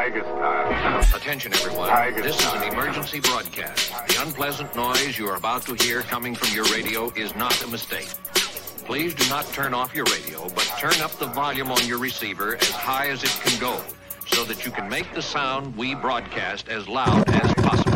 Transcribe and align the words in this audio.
Tiger 0.00 0.22
style. 0.22 1.00
Attention, 1.14 1.52
everyone. 1.52 1.90
Tiger 1.90 2.22
this 2.22 2.38
is 2.38 2.52
an 2.54 2.62
emergency 2.72 3.20
broadcast. 3.20 3.92
The 4.08 4.22
unpleasant 4.22 4.74
noise 4.74 5.18
you 5.18 5.28
are 5.28 5.36
about 5.36 5.60
to 5.66 5.74
hear 5.74 6.00
coming 6.00 6.34
from 6.34 6.54
your 6.54 6.64
radio 6.72 7.12
is 7.16 7.36
not 7.36 7.62
a 7.62 7.66
mistake. 7.66 8.08
Please 8.86 9.14
do 9.14 9.28
not 9.28 9.46
turn 9.52 9.74
off 9.74 9.94
your 9.94 10.06
radio, 10.06 10.48
but 10.54 10.64
turn 10.78 10.98
up 11.02 11.10
the 11.18 11.26
volume 11.26 11.70
on 11.70 11.86
your 11.86 11.98
receiver 11.98 12.56
as 12.56 12.70
high 12.70 13.10
as 13.10 13.22
it 13.22 13.38
can 13.44 13.60
go 13.60 13.78
so 14.26 14.42
that 14.44 14.64
you 14.64 14.72
can 14.72 14.88
make 14.88 15.12
the 15.12 15.20
sound 15.20 15.76
we 15.76 15.94
broadcast 15.94 16.70
as 16.70 16.88
loud 16.88 17.28
as 17.28 17.52
possible. 17.52 17.90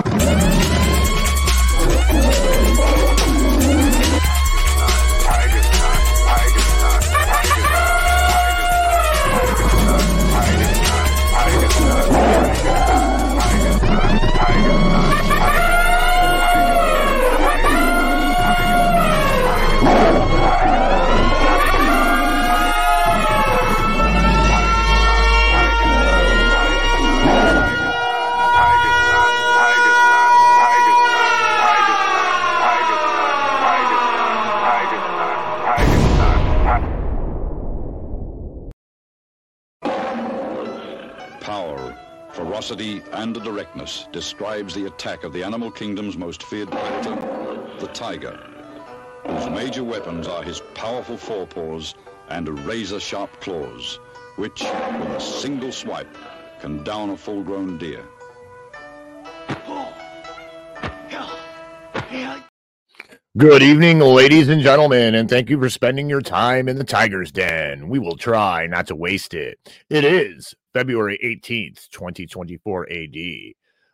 Ferocity, 42.74 43.02
and 43.12 43.34
directness 43.42 44.06
describes 44.12 44.74
the 44.74 44.86
attack 44.86 45.24
of 45.24 45.32
the 45.32 45.42
animal 45.42 45.70
kingdom's 45.70 46.16
most 46.16 46.42
feared 46.42 46.70
predator, 46.70 47.16
the 47.80 47.88
tiger, 47.88 48.38
whose 49.26 49.50
major 49.50 49.84
weapons 49.84 50.26
are 50.26 50.42
his 50.42 50.60
powerful 50.74 51.16
forepaws 51.16 51.94
and 52.28 52.48
razor-sharp 52.66 53.40
claws, 53.40 53.98
which, 54.36 54.60
with 54.62 55.08
a 55.10 55.20
single 55.20 55.72
swipe, 55.72 56.16
can 56.60 56.82
down 56.84 57.10
a 57.10 57.16
full-grown 57.16 57.78
deer. 57.78 58.04
Good 63.36 63.64
evening, 63.64 63.98
ladies 63.98 64.48
and 64.48 64.62
gentlemen, 64.62 65.16
and 65.16 65.28
thank 65.28 65.50
you 65.50 65.58
for 65.58 65.68
spending 65.68 66.08
your 66.08 66.20
time 66.20 66.68
in 66.68 66.78
the 66.78 66.84
Tiger's 66.84 67.32
Den. 67.32 67.88
We 67.88 67.98
will 67.98 68.16
try 68.16 68.68
not 68.68 68.86
to 68.86 68.94
waste 68.94 69.34
it. 69.34 69.58
It 69.90 70.04
is 70.04 70.54
February 70.74 71.16
18th, 71.24 71.88
2024 71.90 72.88
AD. 72.90 73.16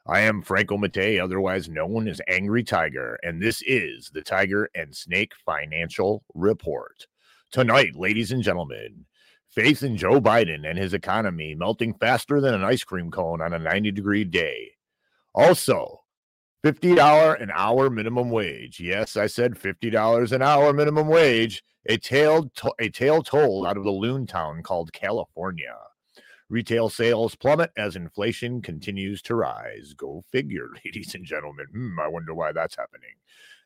I 0.07 0.21
am 0.21 0.41
Franco 0.41 0.79
Mate, 0.79 1.21
otherwise 1.21 1.69
known 1.69 2.09
as 2.09 2.23
Angry 2.27 2.65
Tiger, 2.65 3.19
and 3.23 3.41
this 3.41 3.63
is 3.67 4.11
the 4.15 4.23
Tiger 4.23 4.71
and 4.75 4.97
Snake 4.97 5.33
Financial 5.45 6.25
Report. 6.33 7.07
Tonight, 7.53 7.97
ladies 7.97 8.33
and 8.33 8.43
gentlemen, 8.43 9.05
faith 9.51 9.83
in 9.83 9.99
Joe 9.99 10.23
Biden 10.23 10.67
and 10.67 10.79
his 10.79 10.95
economy 10.95 11.55
melting 11.55 11.93
faster 11.93 12.41
than 12.41 12.55
an 12.55 12.65
ice 12.65 12.83
cream 12.83 13.11
cone 13.11 13.43
on 13.43 13.53
a 13.53 13.59
90 13.59 13.91
degree 13.91 14.25
day. 14.25 14.71
Also, 15.35 16.01
$50 16.65 17.43
an 17.43 17.51
hour 17.55 17.91
minimum 17.91 18.31
wage. 18.31 18.81
Yes, 18.81 19.19
I 19.19 19.27
said 19.27 19.53
$50 19.55 20.33
an 20.33 20.41
hour 20.41 20.73
minimum 20.73 21.09
wage. 21.09 21.63
A 21.91 21.99
tale, 21.99 22.49
to- 22.57 22.75
a 22.79 22.89
tale 22.89 23.23
told 23.23 23.67
out 23.67 23.77
of 23.77 23.85
the 23.85 23.91
loon 23.91 24.27
town 24.27 24.63
called 24.63 24.95
California. 24.95 25.77
Retail 26.51 26.89
sales 26.89 27.37
plummet 27.37 27.71
as 27.77 27.95
inflation 27.95 28.61
continues 28.61 29.23
to 29.23 29.37
rise. 29.37 29.95
Go 29.95 30.25
figure, 30.33 30.69
ladies 30.85 31.15
and 31.15 31.25
gentlemen. 31.25 31.67
Hmm, 31.73 32.01
I 32.01 32.09
wonder 32.09 32.35
why 32.35 32.51
that's 32.51 32.77
happening. 32.77 33.15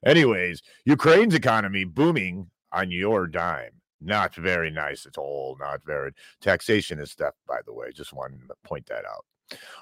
Anyways, 0.05 0.63
Ukraine's 0.85 1.35
economy 1.35 1.85
booming 1.85 2.51
on 2.73 2.91
your 2.91 3.27
dime. 3.27 3.81
Not 4.03 4.35
very 4.35 4.71
nice 4.71 5.07
at 5.07 5.17
all. 5.17 5.57
Not 5.59 5.81
very. 5.87 6.13
Taxation 6.43 6.99
is 6.99 7.15
theft, 7.15 7.39
by 7.49 7.61
the 7.65 7.73
way. 7.73 7.91
Just 7.91 8.13
wanted 8.13 8.47
to 8.49 8.55
point 8.63 8.87
that 8.87 9.07
out. 9.07 9.25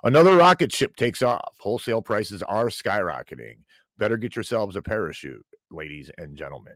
Another 0.04 0.36
rocket 0.36 0.72
ship 0.72 0.94
takes 0.94 1.22
off. 1.22 1.54
Wholesale 1.58 2.02
prices 2.02 2.42
are 2.44 2.66
skyrocketing. 2.66 3.56
Better 3.98 4.16
get 4.16 4.36
yourselves 4.36 4.76
a 4.76 4.82
parachute, 4.82 5.44
ladies 5.72 6.08
and 6.18 6.36
gentlemen. 6.36 6.74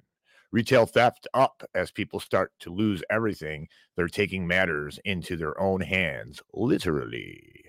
Retail 0.53 0.87
theft 0.87 1.27
up 1.35 1.63
as 1.75 1.91
people 1.91 2.21
start 2.21 2.53
to 2.61 2.73
lose 2.73 3.03
everything. 3.11 3.69
They're 3.97 4.09
taking 4.09 4.47
matters 4.47 4.99
into 5.05 5.37
their 5.37 5.59
own 5.61 5.81
hands, 5.81 6.41
literally. 6.55 7.65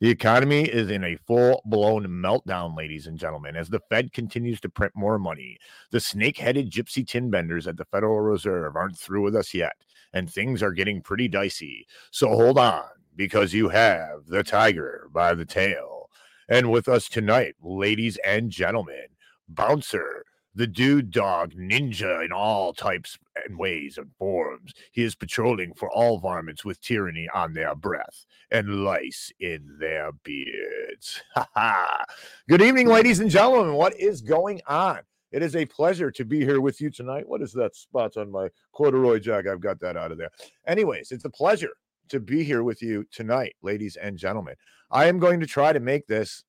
The 0.00 0.10
economy 0.10 0.64
is 0.64 0.90
in 0.90 1.04
a 1.04 1.16
full 1.26 1.62
blown 1.64 2.06
meltdown, 2.06 2.76
ladies 2.76 3.06
and 3.06 3.18
gentlemen, 3.18 3.56
as 3.56 3.68
the 3.68 3.80
Fed 3.88 4.12
continues 4.12 4.60
to 4.60 4.68
print 4.68 4.92
more 4.94 5.18
money. 5.18 5.58
The 5.90 6.00
snake 6.00 6.38
headed 6.38 6.70
gypsy 6.70 7.06
tin 7.06 7.30
benders 7.30 7.66
at 7.66 7.76
the 7.76 7.84
Federal 7.86 8.20
Reserve 8.20 8.76
aren't 8.76 8.98
through 8.98 9.22
with 9.22 9.36
us 9.36 9.54
yet, 9.54 9.72
and 10.12 10.30
things 10.30 10.62
are 10.62 10.72
getting 10.72 11.00
pretty 11.00 11.28
dicey. 11.28 11.86
So 12.10 12.28
hold 12.28 12.58
on, 12.58 12.84
because 13.16 13.54
you 13.54 13.68
have 13.68 14.26
the 14.26 14.42
tiger 14.42 15.08
by 15.12 15.34
the 15.34 15.44
tail. 15.44 16.10
And 16.48 16.70
with 16.70 16.88
us 16.88 17.08
tonight, 17.08 17.54
ladies 17.62 18.18
and 18.24 18.50
gentlemen, 18.50 19.06
Bouncer, 19.48 20.24
the 20.54 20.66
dude 20.66 21.10
dog 21.10 21.52
ninja 21.54 22.24
in 22.24 22.32
all 22.32 22.72
types 22.72 23.18
and 23.44 23.58
ways 23.58 23.98
and 23.98 24.10
forms. 24.18 24.72
He 24.92 25.02
is 25.02 25.14
patrolling 25.14 25.74
for 25.74 25.90
all 25.90 26.18
varmints 26.18 26.64
with 26.64 26.80
tyranny 26.80 27.28
on 27.34 27.54
their 27.54 27.74
breath 27.74 28.24
and 28.50 28.84
lice 28.84 29.32
in 29.40 29.76
their 29.78 30.12
beards. 30.12 31.22
Ha 31.34 31.48
ha. 31.54 32.04
Good 32.48 32.62
evening, 32.62 32.86
ladies 32.86 33.18
and 33.18 33.28
gentlemen. 33.30 33.74
What 33.74 33.98
is 33.98 34.20
going 34.20 34.60
on? 34.68 35.00
It 35.32 35.42
is 35.42 35.56
a 35.56 35.66
pleasure 35.66 36.12
to 36.12 36.24
be 36.24 36.44
here 36.44 36.60
with 36.60 36.80
you 36.80 36.90
tonight. 36.90 37.28
What 37.28 37.42
is 37.42 37.52
that 37.54 37.74
spot 37.74 38.16
on 38.16 38.30
my 38.30 38.48
corduroy 38.72 39.18
jacket? 39.18 39.50
I've 39.50 39.60
got 39.60 39.80
that 39.80 39.96
out 39.96 40.12
of 40.12 40.18
there. 40.18 40.30
Anyways, 40.68 41.10
it's 41.10 41.24
a 41.24 41.30
pleasure 41.30 41.72
to 42.10 42.20
be 42.20 42.44
here 42.44 42.62
with 42.62 42.80
you 42.82 43.04
tonight, 43.10 43.56
ladies 43.62 43.96
and 43.96 44.16
gentlemen. 44.16 44.54
I 44.92 45.06
am 45.06 45.18
going 45.18 45.40
to 45.40 45.46
try 45.46 45.72
to 45.72 45.80
make 45.80 46.06
this 46.06 46.44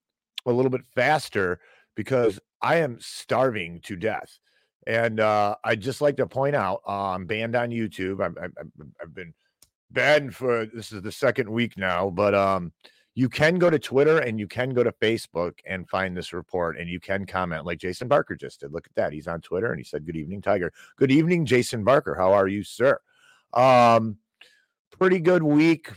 a 0.46 0.52
little 0.52 0.70
bit 0.70 0.86
faster 0.94 1.60
because 1.96 2.40
I 2.62 2.78
am 2.78 2.98
starving 3.00 3.82
to 3.86 3.96
death. 3.96 4.40
And 4.88 5.20
uh, 5.20 5.56
I'd 5.64 5.82
just 5.82 6.02
like 6.02 6.18
to 6.18 6.28
point 6.28 6.56
out 6.56 6.82
uh, 6.88 7.10
I'm 7.12 7.26
banned 7.26 7.56
on 7.56 7.70
YouTube. 7.70 8.22
I've- 8.24 8.54
I've 9.02 9.14
been 9.14 9.34
banned 9.92 10.36
for 10.36 10.66
this 10.66 10.92
is 10.92 11.02
the 11.02 11.12
second 11.12 11.50
week 11.50 11.78
now, 11.78 12.10
but 12.10 12.36
um, 12.36 12.72
you 13.16 13.30
can 13.30 13.58
go 13.58 13.70
to 13.70 13.80
Twitter 13.80 14.20
and 14.20 14.40
you 14.40 14.48
can 14.48 14.74
go 14.74 14.84
to 14.84 14.92
Facebook 14.92 15.54
and 15.66 15.90
find 15.90 16.16
this 16.16 16.34
report 16.34 16.78
and 16.78 16.90
you 16.90 17.00
can 17.00 17.26
comment 17.26 17.66
like 17.66 17.80
Jason 17.80 18.08
Barker 18.08 18.36
just 18.36 18.60
did. 18.60 18.74
Look 18.74 18.88
at 18.88 18.96
that. 18.96 19.14
He's 19.14 19.28
on 19.28 19.42
Twitter 19.42 19.72
and 19.72 19.80
he 19.80 19.84
said, 19.86 20.06
Good 20.06 20.18
evening, 20.18 20.42
Tiger. 20.42 20.72
Good 20.98 21.12
evening, 21.12 21.46
Jason 21.46 21.84
Barker. 21.84 22.14
How 22.16 22.34
are 22.34 22.48
you, 22.48 22.64
sir? 22.64 23.00
Um, 23.54 24.18
pretty 25.00 25.20
good 25.20 25.44
week 25.44 25.90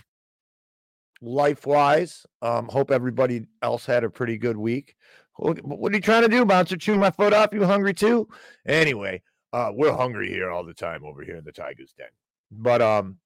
life 1.21 1.67
wise. 1.67 2.25
Um, 2.43 2.69
hope 2.69 2.91
everybody 2.91 3.47
else 3.63 3.85
had 3.85 4.05
a 4.05 4.11
pretty 4.11 4.39
good 4.39 4.57
week. 4.57 4.95
What, 5.39 5.93
are 5.93 5.97
you 5.97 6.01
trying 6.03 6.23
to 6.23 6.29
do, 6.29 6.45
bouncer? 6.45 6.77
Chew 6.77 6.97
my 6.97 7.13
foot 7.13 7.33
off? 7.33 7.53
You 7.53 7.65
hungry 7.65 7.95
too? 7.95 8.29
Anyway, 8.67 9.23
uh, 9.53 9.71
we're 9.73 9.95
hungry 9.95 10.29
here 10.29 10.51
all 10.51 10.65
the 10.65 10.75
time 10.75 11.05
over 11.05 11.23
here 11.23 11.37
in 11.37 11.45
the 11.45 11.53
Tigers 11.53 11.95
Den. 11.97 12.09
But 12.51 12.83
um, 12.83 13.19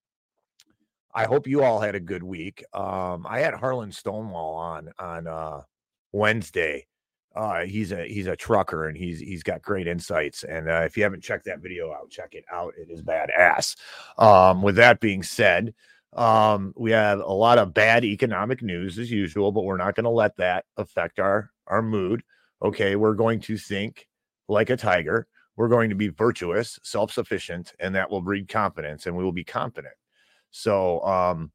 I 1.15 1.25
hope 1.25 1.47
you 1.47 1.63
all 1.63 1.81
had 1.81 1.95
a 1.95 2.01
good 2.01 2.23
week. 2.23 2.65
Um, 2.75 3.27
I 3.29 3.41
had 3.41 3.55
Harlan 3.55 3.93
Stonewall 3.93 4.55
on 4.55 4.91
on 4.99 5.27
uh 5.27 5.63
Wednesday. 6.13 6.87
Uh, 7.35 7.63
he's 7.63 7.93
a 7.93 8.05
he's 8.07 8.27
a 8.27 8.37
trucker 8.37 8.89
and 8.89 8.97
he's 8.97 9.19
he's 9.19 9.43
got 9.43 9.63
great 9.63 9.87
insights. 9.87 10.45
And 10.45 10.69
uh, 10.69 10.83
if 10.85 10.99
you 10.99 11.03
haven't 11.03 11.23
checked 11.23 11.47
that 11.47 11.61
video 11.61 11.93
out, 11.93 12.11
check 12.11 12.35
it 12.35 12.45
out. 12.53 12.75
It 12.77 12.91
is 12.91 13.03
badass. 13.03 13.77
Um, 14.19 14.61
with 14.61 14.77
that 14.77 15.01
being 15.01 15.23
said, 15.23 15.73
um, 16.13 16.75
we 16.77 16.91
have 16.91 17.21
a 17.21 17.33
lot 17.33 17.57
of 17.57 17.73
bad 17.73 18.05
economic 18.05 18.61
news 18.63 18.99
as 18.99 19.11
usual, 19.11 19.51
but 19.51 19.65
we're 19.65 19.79
not 19.79 19.95
going 19.95 20.05
to 20.05 20.11
let 20.11 20.37
that 20.37 20.67
affect 20.77 21.19
our 21.19 21.52
our 21.67 21.83
mood. 21.83 22.23
Okay, 22.63 22.97
we're 22.97 23.15
going 23.15 23.41
to 23.41 23.57
think 23.57 24.07
like 24.49 24.71
a 24.71 24.77
tiger. 24.77 25.27
We're 25.57 25.69
going 25.69 25.91
to 25.91 25.97
be 25.97 26.09
virtuous, 26.09 26.79
self-sufficient, 26.83 27.73
and 27.79 27.95
that 27.95 28.11
will 28.11 28.23
breed 28.23 28.49
confidence, 28.49 29.07
and 29.07 29.17
we 29.17 29.25
will 29.25 29.33
be 29.33 29.45
confident. 29.45 29.95
So, 30.51 31.01
um, 31.05 31.51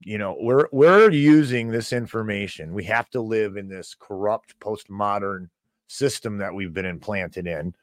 you 0.00 0.18
know, 0.18 0.36
we're 0.38 0.68
we're 0.70 1.10
using 1.10 1.68
this 1.68 1.92
information. 1.92 2.74
We 2.74 2.84
have 2.84 3.08
to 3.10 3.20
live 3.20 3.56
in 3.56 3.68
this 3.68 3.96
corrupt 3.98 4.58
postmodern 4.60 5.48
system 5.86 6.38
that 6.38 6.54
we've 6.54 6.74
been 6.74 6.84
implanted 6.84 7.46
in 7.46 7.74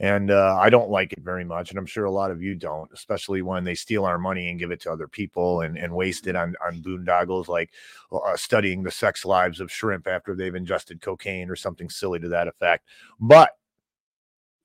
and 0.00 0.30
uh, 0.30 0.56
I 0.60 0.70
don't 0.70 0.90
like 0.90 1.12
it 1.12 1.24
very 1.24 1.44
much, 1.44 1.70
and 1.70 1.78
I'm 1.78 1.86
sure 1.86 2.04
a 2.04 2.10
lot 2.10 2.30
of 2.30 2.40
you 2.40 2.54
don't, 2.54 2.88
especially 2.92 3.42
when 3.42 3.64
they 3.64 3.74
steal 3.74 4.04
our 4.04 4.18
money 4.18 4.48
and 4.48 4.58
give 4.58 4.70
it 4.70 4.80
to 4.82 4.92
other 4.92 5.08
people 5.08 5.62
and, 5.62 5.76
and 5.76 5.92
waste 5.92 6.28
it 6.28 6.36
on 6.36 6.54
on 6.64 6.82
boondoggles 6.82 7.48
like 7.48 7.70
uh, 8.12 8.36
studying 8.36 8.82
the 8.82 8.90
sex 8.90 9.24
lives 9.24 9.60
of 9.60 9.72
shrimp 9.72 10.06
after 10.06 10.34
they've 10.34 10.54
ingested 10.54 11.00
cocaine 11.00 11.50
or 11.50 11.56
something 11.56 11.90
silly 11.90 12.20
to 12.20 12.28
that 12.28 12.46
effect. 12.46 12.86
But 13.18 13.50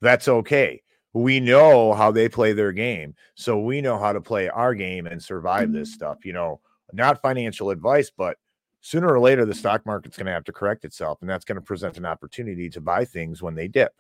that's 0.02 0.28
okay. 0.28 0.84
We 1.14 1.40
know 1.40 1.94
how 1.94 2.12
they 2.12 2.30
play 2.30 2.54
their 2.54 2.72
game, 2.72 3.16
so 3.34 3.60
we 3.60 3.82
know 3.82 3.98
how 3.98 4.14
to 4.14 4.22
play 4.22 4.50
our 4.50 4.76
game 4.76 5.08
and 5.08 5.22
survive 5.22 5.72
this 5.72 5.94
stuff. 5.94 6.26
You 6.26 6.34
know, 6.34 6.60
not 6.92 7.22
financial 7.22 7.72
advice, 7.72 8.12
but 8.16 8.38
sooner 8.82 9.08
or 9.08 9.20
later 9.20 9.46
the 9.46 9.56
stock 9.56 9.84
market's 9.86 10.18
going 10.18 10.26
to 10.28 10.32
have 10.32 10.44
to 10.44 10.52
correct 10.52 10.84
itself 10.84 11.20
and 11.22 11.30
that's 11.30 11.46
going 11.46 11.56
to 11.56 11.62
present 11.62 11.98
an 11.98 12.06
opportunity 12.06 12.70
to 12.70 12.82
buy 12.82 13.06
things 13.06 13.42
when 13.42 13.56
they 13.56 13.66
dip 13.66 13.94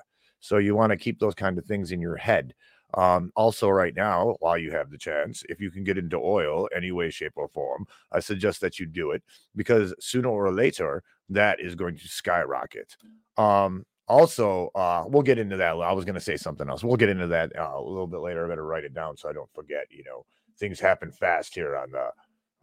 so 0.43 0.57
you 0.57 0.75
want 0.75 0.91
to 0.91 0.97
keep 0.97 1.19
those 1.19 1.33
kind 1.33 1.57
of 1.57 1.65
things 1.65 1.91
in 1.91 2.01
your 2.01 2.17
head 2.17 2.53
um, 2.95 3.31
also 3.35 3.69
right 3.69 3.95
now 3.95 4.35
while 4.39 4.57
you 4.57 4.71
have 4.71 4.91
the 4.91 4.97
chance 4.97 5.43
if 5.47 5.61
you 5.61 5.71
can 5.71 5.83
get 5.83 5.97
into 5.97 6.17
oil 6.17 6.67
any 6.75 6.91
way 6.91 7.09
shape 7.09 7.33
or 7.35 7.47
form 7.47 7.87
i 8.11 8.19
suggest 8.19 8.59
that 8.59 8.79
you 8.79 8.85
do 8.85 9.11
it 9.11 9.23
because 9.55 9.93
sooner 9.99 10.27
or 10.27 10.51
later 10.51 11.01
that 11.29 11.59
is 11.59 11.75
going 11.75 11.95
to 11.95 12.07
skyrocket 12.07 12.97
um, 13.37 13.85
also 14.07 14.69
uh, 14.75 15.05
we'll 15.07 15.23
get 15.23 15.39
into 15.39 15.55
that 15.57 15.71
i 15.77 15.91
was 15.93 16.05
going 16.05 16.13
to 16.13 16.21
say 16.21 16.35
something 16.35 16.69
else 16.69 16.83
we'll 16.83 16.97
get 16.97 17.09
into 17.09 17.27
that 17.27 17.55
uh, 17.57 17.71
a 17.75 17.81
little 17.81 18.07
bit 18.07 18.19
later 18.19 18.45
i 18.45 18.49
better 18.49 18.65
write 18.65 18.83
it 18.83 18.93
down 18.93 19.15
so 19.15 19.29
i 19.29 19.33
don't 19.33 19.49
forget 19.55 19.85
you 19.89 20.03
know 20.03 20.25
things 20.59 20.79
happen 20.79 21.11
fast 21.11 21.55
here 21.55 21.75
on 21.75 21.89
the 21.91 22.09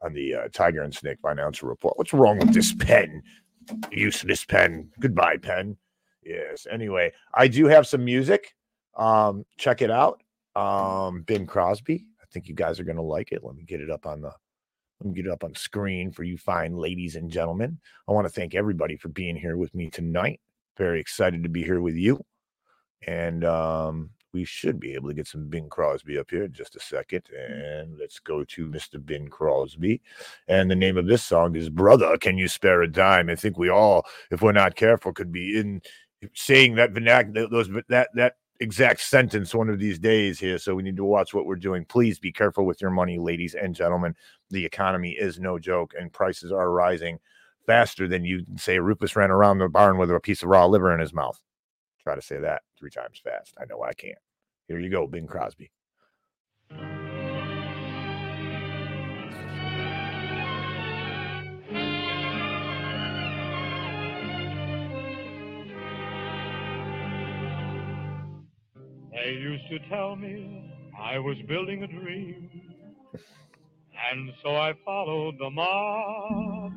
on 0.03 0.13
the 0.13 0.35
uh, 0.35 0.49
Tiger 0.53 0.83
and 0.83 0.95
Snake 0.95 1.19
Financial 1.21 1.69
Report. 1.69 1.97
What's 1.99 2.13
wrong 2.13 2.39
with 2.39 2.55
this 2.55 2.73
pen? 2.73 3.23
Useless 3.91 4.45
pen. 4.45 4.91
Goodbye, 4.99 5.37
pen. 5.37 5.77
Yes. 6.23 6.67
Anyway, 6.71 7.13
I 7.35 7.49
do 7.49 7.67
have 7.67 7.87
some 7.87 8.05
music. 8.05 8.55
Um, 8.97 9.45
check 9.57 9.83
it 9.83 9.91
out. 9.91 10.23
Um, 10.57 11.23
Ben 11.23 11.47
Crosby. 11.47 12.07
I 12.21 12.25
think 12.33 12.49
you 12.49 12.55
guys 12.55 12.79
are 12.79 12.85
gonna 12.85 13.03
like 13.03 13.33
it. 13.33 13.43
Let 13.43 13.55
me 13.55 13.65
get 13.65 13.81
it 13.81 13.91
up 13.91 14.07
on 14.07 14.21
the 14.21 14.33
let 15.01 15.09
me 15.09 15.15
get 15.15 15.27
it 15.27 15.33
up 15.33 15.45
on 15.45 15.55
screen 15.55 16.13
for 16.13 16.25
you 16.25 16.37
fine 16.37 16.77
ladies 16.77 17.17
and 17.17 17.31
gentlemen. 17.31 17.79
I 18.07 18.13
want 18.13 18.27
to 18.27 18.33
thank 18.33 18.55
everybody 18.55 18.97
for 18.97 19.09
being 19.09 19.37
here 19.37 19.57
with 19.57 19.75
me 19.75 19.89
tonight. 19.89 20.41
Very 20.77 21.01
excited 21.01 21.43
to 21.43 21.49
be 21.49 21.63
here 21.63 21.81
with 21.81 21.95
you. 21.95 22.23
And 23.07 23.45
um, 23.45 24.11
we 24.33 24.45
should 24.45 24.79
be 24.79 24.93
able 24.95 25.09
to 25.09 25.15
get 25.15 25.27
some 25.27 25.49
Bing 25.49 25.69
Crosby 25.69 26.19
up 26.19 26.31
here 26.31 26.45
in 26.45 26.53
just 26.53 26.77
a 26.77 26.81
second. 26.81 27.23
And 27.31 27.99
let's 27.99 28.19
go 28.19 28.45
to 28.45 28.67
Mr. 28.67 29.05
Ben 29.05 29.29
Crosby. 29.29 30.03
And 30.49 30.71
the 30.71 30.77
name 30.77 30.97
of 30.97 31.07
this 31.07 31.23
song 31.23 31.57
is 31.57 31.71
Brother, 31.71 32.17
Can 32.19 32.37
You 32.39 32.47
Spare 32.47 32.83
a 32.83 32.91
Dime? 32.91 33.31
I 33.31 33.37
think 33.37 33.59
we 33.59 33.71
all, 33.71 34.05
if 34.31 34.43
we're 34.43 34.53
not 34.53 34.77
careful, 34.77 35.13
could 35.13 35.33
be 35.33 35.59
in 35.59 35.81
saying 36.35 36.75
that 36.77 36.93
vernacular, 36.93 37.49
those 37.49 37.69
that 37.89 38.09
that 38.15 38.35
exact 38.61 39.01
sentence 39.01 39.55
one 39.55 39.71
of 39.71 39.79
these 39.79 39.99
days 39.99 40.39
here. 40.39 40.59
So 40.59 40.75
we 40.75 40.83
need 40.83 40.97
to 40.97 41.05
watch 41.05 41.33
what 41.33 41.47
we're 41.47 41.57
doing. 41.57 41.85
Please 41.87 42.19
be 42.19 42.33
careful 42.33 42.67
with 42.67 42.81
your 42.81 42.91
money, 42.91 43.19
ladies 43.19 43.55
and 43.55 43.75
gentlemen. 43.75 44.15
The 44.51 44.65
economy 44.65 45.17
is 45.19 45.41
no 45.41 45.59
joke, 45.59 45.95
and 45.99 46.13
prices 46.13 46.53
are 46.53 46.71
rising 46.71 47.19
faster 47.67 48.09
than 48.09 48.25
you 48.25 48.45
can 48.45 48.59
say 48.59 48.79
Rufus 48.79 49.17
ran 49.17 49.31
around 49.31 49.59
the 49.59 49.69
barn 49.69 49.99
with 49.99 50.11
a 50.11 50.21
piece 50.21 50.43
of 50.43 50.49
raw 50.49 50.67
liver 50.67 50.93
in 50.93 51.01
his 51.01 51.15
mouth. 51.15 51.41
Try 52.03 52.15
to 52.15 52.23
say 52.23 52.39
that 52.39 52.63
three 52.79 52.91
times 52.91 53.21
fast. 53.23 53.55
I 53.61 53.65
know 53.67 53.83
I 53.83 53.93
can't. 53.93 54.19
Here 54.69 54.79
you 54.79 54.91
go, 54.91 55.07
Bing 55.07 55.27
Crosby. 55.27 55.71
They 69.13 69.33
used 69.33 69.69
to 69.71 69.79
tell 69.89 70.17
me 70.17 70.73
I 70.99 71.19
was 71.19 71.37
building 71.49 71.83
a 71.83 71.87
dream, 71.87 72.51
and 74.13 74.33
so 74.43 74.57
I 74.57 74.75
followed 74.85 75.39
the 75.39 75.51
mob. 75.51 76.73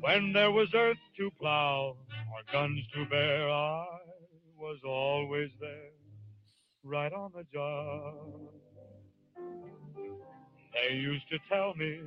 When 0.00 0.32
there 0.32 0.50
was 0.50 0.68
earth 0.74 0.98
to 1.18 1.30
plow 1.40 1.96
or 2.32 2.52
guns 2.52 2.80
to 2.94 3.06
bear, 3.06 3.48
I 3.50 3.86
was 4.58 4.78
always 4.84 5.50
there, 5.60 5.92
right 6.84 7.12
on 7.12 7.32
the 7.34 7.44
job. 7.52 8.14
They 10.74 10.94
used 10.94 11.28
to 11.30 11.38
tell 11.48 11.74
me 11.74 12.00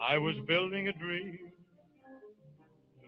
I 0.00 0.18
was 0.18 0.36
building 0.46 0.88
a 0.88 0.92
dream 0.92 1.38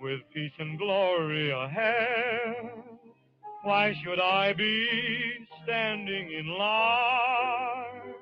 with 0.01 0.21
peace 0.35 0.53
and 0.59 0.79
glory 0.79 1.51
ahead. 1.51 3.02
Why 3.63 3.95
should 4.03 4.19
I 4.19 4.53
be 4.55 4.89
standing 5.63 6.33
in 6.33 6.49
line? 6.59 8.15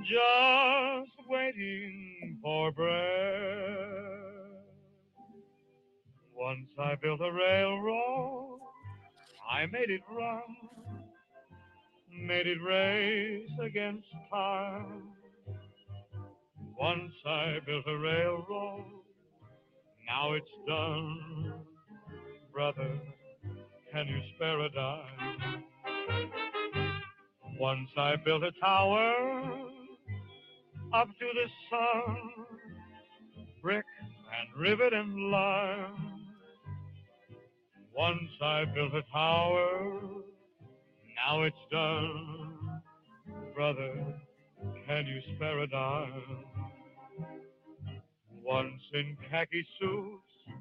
Just 0.00 1.28
waiting 1.28 2.38
for 2.42 2.72
breath. 2.72 2.96
Once 6.34 6.68
I 6.78 6.94
built 7.02 7.20
a 7.20 7.30
railroad, 7.30 8.60
I 9.50 9.66
made 9.66 9.90
it 9.90 10.00
run, 10.10 10.42
made 12.10 12.46
it 12.46 12.62
race 12.62 13.50
against 13.62 14.08
time. 14.32 15.02
Once 16.78 17.12
I 17.26 17.58
built 17.66 17.84
a 17.86 17.98
railroad, 17.98 18.84
now 20.06 20.32
it's 20.32 20.46
done. 20.66 21.52
Brother, 22.52 23.00
can 23.96 24.08
you 24.08 24.20
spare 24.34 24.60
a 24.60 24.68
dime? 24.68 25.64
Once 27.58 27.88
I 27.96 28.16
built 28.22 28.42
a 28.42 28.52
tower 28.60 29.14
up 30.92 31.06
to 31.06 31.26
the 31.34 31.46
sun, 31.70 32.46
brick 33.62 33.86
and 34.04 34.60
rivet 34.60 34.92
and 34.92 35.30
lime. 35.30 36.26
Once 37.96 38.30
I 38.42 38.66
built 38.74 38.92
a 38.92 39.02
tower, 39.10 40.00
now 41.16 41.44
it's 41.44 41.56
done. 41.72 42.82
Brother, 43.54 43.94
can 44.86 45.06
you 45.06 45.20
spare 45.34 45.60
a 45.60 45.66
dime? 45.66 46.44
Once 48.44 48.82
in 48.92 49.16
khaki 49.30 49.66
suits, 49.80 50.58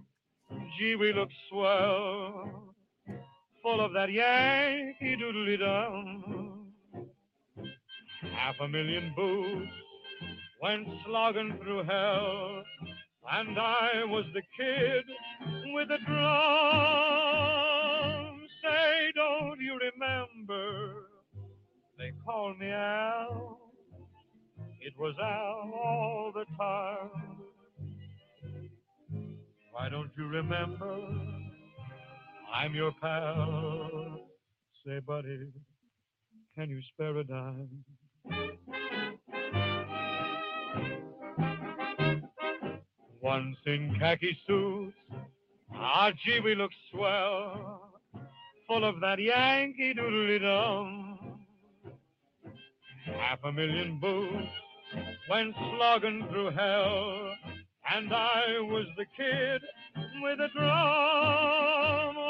gee, 0.80 0.96
we 0.96 1.12
look 1.12 1.30
swell, 1.50 2.75
full 3.66 3.82
of 3.84 3.92
that 3.94 4.12
Yankee 4.12 5.18
doodly 5.20 5.58
dum. 5.58 6.72
Half 8.22 8.56
a 8.62 8.68
million 8.68 9.12
boots 9.16 9.72
went 10.62 10.88
slogging 11.04 11.58
through 11.64 11.84
hell, 11.86 12.64
and 13.32 13.58
I 13.58 14.04
was 14.06 14.26
the 14.36 14.44
kid 14.56 15.06
with 15.74 15.88
the 15.88 15.98
drum. 16.06 16.28
Say, 18.62 19.12
don't 19.16 19.60
you 19.60 19.80
remember? 19.88 21.08
They 21.98 22.12
called 22.24 22.60
me 22.60 22.70
Al. 22.70 23.58
It 24.80 24.94
was 25.00 25.16
Al 25.20 25.74
all 25.74 26.32
the 26.36 26.46
time. 26.56 27.10
Why 29.72 29.90
don't 29.90 30.12
you 30.16 30.28
remember? 30.28 31.55
I'm 32.56 32.74
your 32.74 32.94
pal. 33.02 34.20
Say, 34.86 35.00
buddy, 35.00 35.52
can 36.56 36.70
you 36.70 36.80
spare 36.94 37.18
a 37.18 37.24
dime? 37.24 37.84
Once 43.22 43.58
in 43.66 43.98
khaki 44.00 44.38
suits, 44.48 44.96
ah, 45.74 46.12
gee, 46.24 46.40
we 46.40 46.56
look 46.56 46.72
swell, 46.92 47.92
full 48.68 48.86
of 48.86 49.02
that 49.02 49.20
Yankee 49.20 49.94
doodly 49.94 50.42
dum. 50.42 51.20
Half 53.06 53.40
a 53.44 53.52
million 53.52 54.00
boots 54.00 54.48
went 55.30 55.54
slogging 55.56 56.26
through 56.32 56.52
hell, 56.52 57.34
and 57.94 58.14
I 58.14 58.60
was 58.62 58.86
the 58.96 59.06
kid 59.18 59.62
with 60.22 60.40
a 60.40 60.48
drum. 60.56 62.25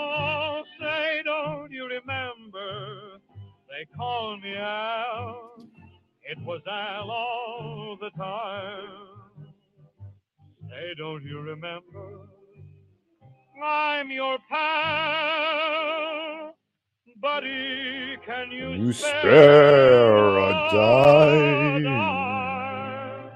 Called 3.98 4.42
me 4.44 4.56
Al. 4.56 5.52
It 6.24 6.40
was 6.46 6.62
Al 6.68 7.12
all 7.12 7.98
the 8.02 8.10
time. 8.12 8.90
Say, 10.70 10.94
don't 10.98 11.24
you 11.24 11.40
remember? 11.42 12.28
I'm 13.64 14.12
your 14.12 14.38
pal. 14.50 15.76
Buddy, 17.22 18.18
can 18.26 18.52
you, 18.52 18.72
You 18.74 18.94
spare, 18.94 19.22
spare 19.22 20.38
a 20.40 20.54
dime. 20.72 21.84
dime? 21.84 23.32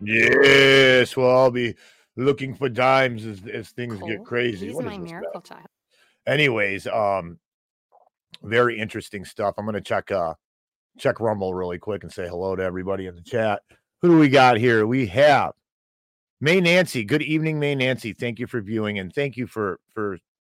Yes, 0.00 1.16
well, 1.16 1.30
I'll 1.30 1.50
be 1.50 1.74
looking 2.16 2.54
for 2.54 2.68
dimes 2.68 3.24
as, 3.26 3.42
as 3.46 3.70
things 3.70 4.00
get 4.02 4.24
crazy. 4.24 4.68
He's 4.68 4.76
What 4.76 4.84
is 4.86 4.92
my 4.92 4.98
this 4.98 5.10
miracle 5.10 5.40
about? 5.40 5.44
child. 5.44 5.66
Anyways, 6.26 6.86
um, 6.88 7.38
very 8.42 8.78
interesting 8.78 9.24
stuff. 9.24 9.54
I'm 9.58 9.66
gonna 9.66 9.80
check 9.80 10.10
uh 10.10 10.34
check 10.98 11.20
Rumble 11.20 11.54
really 11.54 11.78
quick 11.78 12.02
and 12.02 12.12
say 12.12 12.26
hello 12.28 12.56
to 12.56 12.62
everybody 12.62 13.06
in 13.06 13.14
the 13.14 13.22
chat. 13.22 13.62
Who 14.02 14.08
do 14.08 14.18
we 14.18 14.28
got 14.28 14.56
here? 14.56 14.86
We 14.86 15.06
have 15.06 15.52
May 16.40 16.60
Nancy. 16.60 17.04
Good 17.04 17.22
evening, 17.22 17.58
May 17.58 17.74
Nancy. 17.74 18.12
Thank 18.12 18.38
you 18.38 18.46
for 18.46 18.60
viewing 18.60 18.98
and 18.98 19.12
thank 19.12 19.36
you 19.36 19.46
for 19.46 19.80
for 19.92 20.18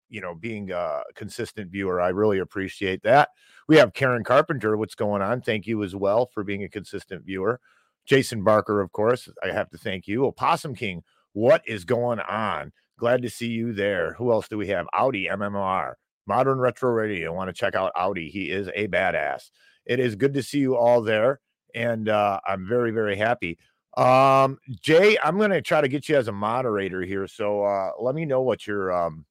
you 0.10 0.22
know 0.22 0.36
being 0.36 0.72
a 0.72 1.03
consistent 1.15 1.72
viewer. 1.72 2.01
I 2.01 2.10
really 2.10 2.39
appreciate 2.39 3.03
that. 3.03 3.29
We 3.67 3.77
have 3.77 3.93
Karen 3.93 4.24
Carpenter. 4.24 4.77
What's 4.77 4.96
going 4.96 5.22
on? 5.22 5.41
Thank 5.41 5.67
you 5.67 5.84
as 5.84 5.96
well 5.96 6.29
for 6.34 6.43
being 6.43 6.63
a 6.63 6.69
consistent 6.69 7.25
viewer. 7.25 7.60
Jason 8.05 8.43
Barker, 8.43 8.79
of 8.79 8.91
course, 8.93 9.27
I 9.43 9.51
have 9.51 9.69
to 9.72 9.77
thank 9.77 10.07
you. 10.07 10.25
Opossum 10.25 10.74
King, 10.74 11.03
what 11.34 11.62
is 11.67 11.84
going 11.84 12.19
on? 12.22 12.72
Glad 12.98 13.22
to 13.22 13.29
see 13.29 13.48
you 13.48 13.74
there. 13.74 14.13
Who 14.13 14.31
else 14.31 14.48
do 14.48 14.57
we 14.57 14.67
have? 14.67 14.88
Audi 14.93 15.27
MMR, 15.27 15.93
Modern 16.27 16.60
Retro 16.60 16.91
Radio. 16.91 17.34
Want 17.34 17.50
to 17.50 17.53
check 17.53 17.75
out 17.75 17.91
Audi? 17.96 18.29
He 18.29 18.51
is 18.51 18.69
a 18.75 18.88
badass. 18.88 19.50
It 19.86 20.00
is 20.00 20.15
good 20.15 20.34
to 20.34 20.43
see 20.43 20.60
you 20.60 20.75
all 20.75 21.01
there, 21.01 21.39
and 21.74 22.10
uh, 22.10 22.39
I'm 22.46 22.67
very, 22.67 22.91
very 22.91 23.15
happy. 23.15 23.57
Um, 23.96 24.60
Jay, 24.81 25.17
I'm 25.24 25.38
going 25.38 25.51
to 25.51 25.62
try 25.62 25.81
to 25.81 25.88
get 25.88 26.07
you 26.07 26.17
as 26.17 26.27
a 26.27 26.31
moderator 26.31 27.01
here. 27.01 27.27
So 27.27 27.63
uh, 27.63 27.91
let 28.00 28.13
me 28.13 28.25
know 28.25 28.41
what 28.41 28.67
your 28.67 28.91
um, 28.91 29.25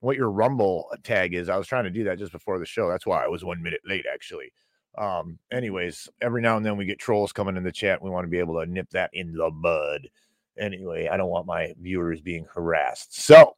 what 0.00 0.16
your 0.16 0.30
Rumble 0.30 0.88
tag 1.02 1.34
is. 1.34 1.48
I 1.48 1.56
was 1.56 1.66
trying 1.66 1.84
to 1.84 1.90
do 1.90 2.04
that 2.04 2.18
just 2.18 2.32
before 2.32 2.58
the 2.58 2.66
show. 2.66 2.88
That's 2.88 3.06
why 3.06 3.24
I 3.24 3.28
was 3.28 3.44
one 3.44 3.62
minute 3.62 3.80
late, 3.84 4.06
actually. 4.10 4.52
Um, 4.96 5.38
anyways, 5.52 6.08
every 6.22 6.40
now 6.40 6.56
and 6.56 6.64
then 6.64 6.76
we 6.76 6.86
get 6.86 6.98
trolls 6.98 7.32
coming 7.32 7.56
in 7.56 7.64
the 7.64 7.72
chat. 7.72 8.00
We 8.00 8.08
want 8.08 8.24
to 8.24 8.30
be 8.30 8.38
able 8.38 8.58
to 8.60 8.70
nip 8.70 8.88
that 8.90 9.10
in 9.12 9.32
the 9.32 9.50
bud. 9.50 10.08
Anyway, 10.58 11.08
I 11.08 11.18
don't 11.18 11.28
want 11.28 11.46
my 11.46 11.74
viewers 11.78 12.22
being 12.22 12.46
harassed. 12.54 13.20
So 13.22 13.56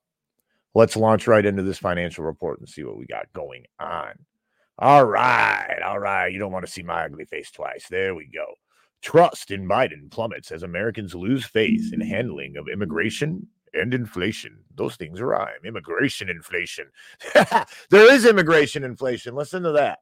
let's 0.75 0.97
launch 0.97 1.27
right 1.27 1.45
into 1.45 1.63
this 1.63 1.79
financial 1.79 2.25
report 2.25 2.61
and 2.61 2.69
see 2.69 2.85
what 2.85 2.99
we 2.99 3.07
got 3.07 3.33
going 3.33 3.65
on. 3.81 4.13
All 4.79 5.05
right, 5.05 5.81
all 5.85 5.99
right. 5.99 6.33
You 6.33 6.39
don't 6.39 6.53
want 6.53 6.65
to 6.65 6.71
see 6.71 6.83
my 6.83 7.05
ugly 7.05 7.25
face 7.25 7.51
twice. 7.51 7.87
There 7.89 8.15
we 8.15 8.29
go. 8.33 8.47
Trust 9.03 9.51
in 9.51 9.69
Biden 9.69 10.11
plummets 10.11 10.51
as 10.51 10.63
Americans 10.63 11.15
lose 11.15 11.45
faith 11.45 11.93
in 11.93 12.01
handling 12.01 12.57
of 12.57 12.69
immigration 12.69 13.47
and 13.75 13.93
inflation. 13.95 14.59
Those 14.75 14.97
things 14.97 15.21
rhyme. 15.21 15.65
Immigration 15.65 16.29
inflation. 16.29 16.87
there 17.35 18.13
is 18.13 18.25
immigration 18.25 18.85
inflation. 18.85 19.35
Listen 19.35 19.63
to 19.63 19.73
that. 19.73 19.99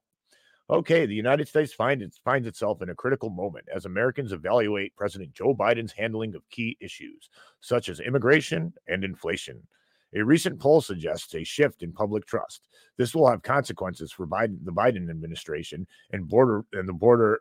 Okay, 0.68 1.06
the 1.06 1.14
United 1.14 1.46
States 1.46 1.72
find 1.72 2.02
it, 2.02 2.12
finds 2.24 2.48
itself 2.48 2.82
in 2.82 2.90
a 2.90 2.94
critical 2.94 3.30
moment 3.30 3.66
as 3.72 3.84
Americans 3.84 4.32
evaluate 4.32 4.96
President 4.96 5.32
Joe 5.32 5.54
Biden's 5.54 5.92
handling 5.92 6.34
of 6.34 6.48
key 6.50 6.76
issues, 6.80 7.30
such 7.60 7.88
as 7.88 8.00
immigration 8.00 8.72
and 8.88 9.04
inflation. 9.04 9.62
A 10.14 10.24
recent 10.24 10.60
poll 10.60 10.80
suggests 10.80 11.34
a 11.34 11.44
shift 11.44 11.82
in 11.82 11.92
public 11.92 12.26
trust. 12.26 12.68
This 12.96 13.14
will 13.14 13.28
have 13.28 13.42
consequences 13.42 14.12
for 14.12 14.26
Biden, 14.26 14.58
the 14.64 14.72
Biden 14.72 15.10
administration 15.10 15.86
and 16.12 16.28
border 16.28 16.64
and 16.72 16.88
the 16.88 16.92
border 16.92 17.40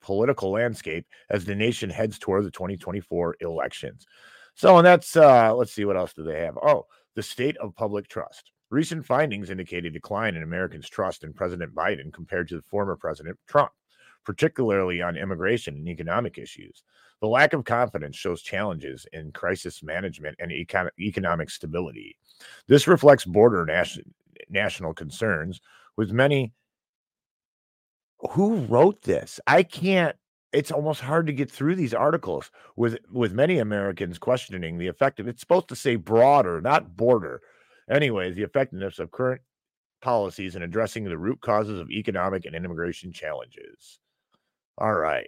political 0.00 0.50
landscape 0.50 1.06
as 1.30 1.44
the 1.44 1.54
nation 1.54 1.90
heads 1.90 2.18
toward 2.18 2.44
the 2.44 2.50
2024 2.50 3.36
elections. 3.40 4.06
So, 4.54 4.78
and 4.78 4.86
that's 4.86 5.16
uh, 5.16 5.54
let's 5.54 5.72
see 5.72 5.84
what 5.84 5.96
else 5.96 6.12
do 6.12 6.22
they 6.22 6.40
have. 6.40 6.56
Oh, 6.62 6.86
the 7.16 7.22
state 7.22 7.56
of 7.56 7.74
public 7.74 8.08
trust. 8.08 8.52
Recent 8.70 9.04
findings 9.04 9.50
indicate 9.50 9.84
a 9.84 9.90
decline 9.90 10.36
in 10.36 10.42
Americans' 10.42 10.88
trust 10.88 11.24
in 11.24 11.32
President 11.32 11.74
Biden 11.74 12.12
compared 12.12 12.48
to 12.48 12.56
the 12.56 12.62
former 12.62 12.96
President 12.96 13.38
Trump, 13.46 13.70
particularly 14.24 15.02
on 15.02 15.16
immigration 15.16 15.74
and 15.74 15.88
economic 15.88 16.38
issues. 16.38 16.82
The 17.20 17.28
lack 17.28 17.52
of 17.52 17.64
confidence 17.64 18.16
shows 18.16 18.42
challenges 18.42 19.06
in 19.12 19.32
crisis 19.32 19.82
management 19.82 20.36
and 20.38 20.50
econ- 20.50 20.90
economic 20.98 21.50
stability. 21.50 22.16
This 22.66 22.88
reflects 22.88 23.24
border 23.24 23.64
nas- 23.64 24.00
national 24.48 24.94
concerns, 24.94 25.60
with 25.96 26.10
many. 26.10 26.52
Who 28.30 28.56
wrote 28.66 29.02
this? 29.02 29.38
I 29.46 29.62
can't. 29.62 30.16
It's 30.52 30.70
almost 30.70 31.00
hard 31.00 31.26
to 31.26 31.32
get 31.32 31.50
through 31.50 31.76
these 31.76 31.94
articles 31.94 32.50
with 32.76 32.98
with 33.10 33.32
many 33.32 33.58
Americans 33.58 34.18
questioning 34.18 34.78
the 34.78 34.88
effect 34.88 35.20
of. 35.20 35.28
It's 35.28 35.40
supposed 35.40 35.68
to 35.68 35.76
say 35.76 35.96
broader, 35.96 36.60
not 36.60 36.96
border 36.96 37.42
Anyways, 37.90 38.34
the 38.34 38.42
effectiveness 38.42 38.98
of 38.98 39.10
current 39.10 39.42
policies 40.00 40.56
in 40.56 40.62
addressing 40.62 41.04
the 41.04 41.18
root 41.18 41.40
causes 41.40 41.78
of 41.78 41.90
economic 41.90 42.46
and 42.46 42.54
immigration 42.54 43.12
challenges. 43.12 44.00
All 44.78 44.94
right. 44.94 45.26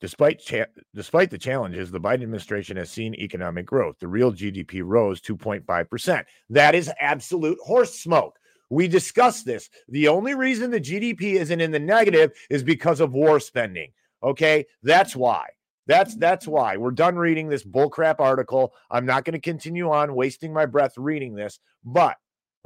Despite 0.00 0.40
cha- 0.40 0.66
despite 0.94 1.30
the 1.30 1.38
challenges, 1.38 1.90
the 1.90 2.00
Biden 2.00 2.22
administration 2.22 2.76
has 2.76 2.90
seen 2.90 3.14
economic 3.14 3.64
growth. 3.64 3.96
The 3.98 4.08
real 4.08 4.32
GDP 4.32 4.82
rose 4.84 5.20
2.5%. 5.20 6.24
That 6.50 6.74
is 6.74 6.90
absolute 7.00 7.58
horse 7.62 7.98
smoke. 7.98 8.38
We 8.68 8.88
discussed 8.88 9.46
this. 9.46 9.70
The 9.88 10.08
only 10.08 10.34
reason 10.34 10.70
the 10.70 10.80
GDP 10.80 11.34
isn't 11.34 11.60
in 11.60 11.70
the 11.70 11.78
negative 11.78 12.32
is 12.50 12.62
because 12.62 13.00
of 13.00 13.12
war 13.12 13.40
spending. 13.40 13.92
Okay? 14.22 14.66
That's 14.82 15.16
why. 15.16 15.46
That's 15.86 16.16
that's 16.16 16.48
why 16.48 16.76
we're 16.76 16.90
done 16.90 17.16
reading 17.16 17.48
this 17.48 17.64
bullcrap 17.64 18.16
article. 18.18 18.74
I'm 18.90 19.06
not 19.06 19.24
going 19.24 19.34
to 19.34 19.40
continue 19.40 19.90
on 19.90 20.16
wasting 20.16 20.52
my 20.52 20.66
breath 20.66 20.94
reading 20.96 21.34
this, 21.34 21.60
but 21.84 22.16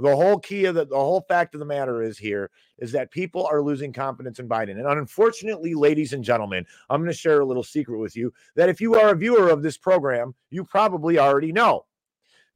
the 0.00 0.16
whole 0.16 0.38
key 0.38 0.64
of 0.64 0.74
the, 0.74 0.86
the 0.86 0.96
whole 0.96 1.20
fact 1.22 1.54
of 1.54 1.60
the 1.60 1.66
matter 1.66 2.02
is 2.02 2.18
here 2.18 2.50
is 2.78 2.92
that 2.92 3.10
people 3.10 3.46
are 3.46 3.62
losing 3.62 3.92
confidence 3.92 4.38
in 4.38 4.48
Biden. 4.48 4.72
And 4.72 4.86
unfortunately, 4.86 5.74
ladies 5.74 6.12
and 6.12 6.24
gentlemen, 6.24 6.64
I'm 6.88 7.00
going 7.00 7.12
to 7.12 7.16
share 7.16 7.40
a 7.40 7.44
little 7.44 7.62
secret 7.62 7.98
with 7.98 8.16
you 8.16 8.32
that 8.56 8.68
if 8.68 8.80
you 8.80 8.94
are 8.94 9.10
a 9.10 9.16
viewer 9.16 9.48
of 9.48 9.62
this 9.62 9.76
program, 9.76 10.34
you 10.50 10.64
probably 10.64 11.18
already 11.18 11.52
know. 11.52 11.86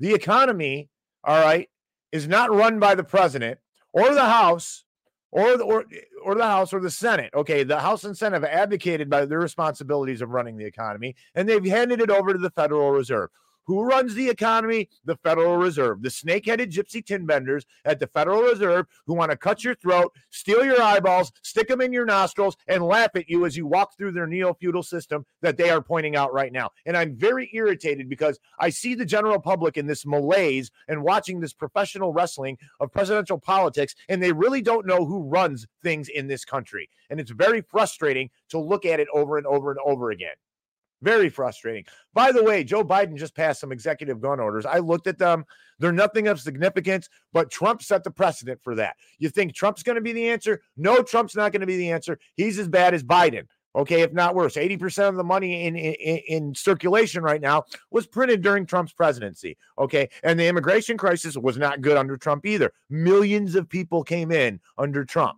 The 0.00 0.14
economy, 0.14 0.88
all 1.22 1.40
right, 1.40 1.68
is 2.12 2.26
not 2.28 2.54
run 2.54 2.78
by 2.78 2.94
the 2.94 3.04
president 3.04 3.58
or 3.92 4.14
the 4.14 4.24
House 4.24 4.84
or 5.30 5.56
the, 5.56 5.64
or, 5.64 5.84
or 6.24 6.34
the 6.36 6.44
House 6.44 6.72
or 6.72 6.80
the 6.80 6.90
Senate. 6.90 7.30
Okay, 7.34 7.64
the 7.64 7.80
House 7.80 8.04
and 8.04 8.16
Senate 8.16 8.42
have 8.42 8.44
abdicated 8.44 9.10
by 9.10 9.24
their 9.24 9.40
responsibilities 9.40 10.22
of 10.22 10.30
running 10.30 10.56
the 10.56 10.64
economy, 10.64 11.16
and 11.34 11.48
they've 11.48 11.64
handed 11.64 12.00
it 12.00 12.10
over 12.10 12.32
to 12.32 12.38
the 12.38 12.50
Federal 12.50 12.92
Reserve. 12.92 13.30
Who 13.66 13.82
runs 13.82 14.14
the 14.14 14.28
economy? 14.28 14.90
The 15.04 15.16
Federal 15.16 15.56
Reserve. 15.56 16.02
The 16.02 16.10
snake 16.10 16.46
headed 16.46 16.70
gypsy 16.70 17.04
tin 17.04 17.26
benders 17.26 17.64
at 17.84 17.98
the 17.98 18.06
Federal 18.06 18.42
Reserve 18.42 18.86
who 19.06 19.14
want 19.14 19.30
to 19.30 19.36
cut 19.36 19.64
your 19.64 19.74
throat, 19.74 20.12
steal 20.30 20.64
your 20.64 20.80
eyeballs, 20.80 21.32
stick 21.42 21.68
them 21.68 21.80
in 21.80 21.92
your 21.92 22.04
nostrils, 22.04 22.56
and 22.66 22.86
laugh 22.86 23.10
at 23.14 23.28
you 23.28 23.46
as 23.46 23.56
you 23.56 23.66
walk 23.66 23.96
through 23.96 24.12
their 24.12 24.26
neo 24.26 24.54
feudal 24.54 24.82
system 24.82 25.24
that 25.40 25.56
they 25.56 25.70
are 25.70 25.80
pointing 25.80 26.16
out 26.16 26.32
right 26.32 26.52
now. 26.52 26.70
And 26.84 26.96
I'm 26.96 27.16
very 27.16 27.50
irritated 27.54 28.08
because 28.08 28.38
I 28.58 28.70
see 28.70 28.94
the 28.94 29.04
general 29.04 29.40
public 29.40 29.76
in 29.76 29.86
this 29.86 30.04
malaise 30.04 30.70
and 30.88 31.02
watching 31.02 31.40
this 31.40 31.52
professional 31.52 32.12
wrestling 32.12 32.58
of 32.80 32.92
presidential 32.92 33.38
politics, 33.38 33.94
and 34.08 34.22
they 34.22 34.32
really 34.32 34.62
don't 34.62 34.86
know 34.86 35.06
who 35.06 35.22
runs 35.22 35.66
things 35.82 36.08
in 36.08 36.26
this 36.26 36.44
country. 36.44 36.88
And 37.08 37.18
it's 37.18 37.30
very 37.30 37.62
frustrating 37.62 38.30
to 38.50 38.58
look 38.58 38.84
at 38.84 39.00
it 39.00 39.08
over 39.12 39.38
and 39.38 39.46
over 39.46 39.70
and 39.70 39.80
over 39.84 40.10
again. 40.10 40.34
Very 41.04 41.28
frustrating. 41.28 41.84
By 42.14 42.32
the 42.32 42.42
way, 42.42 42.64
Joe 42.64 42.82
Biden 42.82 43.14
just 43.14 43.36
passed 43.36 43.60
some 43.60 43.72
executive 43.72 44.22
gun 44.22 44.40
orders. 44.40 44.64
I 44.64 44.78
looked 44.78 45.06
at 45.06 45.18
them. 45.18 45.44
They're 45.78 45.92
nothing 45.92 46.28
of 46.28 46.40
significance, 46.40 47.10
but 47.34 47.50
Trump 47.50 47.82
set 47.82 48.04
the 48.04 48.10
precedent 48.10 48.58
for 48.64 48.74
that. 48.76 48.96
You 49.18 49.28
think 49.28 49.52
Trump's 49.52 49.82
going 49.82 49.96
to 49.96 50.00
be 50.00 50.14
the 50.14 50.30
answer? 50.30 50.62
No, 50.78 51.02
Trump's 51.02 51.36
not 51.36 51.52
going 51.52 51.60
to 51.60 51.66
be 51.66 51.76
the 51.76 51.90
answer. 51.90 52.18
He's 52.36 52.58
as 52.58 52.68
bad 52.68 52.94
as 52.94 53.04
Biden. 53.04 53.46
Okay, 53.76 54.00
if 54.00 54.14
not 54.14 54.34
worse, 54.34 54.54
80% 54.54 55.10
of 55.10 55.16
the 55.16 55.24
money 55.24 55.66
in, 55.66 55.76
in, 55.76 55.94
in 56.28 56.54
circulation 56.54 57.22
right 57.22 57.40
now 57.40 57.64
was 57.90 58.06
printed 58.06 58.40
during 58.40 58.64
Trump's 58.64 58.92
presidency. 58.94 59.58
Okay, 59.78 60.08
and 60.22 60.40
the 60.40 60.46
immigration 60.46 60.96
crisis 60.96 61.36
was 61.36 61.58
not 61.58 61.82
good 61.82 61.98
under 61.98 62.16
Trump 62.16 62.46
either. 62.46 62.72
Millions 62.88 63.56
of 63.56 63.68
people 63.68 64.02
came 64.02 64.32
in 64.32 64.58
under 64.78 65.04
Trump. 65.04 65.36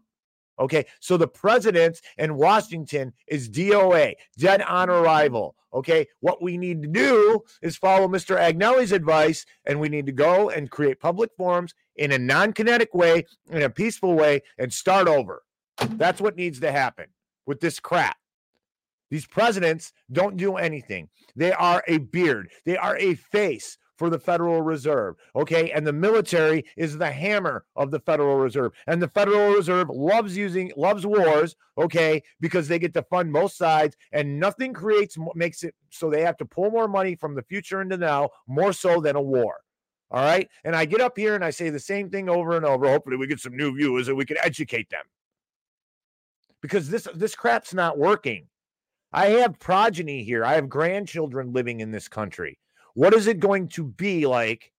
Okay. 0.59 0.87
So 1.01 1.17
the 1.17 1.29
president 1.29 2.01
in 2.19 2.37
Washington 2.37 3.13
is 3.27 3.49
DOA, 3.49 4.15
dead 4.39 4.63
on 4.63 4.89
arrival. 4.89 5.55
Okay. 5.75 6.07
What 6.21 6.43
we 6.43 6.57
need 6.57 6.83
to 6.83 6.89
do 6.89 7.43
is 7.63 7.77
follow 7.77 8.09
Mr. 8.09 8.39
Agnelli's 8.39 8.93
advice, 8.93 9.45
and 9.67 9.79
we 9.79 9.89
need 9.89 10.07
to 10.07 10.13
go 10.13 10.51
and 10.51 10.71
create 10.71 11.01
public 11.01 11.31
forums 11.37 11.75
in 11.97 12.13
a 12.13 12.19
non 12.19 12.53
kinetic 12.53 12.95
way, 12.95 13.27
in 13.51 13.63
a 13.63 13.71
peaceful 13.71 14.15
way, 14.15 14.43
and 14.59 14.73
start 14.73 15.09
over. 15.09 15.43
That's 15.79 16.21
what 16.21 16.37
needs 16.37 16.61
to 16.61 16.73
happen 16.73 17.07
with 17.47 17.61
this 17.61 17.81
crap. 17.81 18.17
These 19.11 19.27
presidents 19.27 19.93
don't 20.11 20.37
do 20.37 20.57
anything. 20.57 21.09
They 21.37 21.53
are 21.53 21.85
a 21.87 21.99
beard, 21.99 22.51
they 22.65 22.77
are 22.77 22.97
a 22.97 23.15
face 23.15 23.79
for 23.97 24.11
the 24.11 24.19
Federal 24.19 24.63
Reserve. 24.63 25.17
Okay. 25.35 25.71
And 25.71 25.87
the 25.87 25.93
military 25.93 26.65
is 26.77 26.97
the 26.97 27.11
hammer 27.11 27.65
of 27.75 27.91
the 27.91 28.01
Federal 28.01 28.37
Reserve. 28.37 28.73
And 28.87 29.03
the 29.03 29.09
Federal 29.09 29.55
Reserve 29.55 29.89
loves 29.91 30.37
using, 30.37 30.73
loves 30.77 31.07
wars. 31.07 31.57
Okay. 31.79 32.23
Because 32.41 32.69
they 32.69 32.79
get 32.79 32.95
to 32.95 33.03
fund 33.03 33.33
both 33.33 33.53
sides 33.53 33.97
and 34.13 34.39
nothing 34.39 34.73
creates, 34.73 35.17
makes 35.35 35.63
it 35.63 35.75
so 35.91 36.11
they 36.11 36.23
have 36.23 36.37
to 36.39 36.45
pull 36.45 36.71
more 36.71 36.89
money 36.89 37.17
from 37.17 37.35
the 37.35 37.43
future 37.43 37.81
into 37.81 37.97
now, 37.97 38.31
more 38.47 38.73
so 38.73 39.01
than 39.01 39.17
a 39.17 39.23
war. 39.23 39.61
All 40.11 40.25
right. 40.25 40.49
And 40.65 40.77
I 40.77 40.85
get 40.85 41.01
up 41.01 41.17
here 41.17 41.35
and 41.35 41.45
I 41.45 41.51
say 41.51 41.71
the 41.71 41.81
same 41.81 42.11
thing 42.11 42.29
over 42.29 42.57
and 42.57 42.65
over. 42.65 42.89
Hopefully 42.89 43.17
we 43.17 43.27
get 43.27 43.41
some 43.41 43.57
new 43.57 43.75
viewers 43.75 44.09
and 44.09 44.17
we 44.17 44.25
can 44.25 44.37
educate 44.43 44.89
them. 44.91 45.05
Because 46.63 46.89
this 46.89 47.07
this 47.15 47.35
crap's 47.35 47.75
not 47.75 47.99
working. 47.99 48.47
I 49.13 49.27
have 49.27 49.59
progeny 49.59 50.25
here. 50.25 50.45
I 50.45 50.55
have 50.55 50.69
grandchildren 50.69 51.53
living 51.53 51.81
in 51.81 51.91
this 51.91 52.09
country. 52.09 52.59
What 52.97 53.13
is 53.13 53.27
it 53.27 53.41
going 53.41 53.69
to 53.69 53.85
be 53.85 54.27
like 54.27 54.73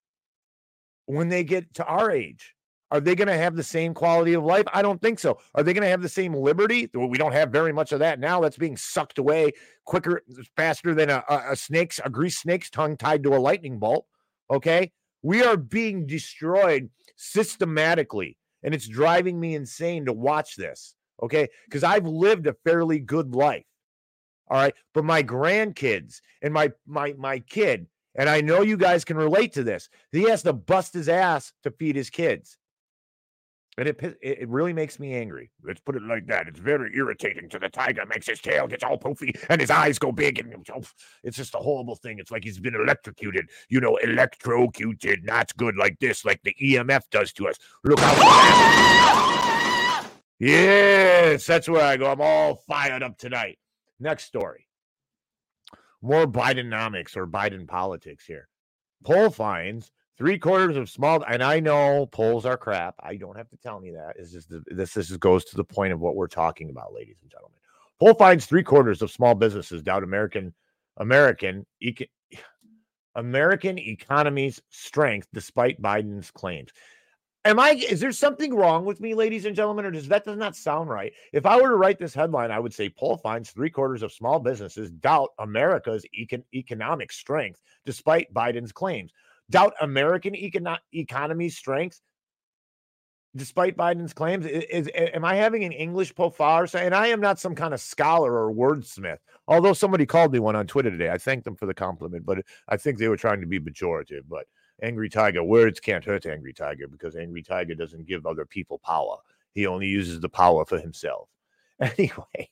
when 1.06 1.28
they 1.28 1.44
get 1.44 1.72
to 1.74 1.84
our 1.84 2.10
age? 2.10 2.56
Are 2.90 2.98
they 2.98 3.14
going 3.14 3.28
to 3.28 3.36
have 3.36 3.54
the 3.54 3.62
same 3.62 3.94
quality 3.94 4.32
of 4.32 4.42
life? 4.42 4.64
I 4.74 4.82
don't 4.82 5.00
think 5.00 5.20
so. 5.20 5.38
Are 5.54 5.62
they 5.62 5.72
going 5.72 5.84
to 5.84 5.88
have 5.88 6.02
the 6.02 6.08
same 6.08 6.34
liberty? 6.34 6.90
We 6.92 7.16
don't 7.16 7.32
have 7.32 7.52
very 7.52 7.72
much 7.72 7.92
of 7.92 8.00
that 8.00 8.18
now. 8.18 8.40
That's 8.40 8.56
being 8.56 8.76
sucked 8.76 9.18
away 9.18 9.52
quicker, 9.84 10.22
faster 10.56 10.96
than 10.96 11.10
a, 11.10 11.22
a, 11.28 11.52
a 11.52 11.56
snake's, 11.56 12.00
a 12.04 12.10
grease 12.10 12.40
snake's 12.40 12.70
tongue 12.70 12.96
tied 12.96 13.22
to 13.22 13.36
a 13.36 13.38
lightning 13.38 13.78
bolt. 13.78 14.06
Okay. 14.50 14.90
We 15.22 15.44
are 15.44 15.56
being 15.56 16.04
destroyed 16.04 16.90
systematically, 17.14 18.36
and 18.64 18.74
it's 18.74 18.88
driving 18.88 19.38
me 19.38 19.54
insane 19.54 20.06
to 20.06 20.12
watch 20.12 20.56
this. 20.56 20.96
Okay. 21.22 21.46
Because 21.66 21.84
I've 21.84 22.06
lived 22.06 22.48
a 22.48 22.56
fairly 22.64 22.98
good 22.98 23.32
life. 23.32 23.66
All 24.48 24.58
right. 24.58 24.74
But 24.92 25.04
my 25.04 25.22
grandkids 25.22 26.20
and 26.42 26.52
my 26.52 26.72
my 26.84 27.12
my 27.16 27.38
kid, 27.38 27.86
and 28.18 28.28
I 28.28 28.40
know 28.40 28.62
you 28.62 28.76
guys 28.76 29.04
can 29.04 29.16
relate 29.16 29.52
to 29.54 29.62
this. 29.62 29.88
He 30.10 30.24
has 30.24 30.42
to 30.42 30.52
bust 30.52 30.92
his 30.92 31.08
ass 31.08 31.52
to 31.62 31.70
feed 31.70 31.94
his 31.94 32.10
kids. 32.10 32.58
And 33.78 33.86
it, 33.86 34.18
it 34.20 34.48
really 34.48 34.72
makes 34.72 34.98
me 34.98 35.14
angry. 35.14 35.52
Let's 35.62 35.78
put 35.78 35.94
it 35.94 36.02
like 36.02 36.26
that. 36.26 36.48
It's 36.48 36.58
very 36.58 36.90
irritating 36.96 37.48
to 37.50 37.60
the 37.60 37.68
tiger. 37.68 38.04
Makes 38.06 38.26
his 38.26 38.40
tail 38.40 38.66
gets 38.66 38.82
all 38.82 38.98
poofy 38.98 39.40
and 39.48 39.60
his 39.60 39.70
eyes 39.70 40.00
go 40.00 40.10
big, 40.10 40.40
and 40.40 40.52
oh, 40.74 40.82
it's 41.22 41.36
just 41.36 41.54
a 41.54 41.58
horrible 41.58 41.94
thing. 41.94 42.18
It's 42.18 42.32
like 42.32 42.42
he's 42.42 42.58
been 42.58 42.74
electrocuted. 42.74 43.48
You 43.68 43.80
know, 43.80 43.96
electrocuted. 43.98 45.24
Not 45.24 45.56
good 45.56 45.76
like 45.76 45.96
this, 46.00 46.24
like 46.24 46.42
the 46.42 46.56
EMF 46.60 47.02
does 47.12 47.32
to 47.34 47.46
us. 47.46 47.56
Look 47.84 48.00
how. 48.00 50.06
yes, 50.40 51.46
that's 51.46 51.68
where 51.68 51.84
I 51.84 51.96
go. 51.96 52.10
I'm 52.10 52.20
all 52.20 52.56
fired 52.66 53.04
up 53.04 53.16
tonight. 53.16 53.60
Next 54.00 54.24
story. 54.24 54.67
More 56.02 56.26
Bidenomics 56.26 57.16
or 57.16 57.26
Biden 57.26 57.66
politics 57.66 58.24
here. 58.24 58.48
Poll 59.04 59.30
finds 59.30 59.90
three 60.16 60.38
quarters 60.38 60.76
of 60.76 60.90
small, 60.90 61.22
and 61.22 61.42
I 61.42 61.60
know 61.60 62.06
polls 62.06 62.44
are 62.44 62.56
crap. 62.56 62.94
I 63.00 63.16
don't 63.16 63.36
have 63.36 63.48
to 63.50 63.56
tell 63.56 63.80
me 63.80 63.92
that. 63.92 64.16
Just 64.18 64.50
this 64.50 64.92
this 64.94 64.96
is- 65.10 65.16
goes 65.16 65.44
to 65.46 65.56
the 65.56 65.64
point 65.64 65.92
of 65.92 66.00
what 66.00 66.16
we're 66.16 66.26
talking 66.28 66.70
about, 66.70 66.92
ladies 66.92 67.18
and 67.22 67.30
gentlemen. 67.30 67.58
Poll 68.00 68.14
finds 68.14 68.46
three 68.46 68.62
quarters 68.62 69.02
of 69.02 69.10
small 69.10 69.34
businesses 69.34 69.82
doubt 69.82 70.02
American 70.04 70.54
American 70.96 71.66
American 73.14 73.78
economy's 73.78 74.60
strength 74.70 75.28
despite 75.32 75.82
Biden's 75.82 76.30
claims. 76.30 76.70
Am 77.44 77.58
I 77.58 77.70
is 77.70 78.00
there 78.00 78.12
something 78.12 78.54
wrong 78.54 78.84
with 78.84 79.00
me, 79.00 79.14
ladies 79.14 79.44
and 79.46 79.54
gentlemen, 79.54 79.84
or 79.84 79.90
does 79.90 80.08
that 80.08 80.24
does 80.24 80.36
not 80.36 80.56
sound 80.56 80.90
right? 80.90 81.12
If 81.32 81.46
I 81.46 81.56
were 81.56 81.68
to 81.68 81.76
write 81.76 81.98
this 81.98 82.14
headline, 82.14 82.50
I 82.50 82.58
would 82.58 82.74
say 82.74 82.90
poll 82.90 83.16
finds 83.16 83.50
three 83.50 83.70
quarters 83.70 84.02
of 84.02 84.12
small 84.12 84.38
businesses 84.40 84.90
doubt 84.90 85.30
America's 85.38 86.04
econ- 86.18 86.44
economic 86.52 87.12
strength 87.12 87.62
despite 87.86 88.32
Biden's 88.34 88.72
claims. 88.72 89.12
Doubt 89.50 89.74
American 89.80 90.34
econo- 90.34 90.78
economy 90.92 91.48
strength 91.48 92.00
despite 93.36 93.76
Biden's 93.76 94.12
claims. 94.12 94.44
I- 94.44 94.48
Is, 94.48 94.90
am 94.94 95.24
I 95.24 95.36
having 95.36 95.64
an 95.64 95.72
English 95.72 96.14
profile? 96.14 96.66
And 96.74 96.94
I 96.94 97.06
am 97.06 97.20
not 97.20 97.38
some 97.38 97.54
kind 97.54 97.72
of 97.72 97.80
scholar 97.80 98.32
or 98.32 98.52
wordsmith. 98.52 99.18
Although 99.46 99.74
somebody 99.74 100.06
called 100.06 100.32
me 100.32 100.38
one 100.40 100.56
on 100.56 100.66
Twitter 100.66 100.90
today, 100.90 101.10
I 101.10 101.18
thanked 101.18 101.44
them 101.44 101.56
for 101.56 101.66
the 101.66 101.74
compliment, 101.74 102.26
but 102.26 102.44
I 102.68 102.76
think 102.76 102.98
they 102.98 103.08
were 103.08 103.16
trying 103.16 103.40
to 103.40 103.46
be 103.46 103.60
pejorative. 103.60 104.22
But 104.28 104.46
Angry 104.82 105.08
Tiger, 105.08 105.42
words 105.42 105.80
can't 105.80 106.04
hurt 106.04 106.26
Angry 106.26 106.52
Tiger 106.52 106.86
because 106.86 107.16
Angry 107.16 107.42
Tiger 107.42 107.74
doesn't 107.74 108.06
give 108.06 108.26
other 108.26 108.44
people 108.44 108.78
power. 108.78 109.16
He 109.54 109.66
only 109.66 109.86
uses 109.86 110.20
the 110.20 110.28
power 110.28 110.64
for 110.64 110.78
himself. 110.78 111.28
Anyway, 111.80 112.50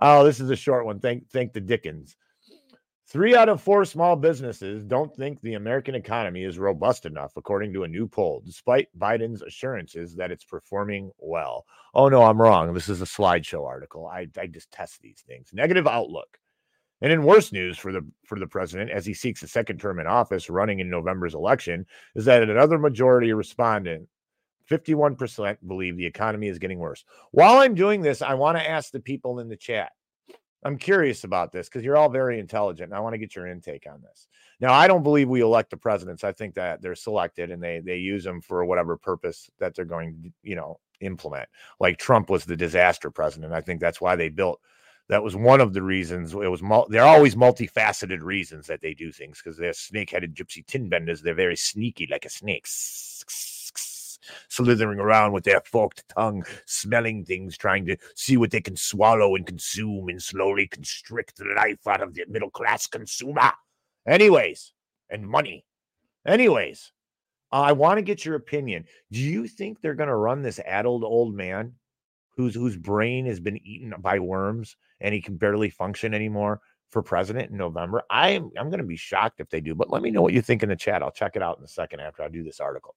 oh, 0.00 0.22
this 0.22 0.38
is 0.38 0.48
a 0.48 0.54
short 0.54 0.86
one. 0.86 1.00
Thank, 1.00 1.28
thank 1.30 1.52
the 1.52 1.60
Dickens. 1.60 2.16
Three 3.08 3.34
out 3.34 3.48
of 3.48 3.60
four 3.60 3.84
small 3.84 4.14
businesses 4.14 4.84
don't 4.84 5.12
think 5.16 5.40
the 5.40 5.54
American 5.54 5.96
economy 5.96 6.44
is 6.44 6.60
robust 6.60 7.04
enough, 7.04 7.32
according 7.36 7.72
to 7.72 7.82
a 7.82 7.88
new 7.88 8.06
poll, 8.06 8.40
despite 8.46 8.96
Biden's 8.96 9.42
assurances 9.42 10.14
that 10.14 10.30
it's 10.30 10.44
performing 10.44 11.10
well. 11.18 11.66
Oh, 11.92 12.08
no, 12.08 12.22
I'm 12.22 12.40
wrong. 12.40 12.72
This 12.72 12.88
is 12.88 13.02
a 13.02 13.06
slideshow 13.06 13.66
article. 13.66 14.06
I, 14.06 14.28
I 14.38 14.46
just 14.46 14.70
test 14.70 15.02
these 15.02 15.24
things. 15.26 15.50
Negative 15.52 15.88
outlook. 15.88 16.38
And 17.02 17.12
in 17.12 17.22
worse 17.22 17.52
news 17.52 17.78
for 17.78 17.92
the 17.92 18.06
for 18.24 18.38
the 18.38 18.46
president, 18.46 18.90
as 18.90 19.06
he 19.06 19.14
seeks 19.14 19.42
a 19.42 19.48
second 19.48 19.80
term 19.80 20.00
in 20.00 20.06
office, 20.06 20.50
running 20.50 20.80
in 20.80 20.90
November's 20.90 21.34
election, 21.34 21.86
is 22.14 22.26
that 22.26 22.42
another 22.42 22.78
majority 22.78 23.32
respondent, 23.32 24.06
51%, 24.70 25.56
believe 25.66 25.96
the 25.96 26.06
economy 26.06 26.48
is 26.48 26.58
getting 26.58 26.78
worse. 26.78 27.04
While 27.30 27.58
I'm 27.58 27.74
doing 27.74 28.02
this, 28.02 28.22
I 28.22 28.34
want 28.34 28.58
to 28.58 28.68
ask 28.68 28.92
the 28.92 29.00
people 29.00 29.40
in 29.40 29.48
the 29.48 29.56
chat. 29.56 29.92
I'm 30.62 30.76
curious 30.76 31.24
about 31.24 31.52
this 31.52 31.68
because 31.68 31.84
you're 31.84 31.96
all 31.96 32.10
very 32.10 32.38
intelligent, 32.38 32.90
and 32.90 32.94
I 32.94 33.00
want 33.00 33.14
to 33.14 33.18
get 33.18 33.34
your 33.34 33.46
intake 33.46 33.86
on 33.90 34.02
this. 34.02 34.28
Now, 34.60 34.74
I 34.74 34.86
don't 34.86 35.02
believe 35.02 35.28
we 35.28 35.40
elect 35.40 35.70
the 35.70 35.78
presidents. 35.78 36.22
I 36.22 36.32
think 36.32 36.54
that 36.54 36.82
they're 36.82 36.94
selected 36.94 37.50
and 37.50 37.62
they 37.62 37.80
they 37.80 37.96
use 37.96 38.24
them 38.24 38.42
for 38.42 38.64
whatever 38.66 38.96
purpose 38.98 39.50
that 39.58 39.74
they're 39.74 39.86
going 39.86 40.34
you 40.42 40.54
know, 40.54 40.78
implement. 41.00 41.48
Like 41.78 41.96
Trump 41.96 42.28
was 42.28 42.44
the 42.44 42.56
disaster 42.56 43.10
president. 43.10 43.54
I 43.54 43.62
think 43.62 43.80
that's 43.80 44.02
why 44.02 44.16
they 44.16 44.28
built. 44.28 44.60
That 45.10 45.24
was 45.24 45.34
one 45.34 45.60
of 45.60 45.72
the 45.72 45.82
reasons. 45.82 46.34
It 46.34 46.50
was 46.50 46.62
mul- 46.62 46.86
they're 46.88 47.02
always 47.02 47.34
multifaceted 47.34 48.22
reasons 48.22 48.68
that 48.68 48.80
they 48.80 48.94
do 48.94 49.10
things 49.10 49.42
because 49.42 49.58
they're 49.58 49.72
snake-headed 49.72 50.36
gypsy 50.36 50.64
tin 50.64 50.88
benders. 50.88 51.20
They're 51.20 51.34
very 51.34 51.56
sneaky, 51.56 52.06
like 52.08 52.24
a 52.26 52.30
snake, 52.30 52.64
slithering 54.48 55.00
around 55.00 55.32
with 55.32 55.42
their 55.42 55.62
forked 55.62 56.04
tongue, 56.16 56.44
smelling 56.64 57.24
things, 57.24 57.58
trying 57.58 57.86
to 57.86 57.96
see 58.14 58.36
what 58.36 58.52
they 58.52 58.60
can 58.60 58.76
swallow 58.76 59.34
and 59.34 59.44
consume, 59.44 60.10
and 60.10 60.22
slowly 60.22 60.68
constrict 60.68 61.38
the 61.38 61.54
life 61.56 61.84
out 61.88 62.02
of 62.02 62.14
the 62.14 62.24
middle 62.28 62.50
class 62.50 62.86
consumer. 62.86 63.50
Anyways, 64.06 64.72
and 65.10 65.26
money. 65.26 65.64
Anyways, 66.24 66.92
I 67.50 67.72
want 67.72 67.98
to 67.98 68.02
get 68.02 68.24
your 68.24 68.36
opinion. 68.36 68.84
Do 69.10 69.18
you 69.18 69.48
think 69.48 69.80
they're 69.80 69.94
going 69.94 70.08
to 70.08 70.14
run 70.14 70.42
this 70.42 70.60
addled 70.60 71.02
old 71.02 71.34
man 71.34 71.74
whose 72.40 72.54
whose 72.54 72.76
brain 72.76 73.26
has 73.26 73.40
been 73.40 73.58
eaten 73.66 73.94
by 73.98 74.18
worms 74.18 74.76
and 75.00 75.14
he 75.14 75.20
can 75.20 75.36
barely 75.36 75.70
function 75.70 76.14
anymore 76.14 76.60
for 76.90 77.02
president 77.02 77.50
in 77.50 77.56
November? 77.56 78.02
I'm 78.10 78.50
I'm 78.58 78.70
going 78.70 78.80
to 78.80 78.86
be 78.86 78.96
shocked 78.96 79.40
if 79.40 79.50
they 79.50 79.60
do. 79.60 79.74
But 79.74 79.90
let 79.90 80.02
me 80.02 80.10
know 80.10 80.22
what 80.22 80.32
you 80.32 80.42
think 80.42 80.62
in 80.62 80.68
the 80.68 80.76
chat. 80.76 81.02
I'll 81.02 81.10
check 81.10 81.36
it 81.36 81.42
out 81.42 81.58
in 81.58 81.64
a 81.64 81.68
second 81.68 82.00
after 82.00 82.22
I 82.22 82.28
do 82.28 82.42
this 82.42 82.60
article. 82.60 82.94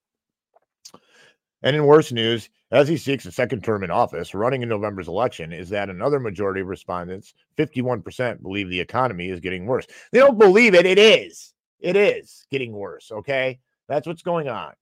And 1.63 1.75
in 1.77 1.85
worse 1.85 2.11
news, 2.11 2.49
as 2.71 2.89
he 2.89 2.97
seeks 2.97 3.25
a 3.25 3.31
second 3.31 3.63
term 3.63 3.83
in 3.83 3.91
office, 3.91 4.33
running 4.33 4.63
in 4.63 4.69
November's 4.69 5.07
election, 5.07 5.53
is 5.53 5.69
that 5.69 5.89
another 5.89 6.19
majority 6.19 6.59
of 6.59 6.67
respondents, 6.67 7.35
51%, 7.57 8.41
believe 8.41 8.69
the 8.69 8.79
economy 8.79 9.29
is 9.29 9.39
getting 9.39 9.65
worse. 9.65 9.87
They 10.11 10.19
don't 10.19 10.37
believe 10.37 10.75
it. 10.75 10.85
It 10.85 10.99
is. 10.99 11.53
It 11.79 11.95
is 11.95 12.45
getting 12.51 12.73
worse. 12.73 13.11
Okay. 13.11 13.59
That's 13.87 14.07
what's 14.07 14.23
going 14.23 14.49
on. 14.49 14.73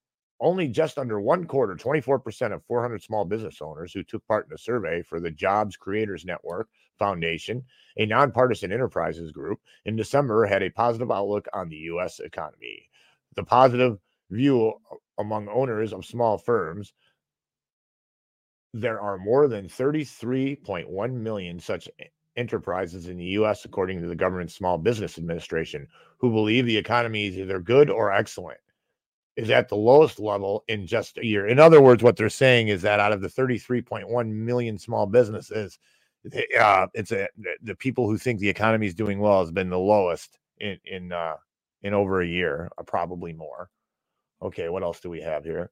Only 0.41 0.67
just 0.67 0.97
under 0.97 1.21
one 1.21 1.45
quarter, 1.45 1.75
24% 1.75 2.51
of 2.51 2.65
400 2.65 3.04
small 3.04 3.25
business 3.25 3.62
owners 3.62 3.93
who 3.93 4.04
took 4.04 4.25
part 4.27 4.47
in 4.47 4.54
a 4.54 4.58
survey 4.58 5.04
for 5.04 5.19
the 5.19 5.32
Jobs 5.32 5.77
Creators 5.77 6.25
Network 6.25 6.67
Foundation, 6.97 7.63
a 7.97 8.08
nonpartisan 8.08 8.71
enterprises 8.71 9.32
group, 9.32 9.60
in 9.86 9.95
December 9.95 10.45
had 10.45 10.63
a 10.63 10.69
positive 10.71 11.12
outlook 11.12 11.47
on 11.54 11.69
the 11.69 11.75
U.S. 11.77 12.19
economy. 12.19 12.89
The 13.36 13.43
positive 13.43 13.99
view 14.32 14.73
among 15.19 15.47
owners 15.47 15.93
of 15.93 16.06
small 16.06 16.38
firms 16.38 16.93
there 18.73 19.01
are 19.01 19.17
more 19.17 19.47
than 19.47 19.67
33.1 19.67 21.13
million 21.13 21.60
such 21.60 21.89
enterprises 22.38 23.08
in 23.08 23.17
the 23.17 23.25
US, 23.25 23.65
according 23.65 24.01
to 24.01 24.08
the 24.08 24.15
government's 24.15 24.56
Small 24.56 24.77
Business 24.77 25.17
Administration, 25.17 25.88
who 26.17 26.32
believe 26.32 26.65
the 26.65 26.77
economy 26.77 27.27
is 27.27 27.38
either 27.38 27.60
good 27.60 27.89
or 27.89 28.12
excellent, 28.12 28.60
is 29.36 29.50
at 29.50 29.70
the 29.70 29.76
lowest 29.76 30.20
level 30.20 30.63
in 30.67 30.86
just 30.86 31.17
a 31.17 31.26
year. 31.26 31.48
In 31.48 31.60
other 31.60 31.82
words, 31.82 32.04
what 32.04 32.17
they're 32.17 32.30
saying 32.30 32.67
is 32.67 32.82
that 32.82 33.00
out 33.00 33.13
of 33.13 33.22
the 33.22 33.30
33.1 33.30 34.30
million 34.30 34.78
small 34.78 35.06
businesses, 35.06 35.80
uh, 36.60 36.88
it's 36.94 37.12
a, 37.12 37.28
the, 37.63 37.76
people 37.76 38.08
who 38.08 38.17
think 38.17 38.39
the 38.39 38.50
economy 38.50 38.88
is 38.88 38.94
doing 38.94 39.20
well 39.20 39.39
has 39.39 39.52
been 39.52 39.70
the 39.70 39.80
lowest 39.80 40.38
in 40.60 40.78
in 40.86 41.12
uh, 41.12 41.36
in 41.82 41.94
over 41.94 42.22
a 42.22 42.28
year, 42.28 42.70
uh, 42.78 42.84
probably 42.84 43.34
more. 43.34 43.70
Okay, 44.41 44.70
what 44.70 44.84
else 44.84 45.00
do 45.00 45.10
we 45.10 45.22
have 45.22 45.44
here? 45.44 45.72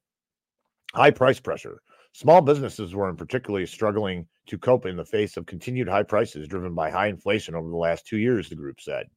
High 0.93 1.12
price 1.12 1.39
pressure. 1.39 1.82
Small 2.13 2.41
businesses 2.41 2.95
were 2.95 3.10
in 3.10 3.15
particularly 3.15 3.67
struggling 3.67 4.28
to 4.48 4.58
cope 4.58 4.88
in 4.88 4.98
the 4.98 5.06
face 5.06 5.38
of 5.38 5.45
continued 5.45 5.88
high 5.88 6.04
prices 6.04 6.48
driven 6.48 6.74
by 6.74 6.89
high 6.89 7.08
inflation 7.08 7.54
over 7.54 7.69
the 7.69 7.76
last 7.76 8.08
two 8.08 8.17
years, 8.17 8.50
the 8.50 8.56
group 8.56 8.82
said. 8.82 9.08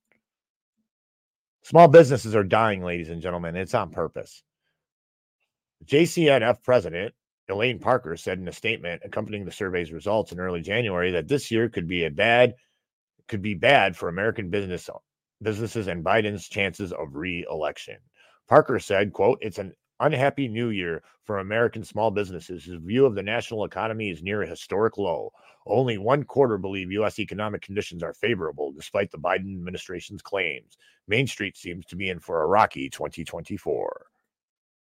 Small 1.62 1.88
businesses 1.88 2.34
are 2.34 2.44
dying, 2.44 2.82
ladies 2.82 3.08
and 3.08 3.22
gentlemen. 3.22 3.56
It's 3.56 3.74
on 3.74 3.90
purpose. 3.90 4.42
JCNF 5.84 6.62
president 6.62 7.14
Elaine 7.48 7.78
Parker 7.78 8.16
said 8.16 8.38
in 8.38 8.48
a 8.48 8.52
statement 8.52 9.02
accompanying 9.04 9.44
the 9.44 9.52
survey's 9.52 9.92
results 9.92 10.32
in 10.32 10.40
early 10.40 10.60
January 10.60 11.10
that 11.12 11.28
this 11.28 11.50
year 11.50 11.68
could 11.68 11.86
be 11.86 12.04
a 12.04 12.10
bad 12.10 12.54
could 13.28 13.42
be 13.42 13.54
bad 13.54 13.96
for 13.96 14.08
American 14.08 14.50
business 14.50 14.88
businesses 15.40 15.86
and 15.86 16.04
Biden's 16.04 16.48
chances 16.48 16.92
of 16.92 17.14
re-election. 17.14 17.98
Parker 18.48 18.78
said, 18.78 19.12
quote, 19.12 19.38
it's 19.40 19.58
an 19.58 19.72
unhappy 20.00 20.48
new 20.48 20.70
year 20.70 21.02
for 21.24 21.38
American 21.38 21.84
small 21.84 22.10
businesses. 22.10 22.64
His 22.64 22.80
view 22.80 23.06
of 23.06 23.14
the 23.14 23.22
national 23.22 23.64
economy 23.64 24.10
is 24.10 24.22
near 24.22 24.42
a 24.42 24.48
historic 24.48 24.98
low. 24.98 25.32
Only 25.66 25.98
one 25.98 26.24
quarter 26.24 26.58
believe 26.58 26.90
U.S. 26.92 27.18
economic 27.18 27.62
conditions 27.62 28.02
are 28.02 28.14
favorable, 28.14 28.72
despite 28.72 29.10
the 29.10 29.18
Biden 29.18 29.54
administration's 29.54 30.22
claims. 30.22 30.76
Main 31.08 31.26
Street 31.26 31.56
seems 31.56 31.86
to 31.86 31.96
be 31.96 32.08
in 32.08 32.20
for 32.20 32.42
a 32.42 32.46
rocky 32.46 32.88
2024. 32.88 34.06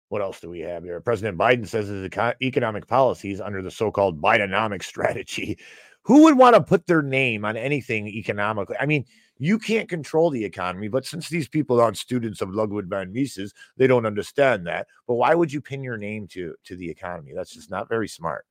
What 0.10 0.22
else 0.22 0.40
do 0.40 0.50
we 0.50 0.62
have 0.62 0.84
here? 0.84 1.00
President 1.02 1.38
Biden 1.38 1.68
says 1.68 1.88
his 1.88 2.06
eco- 2.06 2.34
economic 2.42 2.88
policies 2.88 3.40
under 3.40 3.62
the 3.62 3.72
so 3.72 3.92
called 3.92 4.22
Bidenomics 4.22 4.84
strategy. 4.94 5.58
Who 6.04 6.24
would 6.24 6.38
want 6.38 6.56
to 6.56 6.62
put 6.62 6.88
their 6.88 7.04
name 7.04 7.46
on 7.46 7.56
anything 7.56 8.08
economically? 8.08 8.76
I 8.80 8.86
mean, 8.86 9.06
you 9.38 9.60
can't 9.60 9.88
control 9.88 10.30
the 10.30 10.44
economy, 10.44 10.88
but 10.88 11.06
since 11.06 11.30
these 11.30 11.48
people 11.48 11.80
aren't 11.80 11.98
students 11.98 12.42
of 12.42 12.54
Ludwig 12.54 12.88
von 12.88 13.14
Mises, 13.14 13.54
they 13.78 13.86
don't 13.88 14.06
understand 14.06 14.66
that. 14.68 14.88
But 15.08 15.16
why 15.16 15.36
would 15.36 15.54
you 15.54 15.62
pin 15.62 15.84
your 15.84 15.98
name 15.98 16.28
to 16.30 16.56
to 16.66 16.76
the 16.76 16.90
economy? 16.90 17.34
That's 17.36 17.54
just 17.54 17.70
not 17.70 17.88
very 17.88 18.08
smart. 18.08 18.46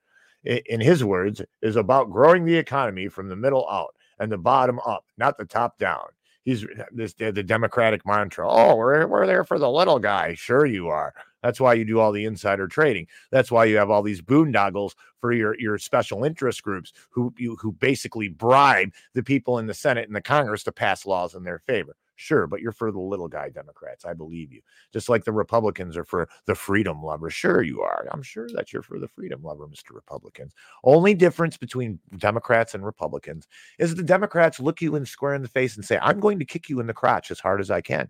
In 0.44 0.80
his 0.80 1.02
words, 1.02 1.42
is 1.62 1.76
about 1.76 2.10
growing 2.10 2.44
the 2.44 2.56
economy 2.56 3.08
from 3.08 3.28
the 3.28 3.36
middle 3.36 3.68
out. 3.68 3.94
and 4.20 4.30
the 4.32 4.38
bottom 4.38 4.80
up, 4.86 5.04
not 5.16 5.36
the 5.38 5.44
top 5.44 5.78
down. 5.78 6.06
He's 6.44 6.64
uh, 6.64 6.84
this 6.92 7.14
the 7.14 7.42
Democratic 7.42 8.06
mantra. 8.06 8.48
Oh, 8.48 8.76
we're 8.76 9.06
we're 9.06 9.26
there 9.26 9.44
for 9.44 9.58
the 9.58 9.70
little 9.70 9.98
guy. 9.98 10.34
Sure, 10.34 10.64
you 10.64 10.88
are. 10.88 11.14
That's 11.42 11.60
why 11.60 11.74
you 11.74 11.84
do 11.84 12.00
all 12.00 12.12
the 12.12 12.24
insider 12.24 12.66
trading. 12.66 13.06
That's 13.30 13.50
why 13.50 13.66
you 13.66 13.76
have 13.76 13.90
all 13.90 14.02
these 14.02 14.22
boondoggles 14.22 14.94
for 15.20 15.32
your 15.32 15.58
your 15.58 15.78
special 15.78 16.24
interest 16.24 16.62
groups 16.62 16.92
who 17.10 17.34
you 17.36 17.56
who 17.56 17.72
basically 17.72 18.28
bribe 18.28 18.92
the 19.14 19.22
people 19.22 19.58
in 19.58 19.66
the 19.66 19.74
Senate 19.74 20.06
and 20.06 20.16
the 20.16 20.22
Congress 20.22 20.64
to 20.64 20.72
pass 20.72 21.06
laws 21.06 21.34
in 21.34 21.44
their 21.44 21.58
favor. 21.60 21.96
Sure, 22.20 22.48
but 22.48 22.60
you're 22.60 22.72
for 22.72 22.90
the 22.90 22.98
little 22.98 23.28
guy 23.28 23.48
Democrats. 23.48 24.04
I 24.04 24.12
believe 24.12 24.52
you. 24.52 24.60
Just 24.92 25.08
like 25.08 25.24
the 25.24 25.30
Republicans 25.32 25.96
are 25.96 26.04
for 26.04 26.28
the 26.46 26.54
freedom 26.56 27.00
lover. 27.00 27.30
Sure, 27.30 27.62
you 27.62 27.80
are. 27.80 28.08
I'm 28.10 28.22
sure 28.22 28.48
that 28.54 28.72
you're 28.72 28.82
for 28.82 28.98
the 28.98 29.06
freedom 29.06 29.40
lover, 29.40 29.68
Mr. 29.68 29.94
Republicans. 29.94 30.52
Only 30.82 31.14
difference 31.14 31.56
between 31.56 32.00
Democrats 32.16 32.74
and 32.74 32.84
Republicans 32.84 33.46
is 33.78 33.94
the 33.94 34.02
Democrats 34.02 34.58
look 34.58 34.82
you 34.82 34.96
in 34.96 35.06
square 35.06 35.34
in 35.34 35.42
the 35.42 35.48
face 35.48 35.76
and 35.76 35.84
say, 35.84 35.96
I'm 36.02 36.18
going 36.18 36.40
to 36.40 36.44
kick 36.44 36.68
you 36.68 36.80
in 36.80 36.88
the 36.88 36.92
crotch 36.92 37.30
as 37.30 37.38
hard 37.38 37.60
as 37.60 37.70
I 37.70 37.82
can. 37.82 38.08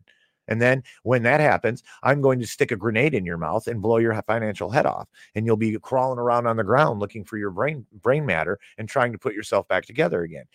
And 0.51 0.63
then 0.63 0.83
when 1.03 1.23
that 1.25 1.41
happens, 1.41 1.83
I'm 2.03 2.23
going 2.23 2.41
to 2.41 2.47
stick 2.47 2.71
a 2.73 2.77
grenade 2.77 3.13
in 3.13 3.27
your 3.27 3.37
mouth 3.37 3.67
and 3.67 3.83
blow 3.83 3.99
your 3.99 4.19
financial 4.23 4.71
head 4.71 4.87
off. 4.87 5.07
And 5.35 5.45
you'll 5.45 5.59
be 5.59 5.79
crawling 5.79 6.19
around 6.19 6.47
on 6.47 6.57
the 6.57 6.65
ground 6.65 7.01
looking 7.01 7.25
for 7.25 7.37
your 7.37 7.51
brain 7.51 7.85
brain 8.03 8.25
matter 8.25 8.59
and 8.79 8.89
trying 8.89 9.13
to 9.13 9.19
put 9.19 9.35
yourself 9.35 9.69
back 9.69 9.85
together 9.85 10.23
again. 10.23 10.47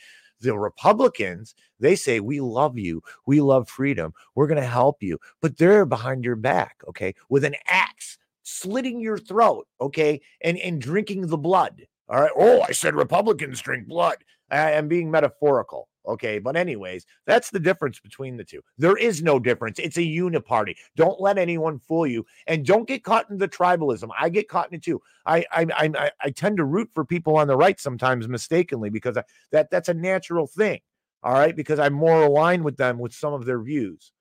The 0.43 0.57
Republicans, 0.57 1.55
they 1.79 1.95
say, 1.95 2.19
We 2.19 2.41
love 2.41 2.77
you. 2.77 3.01
We 3.25 3.41
love 3.41 3.69
freedom. 3.69 4.13
We're 4.35 4.47
going 4.47 4.61
to 4.61 4.67
help 4.67 5.01
you. 5.01 5.17
But 5.41 5.57
they're 5.57 5.85
behind 5.85 6.25
your 6.25 6.35
back, 6.35 6.81
okay, 6.87 7.15
with 7.29 7.43
an 7.45 7.55
axe 7.67 8.17
slitting 8.43 8.99
your 8.99 9.17
throat, 9.17 9.67
okay, 9.79 10.21
and, 10.41 10.57
and 10.59 10.81
drinking 10.81 11.27
the 11.27 11.37
blood. 11.37 11.83
All 12.09 12.19
right. 12.19 12.31
Oh, 12.37 12.61
I 12.61 12.73
said 12.73 12.93
Republicans 12.93 13.61
drink 13.61 13.87
blood. 13.87 14.17
I 14.51 14.71
am 14.71 14.87
being 14.87 15.09
metaphorical. 15.09 15.87
Okay. 16.05 16.39
But, 16.39 16.55
anyways, 16.55 17.05
that's 17.25 17.49
the 17.49 17.59
difference 17.59 17.99
between 17.99 18.35
the 18.35 18.43
two. 18.43 18.61
There 18.77 18.97
is 18.97 19.21
no 19.21 19.39
difference. 19.39 19.79
It's 19.79 19.97
a 19.97 20.01
uniparty. 20.01 20.75
Don't 20.95 21.21
let 21.21 21.37
anyone 21.37 21.79
fool 21.79 22.05
you. 22.05 22.25
And 22.47 22.65
don't 22.65 22.87
get 22.87 23.03
caught 23.03 23.29
in 23.29 23.37
the 23.37 23.47
tribalism. 23.47 24.09
I 24.19 24.29
get 24.29 24.49
caught 24.49 24.69
in 24.69 24.75
it 24.75 24.83
too. 24.83 25.01
I 25.25 25.45
I 25.51 25.65
I, 25.77 26.11
I 26.21 26.29
tend 26.31 26.57
to 26.57 26.65
root 26.65 26.89
for 26.93 27.05
people 27.05 27.37
on 27.37 27.47
the 27.47 27.55
right 27.55 27.79
sometimes 27.79 28.27
mistakenly 28.27 28.89
because 28.89 29.17
I, 29.17 29.23
that 29.51 29.69
that's 29.69 29.89
a 29.89 29.93
natural 29.93 30.47
thing. 30.47 30.81
All 31.23 31.33
right. 31.33 31.55
Because 31.55 31.79
I'm 31.79 31.93
more 31.93 32.23
aligned 32.23 32.63
with 32.63 32.77
them 32.77 32.99
with 32.99 33.13
some 33.13 33.33
of 33.33 33.45
their 33.45 33.61
views. 33.61 34.11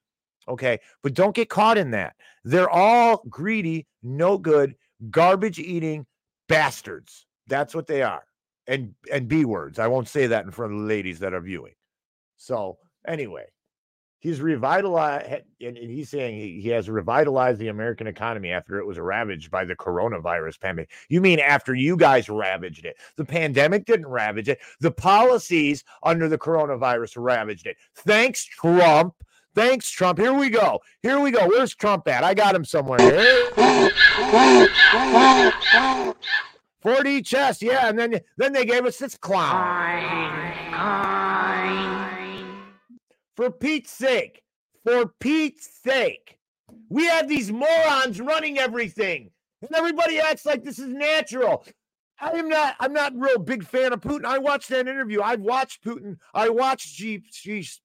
Okay. 0.46 0.78
But 1.02 1.14
don't 1.14 1.34
get 1.34 1.48
caught 1.48 1.78
in 1.78 1.90
that. 1.92 2.14
They're 2.44 2.70
all 2.70 3.24
greedy, 3.28 3.86
no 4.02 4.38
good, 4.38 4.76
garbage 5.10 5.58
eating 5.58 6.06
bastards. 6.48 7.26
That's 7.48 7.74
what 7.74 7.86
they 7.88 8.02
are. 8.02 8.24
And 8.66 8.94
and 9.12 9.28
B 9.28 9.44
words. 9.44 9.78
I 9.78 9.88
won't 9.88 10.08
say 10.08 10.28
that 10.28 10.44
in 10.44 10.50
front 10.50 10.72
of 10.72 10.78
the 10.78 10.86
ladies 10.86 11.18
that 11.18 11.34
are 11.34 11.40
viewing. 11.40 11.74
So 12.36 12.78
anyway, 13.06 13.46
he's 14.22 14.40
revitalized 14.40 15.26
and, 15.60 15.76
and 15.76 15.90
he's 15.90 16.08
saying 16.08 16.36
he, 16.36 16.60
he 16.60 16.68
has 16.68 16.88
revitalized 16.88 17.58
the 17.58 17.68
American 17.68 18.06
economy 18.06 18.52
after 18.52 18.78
it 18.78 18.86
was 18.86 18.98
ravaged 18.98 19.50
by 19.50 19.64
the 19.64 19.74
coronavirus 19.74 20.60
pandemic. 20.60 20.90
You 21.08 21.20
mean 21.20 21.40
after 21.40 21.74
you 21.74 21.96
guys 21.96 22.28
ravaged 22.28 22.84
it? 22.84 22.96
The 23.16 23.24
pandemic 23.24 23.84
didn't 23.84 24.06
ravage 24.06 24.48
it. 24.48 24.60
The 24.80 24.92
policies 24.92 25.82
under 26.04 26.28
the 26.28 26.38
coronavirus 26.38 27.14
ravaged 27.16 27.66
it. 27.66 27.76
Thanks, 27.96 28.44
Trump. 28.44 29.14
Thanks, 29.54 29.90
Trump. 29.90 30.18
Here 30.18 30.32
we 30.32 30.48
go. 30.48 30.80
Here 31.02 31.20
we 31.20 31.30
go. 31.30 31.46
Where's 31.48 31.74
Trump 31.74 32.08
at? 32.08 32.24
I 32.24 32.32
got 32.32 32.54
him 32.54 32.64
somewhere. 32.64 32.98
Here. 36.82 36.94
4D 36.96 37.24
chess, 37.24 37.62
yeah, 37.62 37.88
and 37.88 37.98
then 37.98 38.20
then 38.36 38.52
they 38.52 38.64
gave 38.64 38.84
us 38.84 38.98
this 38.98 39.16
clown. 39.16 39.52
For 43.36 43.50
Pete's 43.50 43.90
sake, 43.90 44.42
for 44.84 45.06
Pete's 45.20 45.68
sake, 45.82 46.38
we 46.88 47.06
have 47.06 47.28
these 47.28 47.50
morons 47.50 48.20
running 48.20 48.58
everything, 48.58 49.30
and 49.62 49.70
everybody 49.74 50.18
acts 50.20 50.44
like 50.44 50.64
this 50.64 50.78
is 50.78 50.88
natural. 50.88 51.64
I 52.20 52.30
am 52.32 52.48
not. 52.48 52.76
I'm 52.78 52.92
not 52.92 53.12
real 53.16 53.38
big 53.38 53.64
fan 53.64 53.92
of 53.92 54.00
Putin. 54.00 54.24
I 54.24 54.38
watched 54.38 54.68
that 54.68 54.86
interview. 54.86 55.22
I've 55.22 55.40
watched 55.40 55.82
Putin. 55.82 56.18
I 56.32 56.50
watched 56.50 56.88
Xi, 56.88 57.22
Xi, 57.32 57.62
Xi 57.62 57.80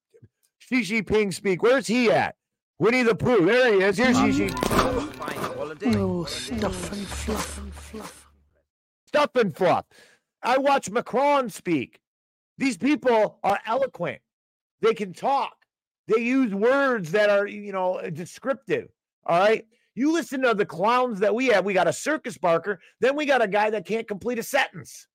Jinping 0.70 1.34
speak. 1.34 1.64
Where's 1.64 1.88
he 1.88 2.12
at? 2.12 2.36
Winnie 2.78 3.02
the 3.02 3.16
Pooh. 3.16 3.46
There 3.46 3.74
he 3.74 3.82
is. 3.82 3.98
Here's 3.98 4.18
Xi 4.18 4.50
Jinping. 4.50 5.96
Oh, 5.96 6.26
stuff 6.26 6.92
and 6.92 7.08
fluff 7.08 7.58
and 7.58 7.74
fluff. 7.74 8.27
Stuff 9.08 9.36
and 9.36 9.56
fluff. 9.56 9.86
I 10.44 10.58
watch 10.58 10.90
Macron 10.90 11.50
speak. 11.50 12.00
These 12.58 12.78
people 12.78 13.40
are 13.44 13.60
eloquent. 13.66 14.20
They 14.82 14.94
can 14.94 15.14
talk. 15.14 15.56
They 16.08 16.22
use 16.22 16.54
words 16.54 17.12
that 17.12 17.30
are, 17.30 17.48
you 17.48 17.72
know, 17.72 18.02
descriptive. 18.14 18.90
All 19.26 19.40
right. 19.40 19.66
You 19.96 20.14
listen 20.14 20.42
to 20.44 20.54
the 20.54 20.66
clowns 20.66 21.20
that 21.20 21.34
we 21.34 21.48
have. 21.48 21.66
We 21.66 21.74
got 21.74 21.88
a 21.88 21.94
circus 21.94 22.38
barker. 22.38 22.80
Then 23.02 23.16
we 23.16 23.26
got 23.26 23.42
a 23.42 23.48
guy 23.48 23.72
that 23.72 23.86
can't 23.86 24.08
complete 24.08 24.40
a 24.40 24.44
sentence. 24.44 25.08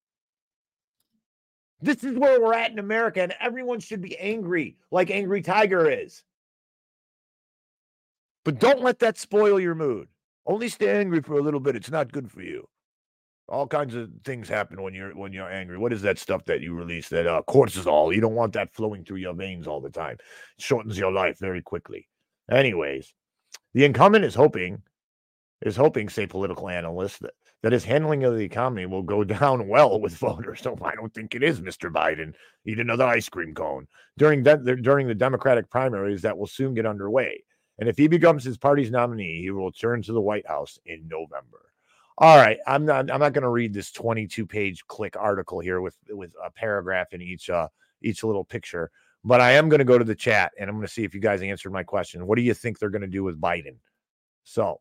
This 1.80 2.04
is 2.04 2.16
where 2.16 2.40
we're 2.40 2.54
at 2.54 2.70
in 2.70 2.78
America, 2.78 3.22
and 3.22 3.34
everyone 3.40 3.80
should 3.80 4.00
be 4.00 4.16
angry, 4.18 4.76
like 4.90 5.10
Angry 5.10 5.42
Tiger 5.42 5.90
is. 5.90 6.22
But 8.44 8.58
don't 8.58 8.82
let 8.82 9.00
that 9.00 9.18
spoil 9.18 9.58
your 9.58 9.74
mood. 9.74 10.08
Only 10.46 10.68
stay 10.68 10.98
angry 10.98 11.22
for 11.22 11.38
a 11.38 11.42
little 11.42 11.60
bit. 11.60 11.76
It's 11.76 11.90
not 11.90 12.12
good 12.12 12.30
for 12.30 12.42
you. 12.42 12.68
All 13.48 13.66
kinds 13.66 13.94
of 13.94 14.10
things 14.24 14.48
happen 14.48 14.80
when 14.82 14.94
you're 14.94 15.14
when 15.14 15.32
you're 15.32 15.50
angry. 15.50 15.76
What 15.76 15.92
is 15.92 16.02
that 16.02 16.18
stuff 16.18 16.44
that 16.46 16.60
you 16.60 16.74
release? 16.74 17.08
That 17.08 17.26
uh, 17.26 17.42
cortisol. 17.48 18.14
You 18.14 18.20
don't 18.20 18.34
want 18.34 18.52
that 18.54 18.72
flowing 18.72 19.04
through 19.04 19.18
your 19.18 19.34
veins 19.34 19.66
all 19.66 19.80
the 19.80 19.90
time. 19.90 20.16
It 20.58 20.62
shortens 20.62 20.96
your 20.96 21.12
life 21.12 21.38
very 21.38 21.60
quickly. 21.60 22.08
Anyways, 22.50 23.12
the 23.74 23.84
incumbent 23.84 24.24
is 24.24 24.34
hoping 24.34 24.82
is 25.62 25.76
hoping, 25.76 26.08
say 26.08 26.26
political 26.26 26.68
analysts, 26.68 27.18
that, 27.18 27.34
that 27.62 27.72
his 27.72 27.84
handling 27.84 28.24
of 28.24 28.36
the 28.36 28.44
economy 28.44 28.86
will 28.86 29.02
go 29.02 29.24
down 29.24 29.68
well 29.68 30.00
with 30.00 30.16
voters. 30.16 30.60
so 30.60 30.76
I 30.84 30.94
don't 30.94 31.12
think 31.14 31.34
it 31.34 31.42
is, 31.42 31.60
Mr. 31.60 31.90
Biden. 31.90 32.34
Eat 32.64 32.78
another 32.78 33.04
ice 33.04 33.28
cream 33.28 33.54
cone 33.54 33.86
during 34.18 34.42
that 34.44 34.64
during 34.82 35.06
the 35.06 35.14
Democratic 35.14 35.70
primaries 35.70 36.22
that 36.22 36.36
will 36.36 36.46
soon 36.46 36.74
get 36.74 36.86
underway. 36.86 37.42
And 37.78 37.88
if 37.88 37.96
he 37.96 38.06
becomes 38.06 38.44
his 38.44 38.58
party's 38.58 38.90
nominee, 38.90 39.40
he 39.40 39.50
will 39.50 39.66
return 39.66 40.02
to 40.02 40.12
the 40.12 40.20
White 40.20 40.46
House 40.46 40.78
in 40.84 41.08
November. 41.08 41.71
All 42.18 42.36
right, 42.36 42.58
I'm 42.66 42.84
not 42.84 43.10
I'm 43.10 43.20
not 43.20 43.32
going 43.32 43.42
to 43.42 43.48
read 43.48 43.72
this 43.72 43.90
22 43.90 44.46
page 44.46 44.86
click 44.86 45.16
article 45.18 45.60
here 45.60 45.80
with 45.80 45.96
with 46.10 46.32
a 46.44 46.50
paragraph 46.50 47.12
in 47.12 47.22
each 47.22 47.48
uh 47.48 47.68
each 48.02 48.22
little 48.22 48.44
picture, 48.44 48.90
but 49.24 49.40
I 49.40 49.52
am 49.52 49.68
going 49.68 49.78
to 49.78 49.84
go 49.84 49.98
to 49.98 50.04
the 50.04 50.14
chat 50.14 50.52
and 50.58 50.68
I'm 50.68 50.76
going 50.76 50.86
to 50.86 50.92
see 50.92 51.04
if 51.04 51.14
you 51.14 51.20
guys 51.20 51.40
answered 51.40 51.72
my 51.72 51.82
question. 51.82 52.26
What 52.26 52.36
do 52.36 52.42
you 52.42 52.52
think 52.52 52.78
they're 52.78 52.90
going 52.90 53.02
to 53.02 53.08
do 53.08 53.24
with 53.24 53.40
Biden? 53.40 53.76
So, 54.44 54.80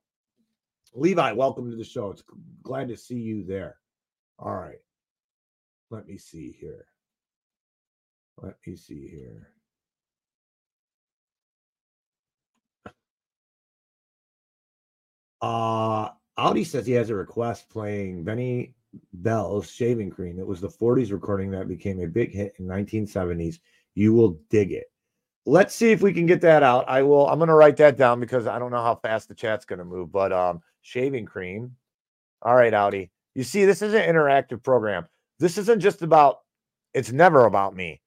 Levi, 0.94 1.32
welcome 1.32 1.70
to 1.70 1.78
the 1.78 1.86
show. 1.86 2.12
It's 2.12 2.24
glad 2.64 2.90
to 2.90 2.98
see 2.98 3.20
you 3.20 3.46
there. 3.46 3.78
All 4.38 4.56
right. 4.56 4.80
Let 5.90 6.08
me 6.08 6.18
see 6.18 6.52
here. 6.60 6.86
Let 8.42 8.56
me 8.66 8.76
see 8.76 9.08
here. 9.08 9.50
Uh 15.42 16.10
Audi 16.38 16.64
says 16.64 16.86
he 16.86 16.94
has 16.94 17.10
a 17.10 17.16
request 17.16 17.70
playing 17.70 18.24
Benny 18.24 18.74
Bell's 19.14 19.70
Shaving 19.70 20.10
Cream. 20.10 20.40
It 20.40 20.48
was 20.48 20.62
the 20.62 20.70
40s 20.70 21.12
recording 21.12 21.52
that 21.52 21.68
became 21.68 22.00
a 22.00 22.08
big 22.08 22.34
hit 22.34 22.54
in 22.58 22.66
1970s. 22.66 23.60
You 23.96 24.14
will 24.14 24.40
dig 24.50 24.72
it. 24.72 24.86
Let's 25.46 25.74
see 25.76 25.92
if 25.92 26.02
we 26.02 26.14
can 26.14 26.26
get 26.26 26.42
that 26.42 26.64
out. 26.64 26.88
I 26.88 27.02
will. 27.02 27.28
I'm 27.28 27.40
going 27.40 27.48
to 27.48 27.56
write 27.56 27.78
that 27.78 27.98
down 27.98 28.20
because 28.20 28.48
I 28.48 28.60
don't 28.60 28.72
know 28.72 28.82
how 28.82 28.96
fast 28.96 29.28
the 29.28 29.36
chat's 29.36 29.66
going 29.66 29.80
to 29.80 29.86
move. 29.86 30.12
But 30.12 30.32
um, 30.32 30.62
Shaving 30.82 31.26
Cream. 31.26 31.76
All 32.44 32.56
right, 32.56 32.74
Audi. 32.74 33.12
You 33.34 33.44
see, 33.44 33.66
this 33.66 33.82
is 33.82 33.94
an 33.94 34.02
interactive 34.02 34.62
program. 34.64 35.08
This 35.40 35.58
isn't 35.58 35.80
just 35.80 36.02
about. 36.04 36.40
It's 36.94 37.12
never 37.12 37.46
about 37.46 37.76
me. 37.76 38.02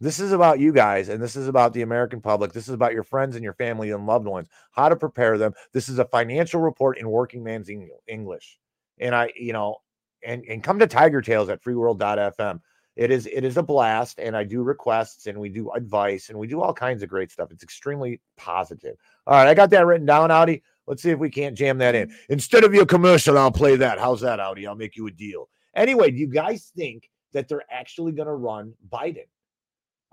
This 0.00 0.18
is 0.18 0.32
about 0.32 0.58
you 0.58 0.72
guys, 0.72 1.08
and 1.08 1.22
this 1.22 1.36
is 1.36 1.48
about 1.48 1.72
the 1.72 1.82
American 1.82 2.20
public. 2.20 2.52
This 2.52 2.68
is 2.68 2.74
about 2.74 2.92
your 2.92 3.04
friends 3.04 3.36
and 3.36 3.44
your 3.44 3.54
family 3.54 3.90
and 3.92 4.06
loved 4.06 4.26
ones, 4.26 4.48
how 4.72 4.88
to 4.88 4.96
prepare 4.96 5.38
them. 5.38 5.54
This 5.72 5.88
is 5.88 5.98
a 5.98 6.04
financial 6.04 6.60
report 6.60 6.98
in 6.98 7.08
working 7.08 7.44
man's 7.44 7.70
English. 8.08 8.58
And 8.98 9.14
I, 9.14 9.32
you 9.36 9.52
know, 9.52 9.76
and 10.24 10.44
and 10.46 10.62
come 10.62 10.78
to 10.78 10.86
Tiger 10.86 11.20
Tales 11.20 11.48
at 11.48 11.62
freeworld.fm. 11.62 12.60
It 12.96 13.10
is 13.10 13.26
it 13.26 13.44
is 13.44 13.56
a 13.56 13.62
blast, 13.62 14.18
and 14.18 14.36
I 14.36 14.44
do 14.44 14.62
requests 14.62 15.26
and 15.26 15.38
we 15.38 15.48
do 15.48 15.70
advice 15.72 16.28
and 16.28 16.38
we 16.38 16.46
do 16.46 16.60
all 16.60 16.72
kinds 16.72 17.02
of 17.02 17.08
great 17.08 17.30
stuff. 17.30 17.50
It's 17.50 17.64
extremely 17.64 18.20
positive. 18.36 18.96
All 19.26 19.34
right, 19.34 19.48
I 19.48 19.54
got 19.54 19.70
that 19.70 19.86
written 19.86 20.06
down, 20.06 20.30
Audi. 20.30 20.62
Let's 20.86 21.02
see 21.02 21.10
if 21.10 21.18
we 21.18 21.30
can't 21.30 21.56
jam 21.56 21.78
that 21.78 21.94
in. 21.94 22.14
Instead 22.28 22.62
of 22.62 22.74
your 22.74 22.86
commercial, 22.86 23.38
I'll 23.38 23.50
play 23.50 23.76
that. 23.76 23.98
How's 23.98 24.20
that, 24.20 24.38
Audi? 24.38 24.66
I'll 24.66 24.74
make 24.74 24.96
you 24.96 25.06
a 25.06 25.10
deal. 25.10 25.48
Anyway, 25.74 26.10
do 26.10 26.18
you 26.18 26.28
guys 26.28 26.70
think 26.76 27.10
that 27.32 27.48
they're 27.48 27.64
actually 27.70 28.12
going 28.12 28.28
to 28.28 28.34
run 28.34 28.74
Biden? 28.92 29.24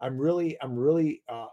I'm 0.01 0.17
really, 0.17 0.57
I'm 0.61 0.75
really, 0.77 1.21
uh, 1.29 1.47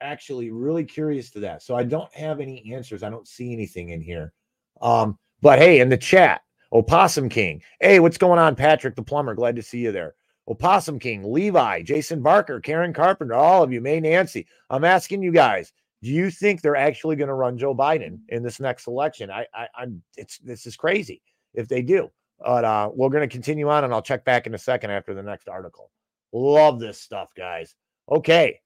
actually 0.00 0.50
really 0.50 0.84
curious 0.84 1.30
to 1.30 1.40
that. 1.40 1.62
So 1.62 1.74
I 1.74 1.82
don't 1.82 2.12
have 2.14 2.40
any 2.40 2.72
answers. 2.74 3.02
I 3.02 3.10
don't 3.10 3.26
see 3.26 3.52
anything 3.52 3.88
in 3.88 4.00
here. 4.00 4.32
Um, 4.80 5.18
but 5.40 5.58
hey, 5.58 5.80
in 5.80 5.88
the 5.88 5.96
chat, 5.96 6.42
Opossum 6.72 7.28
King. 7.28 7.62
Hey, 7.80 8.00
what's 8.00 8.18
going 8.18 8.38
on, 8.38 8.54
Patrick 8.54 8.96
the 8.96 9.02
plumber? 9.02 9.34
Glad 9.34 9.56
to 9.56 9.62
see 9.62 9.78
you 9.78 9.92
there. 9.92 10.14
Opossum 10.46 10.98
King, 10.98 11.32
Levi, 11.32 11.82
Jason 11.82 12.20
Barker, 12.20 12.60
Karen 12.60 12.92
Carpenter, 12.92 13.34
all 13.34 13.62
of 13.62 13.72
you, 13.72 13.80
May 13.80 14.00
Nancy. 14.00 14.46
I'm 14.68 14.84
asking 14.84 15.22
you 15.22 15.32
guys, 15.32 15.72
do 16.02 16.10
you 16.10 16.30
think 16.30 16.60
they're 16.60 16.76
actually 16.76 17.16
going 17.16 17.28
to 17.28 17.34
run 17.34 17.56
Joe 17.56 17.74
Biden 17.74 18.18
in 18.28 18.42
this 18.42 18.60
next 18.60 18.86
election? 18.86 19.30
I, 19.30 19.46
I, 19.54 19.68
I'm. 19.74 20.02
It's 20.18 20.36
this 20.38 20.66
is 20.66 20.76
crazy 20.76 21.22
if 21.54 21.66
they 21.66 21.80
do. 21.80 22.10
But 22.40 22.64
uh, 22.64 22.90
we're 22.92 23.08
going 23.08 23.26
to 23.26 23.32
continue 23.32 23.70
on, 23.70 23.84
and 23.84 23.94
I'll 23.94 24.02
check 24.02 24.22
back 24.24 24.46
in 24.46 24.54
a 24.54 24.58
second 24.58 24.90
after 24.90 25.14
the 25.14 25.22
next 25.22 25.48
article. 25.48 25.90
Love 26.34 26.80
this 26.80 27.00
stuff, 27.00 27.28
guys. 27.36 27.74
Okay, 28.10 28.60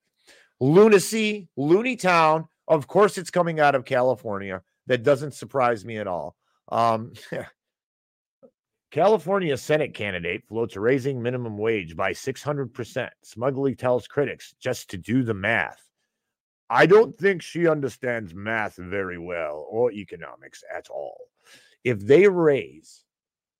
lunacy, 0.58 1.48
Looney 1.56 1.96
town. 1.96 2.48
Of 2.66 2.86
course, 2.86 3.18
it's 3.18 3.30
coming 3.30 3.60
out 3.60 3.74
of 3.74 3.84
California. 3.84 4.62
That 4.86 5.02
doesn't 5.02 5.34
surprise 5.34 5.84
me 5.84 5.98
at 5.98 6.06
all. 6.06 6.34
Um, 6.72 7.12
California 8.90 9.56
Senate 9.58 9.92
candidate 9.92 10.44
floats 10.48 10.76
raising 10.76 11.22
minimum 11.22 11.58
wage 11.58 11.94
by 11.94 12.12
600%. 12.12 13.10
Smugly 13.22 13.74
tells 13.74 14.08
critics 14.08 14.54
just 14.58 14.88
to 14.90 14.96
do 14.96 15.22
the 15.22 15.34
math. 15.34 15.82
I 16.70 16.86
don't 16.86 17.16
think 17.18 17.42
she 17.42 17.68
understands 17.68 18.34
math 18.34 18.76
very 18.76 19.18
well 19.18 19.66
or 19.68 19.92
economics 19.92 20.64
at 20.74 20.88
all. 20.88 21.18
If 21.84 22.00
they 22.00 22.28
raise 22.28 23.04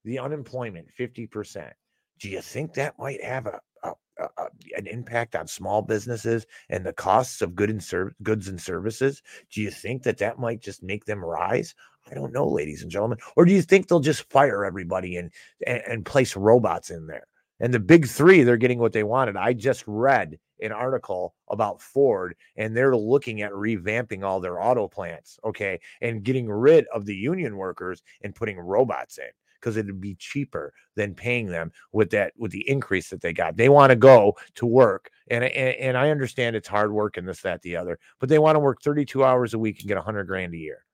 the 0.05 0.18
unemployment 0.18 0.88
50%, 0.99 1.73
do 2.18 2.29
you 2.29 2.40
think 2.40 2.75
that 2.75 2.99
might 2.99 3.23
have 3.23 3.47
a, 3.47 3.61
a, 3.83 3.93
a, 4.19 4.47
an 4.77 4.87
impact 4.87 5.37
on 5.37 5.47
small 5.47 5.83
businesses 5.83 6.47
and 6.69 6.85
the 6.85 6.93
costs 6.93 7.43
of 7.43 7.55
good 7.55 7.71
and 7.71 7.83
ser- 7.83 8.14
goods 8.23 8.49
and 8.49 8.61
services? 8.61 9.23
Do 9.53 9.61
you 9.61 9.71
think 9.71 10.03
that 10.05 10.19
that 10.19 10.38
might 10.38 10.61
just 10.61 10.83
make 10.83 11.05
them 11.05 11.25
rise? 11.25 11.75
I 12.11 12.14
don't 12.14 12.33
know, 12.33 12.49
ladies 12.49 12.83
and 12.83 12.91
gentlemen. 12.91 13.19
Or 13.37 13.45
do 13.45 13.53
you 13.53 13.62
think 13.62 13.88
they'll 13.88 14.01
just 14.01 14.31
fire 14.31 14.64
everybody 14.64 15.17
and, 15.17 15.31
and, 15.67 15.83
and 15.87 16.07
place 16.07 16.37
robots 16.37 16.91
in 16.91 17.07
there? 17.07 17.27
And 17.61 17.75
the 17.75 17.81
big 17.81 18.07
three, 18.07 18.43
they're 18.45 18.57
getting 18.57 18.79
what 18.79 18.93
they 18.93 19.03
wanted. 19.03 19.37
I 19.37 19.53
just 19.53 19.85
read 19.87 20.38
an 20.61 20.73
article 20.73 21.35
about 21.49 21.83
Ford 21.83 22.37
and 22.57 22.77
they're 22.77 22.97
looking 22.97 23.43
at 23.43 23.53
revamping 23.53 24.25
all 24.25 24.41
their 24.41 24.61
auto 24.62 24.88
plants, 24.88 25.38
okay, 25.45 25.81
and 26.01 26.23
getting 26.23 26.49
rid 26.49 26.87
of 26.95 27.05
the 27.05 27.14
union 27.14 27.57
workers 27.57 28.03
and 28.23 28.35
putting 28.35 28.59
robots 28.59 29.19
in 29.19 29.29
because 29.61 29.77
it'd 29.77 30.01
be 30.01 30.14
cheaper 30.14 30.73
than 30.97 31.14
paying 31.14 31.47
them 31.47 31.73
with 31.92 32.11
that 32.11 32.33
with 32.37 32.53
the 32.53 32.68
increase 32.68 33.11
that 33.11 33.21
they 33.21 33.33
got. 33.33 33.57
They 33.57 33.68
want 33.68 33.90
to 33.90 33.97
go 33.97 34.37
to 34.57 34.66
work, 34.66 35.11
and, 35.31 35.44
and 35.44 35.77
and 35.77 35.97
I 35.97 36.11
understand 36.11 36.57
it's 36.57 36.68
hard 36.68 36.92
work 36.92 37.16
and 37.16 37.29
this, 37.29 37.42
that, 37.42 37.62
the 37.62 37.77
other, 37.77 37.99
but 38.21 38.29
they 38.29 38.38
want 38.38 38.57
to 38.57 38.61
work 38.61 38.83
32 38.83 39.25
hours 39.25 39.55
a 39.55 39.59
week 39.59 39.81
and 39.81 39.88
get 39.88 39.97
100 39.97 40.25
grand 40.25 40.55
a 40.55 40.59
year. 40.59 40.85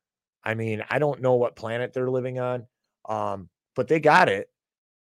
I 0.44 0.54
mean, 0.54 0.84
I 0.90 0.98
don't 0.98 1.22
know 1.22 1.34
what 1.34 1.56
planet 1.56 1.92
they're 1.92 2.10
living 2.10 2.38
on, 2.38 2.66
um, 3.08 3.48
but 3.74 3.88
they 3.88 4.00
got 4.00 4.28
it, 4.28 4.48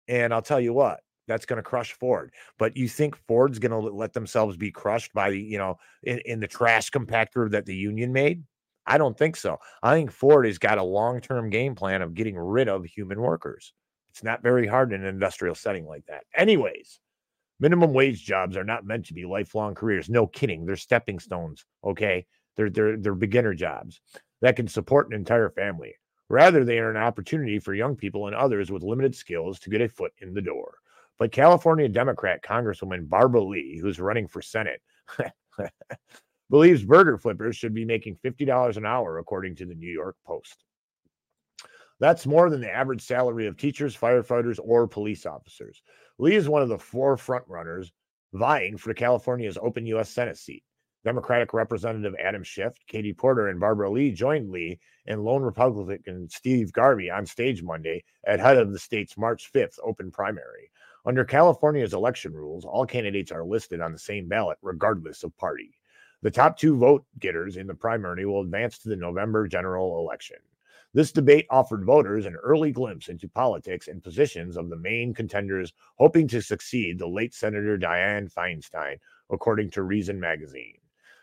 and 0.07 0.33
I'll 0.33 0.41
tell 0.41 0.59
you 0.59 0.73
what. 0.73 1.01
That's 1.27 1.45
going 1.45 1.57
to 1.57 1.63
crush 1.63 1.93
Ford. 1.93 2.33
But 2.57 2.75
you 2.75 2.89
think 2.89 3.15
Ford's 3.27 3.59
going 3.59 3.71
to 3.71 3.77
let 3.77 4.11
themselves 4.11 4.57
be 4.57 4.69
crushed 4.69 5.13
by 5.13 5.29
the, 5.29 5.39
you 5.39 5.57
know, 5.57 5.77
in, 6.03 6.19
in 6.25 6.39
the 6.41 6.47
trash 6.47 6.89
compactor 6.89 7.49
that 7.51 7.65
the 7.65 7.75
union 7.75 8.11
made? 8.11 8.43
I 8.85 8.97
don't 8.97 9.17
think 9.17 9.35
so. 9.35 9.57
I 9.83 9.95
think 9.95 10.11
Ford 10.11 10.45
has 10.45 10.57
got 10.57 10.77
a 10.77 10.83
long 10.83 11.21
term 11.21 11.49
game 11.49 11.75
plan 11.75 12.01
of 12.01 12.13
getting 12.13 12.37
rid 12.37 12.67
of 12.67 12.85
human 12.85 13.21
workers. 13.21 13.73
It's 14.09 14.23
not 14.23 14.43
very 14.43 14.67
hard 14.67 14.91
in 14.91 15.01
an 15.01 15.07
industrial 15.07 15.55
setting 15.55 15.85
like 15.85 16.05
that. 16.07 16.23
Anyways, 16.35 16.99
minimum 17.59 17.93
wage 17.93 18.25
jobs 18.25 18.57
are 18.57 18.63
not 18.63 18.85
meant 18.85 19.05
to 19.05 19.13
be 19.13 19.25
lifelong 19.25 19.75
careers. 19.75 20.09
No 20.09 20.27
kidding. 20.27 20.65
They're 20.65 20.75
stepping 20.75 21.19
stones. 21.19 21.65
Okay. 21.83 22.25
They're, 22.57 22.69
they're, 22.69 22.97
they're 22.97 23.15
beginner 23.15 23.53
jobs 23.53 24.01
that 24.41 24.57
can 24.57 24.67
support 24.67 25.07
an 25.07 25.13
entire 25.13 25.49
family. 25.49 25.95
Rather, 26.27 26.63
they 26.63 26.79
are 26.79 26.89
an 26.89 26.97
opportunity 26.97 27.59
for 27.59 27.73
young 27.73 27.95
people 27.95 28.27
and 28.27 28.35
others 28.35 28.71
with 28.71 28.83
limited 28.83 29.15
skills 29.15 29.59
to 29.59 29.69
get 29.69 29.81
a 29.81 29.87
foot 29.87 30.11
in 30.19 30.33
the 30.33 30.41
door. 30.41 30.75
But 31.17 31.31
California 31.31 31.87
Democrat 31.87 32.43
Congresswoman 32.43 33.07
Barbara 33.07 33.43
Lee, 33.43 33.77
who's 33.81 33.99
running 33.99 34.27
for 34.27 34.41
Senate, 34.41 34.81
believes 36.51 36.83
burger 36.83 37.17
flippers 37.17 37.55
should 37.55 37.73
be 37.73 37.85
making 37.85 38.17
$50 38.17 38.77
an 38.77 38.85
hour, 38.85 39.17
according 39.17 39.55
to 39.55 39.65
the 39.65 39.73
New 39.73 39.91
York 39.91 40.17
Post. 40.25 40.65
That's 41.99 42.27
more 42.27 42.49
than 42.49 42.61
the 42.61 42.69
average 42.69 43.01
salary 43.01 43.47
of 43.47 43.57
teachers, 43.57 43.95
firefighters, 43.95 44.59
or 44.61 44.87
police 44.87 45.25
officers. 45.25 45.81
Lee 46.19 46.35
is 46.35 46.49
one 46.49 46.61
of 46.61 46.69
the 46.69 46.77
four 46.77 47.15
frontrunners 47.15 47.91
vying 48.33 48.77
for 48.77 48.93
California's 48.93 49.57
open 49.61 49.85
U.S. 49.87 50.09
Senate 50.09 50.37
seat. 50.37 50.63
Democratic 51.03 51.53
Representative 51.53 52.13
Adam 52.19 52.43
Schiff, 52.43 52.73
Katie 52.85 53.13
Porter, 53.13 53.47
and 53.47 53.59
Barbara 53.59 53.89
Lee 53.89 54.11
joined 54.11 54.51
Lee 54.51 54.79
and 55.07 55.23
lone 55.23 55.41
Republican 55.41 56.29
Steve 56.29 56.71
Garvey 56.73 57.09
on 57.09 57.25
stage 57.25 57.63
Monday 57.63 58.03
at 58.27 58.39
head 58.39 58.57
of 58.57 58.71
the 58.71 58.77
state's 58.77 59.17
March 59.17 59.49
5th 59.53 59.79
open 59.83 60.11
primary. 60.11 60.69
Under 61.05 61.25
California's 61.25 61.93
election 61.93 62.33
rules, 62.33 62.65
all 62.65 62.85
candidates 62.85 63.31
are 63.31 63.43
listed 63.43 63.81
on 63.81 63.93
the 63.93 63.97
same 63.97 64.27
ballot, 64.27 64.59
regardless 64.61 65.23
of 65.23 65.35
party. 65.37 65.71
The 66.23 66.31
top 66.31 66.57
two 66.57 66.77
vote 66.77 67.05
getters 67.19 67.57
in 67.57 67.65
the 67.65 67.73
primary 67.73 68.25
will 68.25 68.41
advance 68.41 68.77
to 68.79 68.89
the 68.89 68.95
November 68.95 69.47
general 69.47 69.99
election. 69.99 70.37
This 70.93 71.11
debate 71.11 71.47
offered 71.49 71.85
voters 71.85 72.25
an 72.25 72.35
early 72.35 72.71
glimpse 72.71 73.07
into 73.07 73.27
politics 73.27 73.87
and 73.87 74.03
positions 74.03 74.57
of 74.57 74.69
the 74.69 74.75
main 74.75 75.13
contenders 75.13 75.73
hoping 75.95 76.27
to 76.27 76.41
succeed 76.41 76.99
the 76.99 77.07
late 77.07 77.33
Senator 77.33 77.77
Dianne 77.77 78.31
Feinstein, 78.31 78.97
according 79.29 79.71
to 79.71 79.83
Reason 79.83 80.19
magazine. 80.19 80.77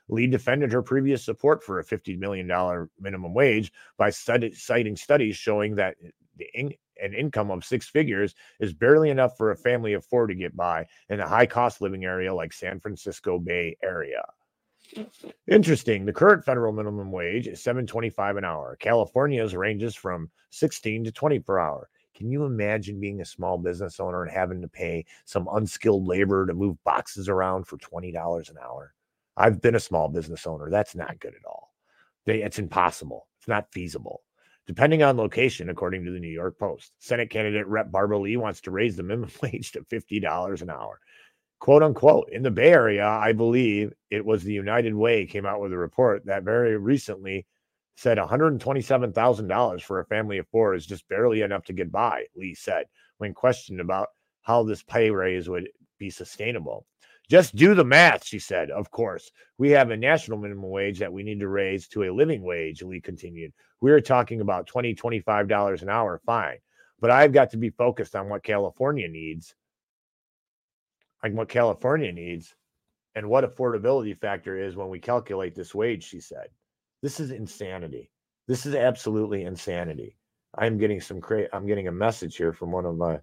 Lee 0.08 0.26
defended 0.26 0.72
her 0.72 0.82
previous 0.82 1.22
support 1.22 1.62
for 1.62 1.78
a 1.78 1.84
$50 1.84 2.18
million 2.18 2.46
minimum 2.98 3.34
wage 3.34 3.70
by 3.98 4.10
study, 4.10 4.52
citing 4.52 4.96
studies 4.96 5.36
showing 5.36 5.74
that 5.74 5.96
in, 6.54 6.72
an 7.00 7.14
income 7.14 7.50
of 7.50 7.64
six 7.64 7.88
figures 7.88 8.34
is 8.58 8.72
barely 8.72 9.10
enough 9.10 9.36
for 9.36 9.50
a 9.50 9.56
family 9.56 9.92
of 9.92 10.04
four 10.04 10.26
to 10.26 10.34
get 10.34 10.56
by 10.56 10.86
in 11.10 11.20
a 11.20 11.28
high 11.28 11.46
cost 11.46 11.80
living 11.80 12.04
area 12.04 12.34
like 12.34 12.52
San 12.52 12.80
Francisco 12.80 13.38
Bay 13.38 13.76
Area. 13.82 14.24
Interesting. 15.50 16.04
The 16.04 16.12
current 16.12 16.44
federal 16.44 16.72
minimum 16.72 17.10
wage 17.10 17.46
is 17.46 17.60
7.25 17.62 18.38
an 18.38 18.44
hour. 18.44 18.76
California's 18.80 19.54
ranges 19.54 19.94
from 19.94 20.30
16 20.50 21.04
to 21.04 21.12
20 21.12 21.38
per 21.40 21.58
hour. 21.58 21.88
Can 22.14 22.30
you 22.30 22.44
imagine 22.44 23.00
being 23.00 23.20
a 23.20 23.24
small 23.24 23.58
business 23.58 24.00
owner 24.00 24.22
and 24.22 24.30
having 24.30 24.60
to 24.62 24.68
pay 24.68 25.04
some 25.24 25.48
unskilled 25.52 26.06
labor 26.06 26.46
to 26.46 26.54
move 26.54 26.82
boxes 26.84 27.28
around 27.28 27.66
for 27.66 27.78
$20 27.78 28.50
an 28.50 28.56
hour? 28.62 28.94
I've 29.36 29.62
been 29.62 29.76
a 29.76 29.80
small 29.80 30.08
business 30.08 30.46
owner. 30.46 30.68
That's 30.68 30.96
not 30.96 31.20
good 31.20 31.34
at 31.34 31.46
all. 31.46 31.72
They, 32.26 32.42
it's 32.42 32.58
impossible. 32.58 33.28
It's 33.38 33.48
not 33.48 33.72
feasible. 33.72 34.22
Depending 34.66 35.02
on 35.02 35.16
location, 35.16 35.70
according 35.70 36.04
to 36.04 36.10
the 36.10 36.18
New 36.18 36.28
York 36.28 36.58
Post, 36.58 36.92
Senate 36.98 37.30
candidate 37.30 37.66
Rep. 37.66 37.90
Barbara 37.90 38.18
Lee 38.18 38.36
wants 38.36 38.60
to 38.62 38.70
raise 38.70 38.96
the 38.96 39.02
minimum 39.02 39.30
wage 39.42 39.72
to 39.72 39.80
$50 39.82 40.60
an 40.60 40.70
hour. 40.70 41.00
Quote 41.60 41.82
unquote. 41.82 42.28
In 42.30 42.42
the 42.42 42.50
Bay 42.50 42.72
Area, 42.72 43.06
I 43.06 43.32
believe 43.32 43.92
it 44.10 44.24
was 44.24 44.42
the 44.42 44.52
United 44.52 44.94
Way 44.94 45.26
came 45.26 45.46
out 45.46 45.60
with 45.60 45.72
a 45.72 45.78
report 45.78 46.24
that 46.26 46.44
very 46.44 46.76
recently 46.76 47.46
said 47.96 48.16
$127,000 48.16 49.82
for 49.82 50.00
a 50.00 50.06
family 50.06 50.38
of 50.38 50.46
four 50.48 50.74
is 50.74 50.86
just 50.86 51.08
barely 51.08 51.42
enough 51.42 51.64
to 51.64 51.72
get 51.72 51.90
by, 51.90 52.24
Lee 52.36 52.54
said 52.54 52.86
when 53.18 53.34
questioned 53.34 53.80
about 53.80 54.08
how 54.42 54.62
this 54.62 54.82
pay 54.82 55.10
raise 55.10 55.48
would 55.48 55.68
be 55.98 56.08
sustainable. 56.08 56.86
Just 57.28 57.54
do 57.56 57.74
the 57.74 57.84
math, 57.84 58.24
she 58.24 58.38
said. 58.38 58.70
Of 58.70 58.90
course, 58.90 59.30
we 59.58 59.70
have 59.70 59.90
a 59.90 59.96
national 59.96 60.38
minimum 60.38 60.70
wage 60.70 60.98
that 61.00 61.12
we 61.12 61.22
need 61.22 61.40
to 61.40 61.48
raise 61.48 61.86
to 61.88 62.04
a 62.04 62.14
living 62.14 62.42
wage, 62.42 62.82
Lee 62.82 63.02
continued. 63.02 63.52
We're 63.82 64.00
talking 64.00 64.40
about 64.40 64.66
$20, 64.66 64.96
$25 64.96 65.82
an 65.82 65.90
hour, 65.90 66.20
fine. 66.24 66.56
But 67.00 67.10
I've 67.10 67.32
got 67.32 67.50
to 67.50 67.58
be 67.58 67.70
focused 67.70 68.16
on 68.16 68.28
what 68.28 68.42
California 68.42 69.08
needs, 69.08 69.54
like 71.22 71.32
what 71.32 71.48
California 71.48 72.12
needs, 72.12 72.54
and 73.14 73.28
what 73.28 73.44
affordability 73.44 74.18
factor 74.18 74.58
is 74.58 74.76
when 74.76 74.88
we 74.88 74.98
calculate 74.98 75.54
this 75.54 75.74
wage, 75.74 76.04
she 76.04 76.20
said. 76.20 76.48
This 77.02 77.20
is 77.20 77.30
insanity. 77.30 78.10
This 78.46 78.66
is 78.66 78.74
absolutely 78.74 79.44
insanity. 79.44 80.16
I'm 80.56 80.78
getting 80.78 81.00
some 81.00 81.20
cra- 81.20 81.48
I'm 81.52 81.66
getting 81.66 81.88
a 81.88 81.92
message 81.92 82.36
here 82.36 82.52
from 82.52 82.72
one 82.72 82.86
of 82.86 82.96
my 82.96 83.20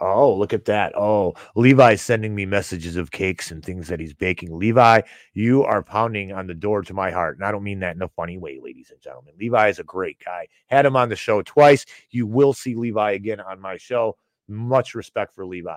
Oh, 0.00 0.34
look 0.34 0.52
at 0.52 0.64
that. 0.64 0.92
Oh, 0.96 1.34
Levi's 1.54 2.02
sending 2.02 2.34
me 2.34 2.46
messages 2.46 2.96
of 2.96 3.12
cakes 3.12 3.52
and 3.52 3.64
things 3.64 3.86
that 3.88 4.00
he's 4.00 4.12
baking. 4.12 4.58
Levi, 4.58 5.02
you 5.34 5.62
are 5.62 5.84
pounding 5.84 6.32
on 6.32 6.48
the 6.48 6.54
door 6.54 6.82
to 6.82 6.92
my 6.92 7.12
heart. 7.12 7.36
And 7.36 7.46
I 7.46 7.52
don't 7.52 7.62
mean 7.62 7.78
that 7.80 7.94
in 7.94 8.02
a 8.02 8.08
funny 8.08 8.36
way, 8.36 8.58
ladies 8.60 8.90
and 8.90 9.00
gentlemen. 9.00 9.34
Levi 9.38 9.68
is 9.68 9.78
a 9.78 9.84
great 9.84 10.18
guy. 10.24 10.48
Had 10.66 10.84
him 10.84 10.96
on 10.96 11.10
the 11.10 11.16
show 11.16 11.42
twice. 11.42 11.86
You 12.10 12.26
will 12.26 12.52
see 12.52 12.74
Levi 12.74 13.12
again 13.12 13.40
on 13.40 13.60
my 13.60 13.76
show. 13.76 14.16
Much 14.48 14.96
respect 14.96 15.32
for 15.32 15.46
Levi. 15.46 15.76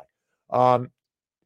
Um, 0.50 0.90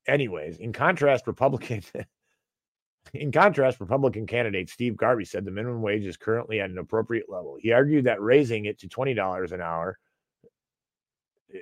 anyways, 0.08 0.58
in 0.58 0.74
contrast, 0.74 1.28
Republican 1.28 1.82
in 3.14 3.32
contrast, 3.32 3.80
Republican 3.80 4.28
candidate 4.28 4.70
Steve 4.70 4.98
Garvey 4.98 5.26
said 5.26 5.46
the 5.46 5.52
minimum 5.52 5.82
wage 5.82 6.06
is 6.06 6.18
currently 6.18 6.60
at 6.60 6.70
an 6.70 6.78
appropriate 6.78 7.30
level. 7.30 7.58
He 7.60 7.72
argued 7.72 8.06
that 8.06 8.22
raising 8.22 8.66
it 8.66 8.80
to 8.80 8.88
$20 8.88 9.52
an 9.52 9.62
hour 9.62 9.98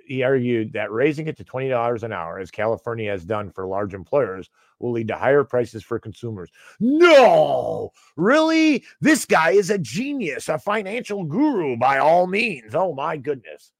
he 0.06 0.24
argued 0.24 0.74
that 0.74 0.92
raising 0.92 1.28
it 1.28 1.38
to 1.38 1.44
$20 1.44 2.04
an 2.04 2.14
hour, 2.14 2.40
as 2.40 2.52
California 2.52 3.10
has 3.10 3.26
done 3.26 3.52
for 3.52 3.66
large 3.66 3.94
employers, 3.94 4.50
will 4.80 4.92
lead 4.92 5.08
to 5.08 5.16
higher 5.16 5.44
prices 5.44 5.84
for 5.84 6.00
consumers. 6.00 6.50
No, 6.80 7.92
really? 8.16 8.84
This 9.02 9.26
guy 9.26 9.52
is 9.52 9.70
a 9.70 9.78
genius, 9.78 10.50
a 10.50 10.58
financial 10.58 11.24
guru 11.24 11.78
by 11.78 11.98
all 11.98 12.28
means. 12.28 12.76
Oh, 12.76 12.94
my 12.94 13.18
goodness. 13.18 13.72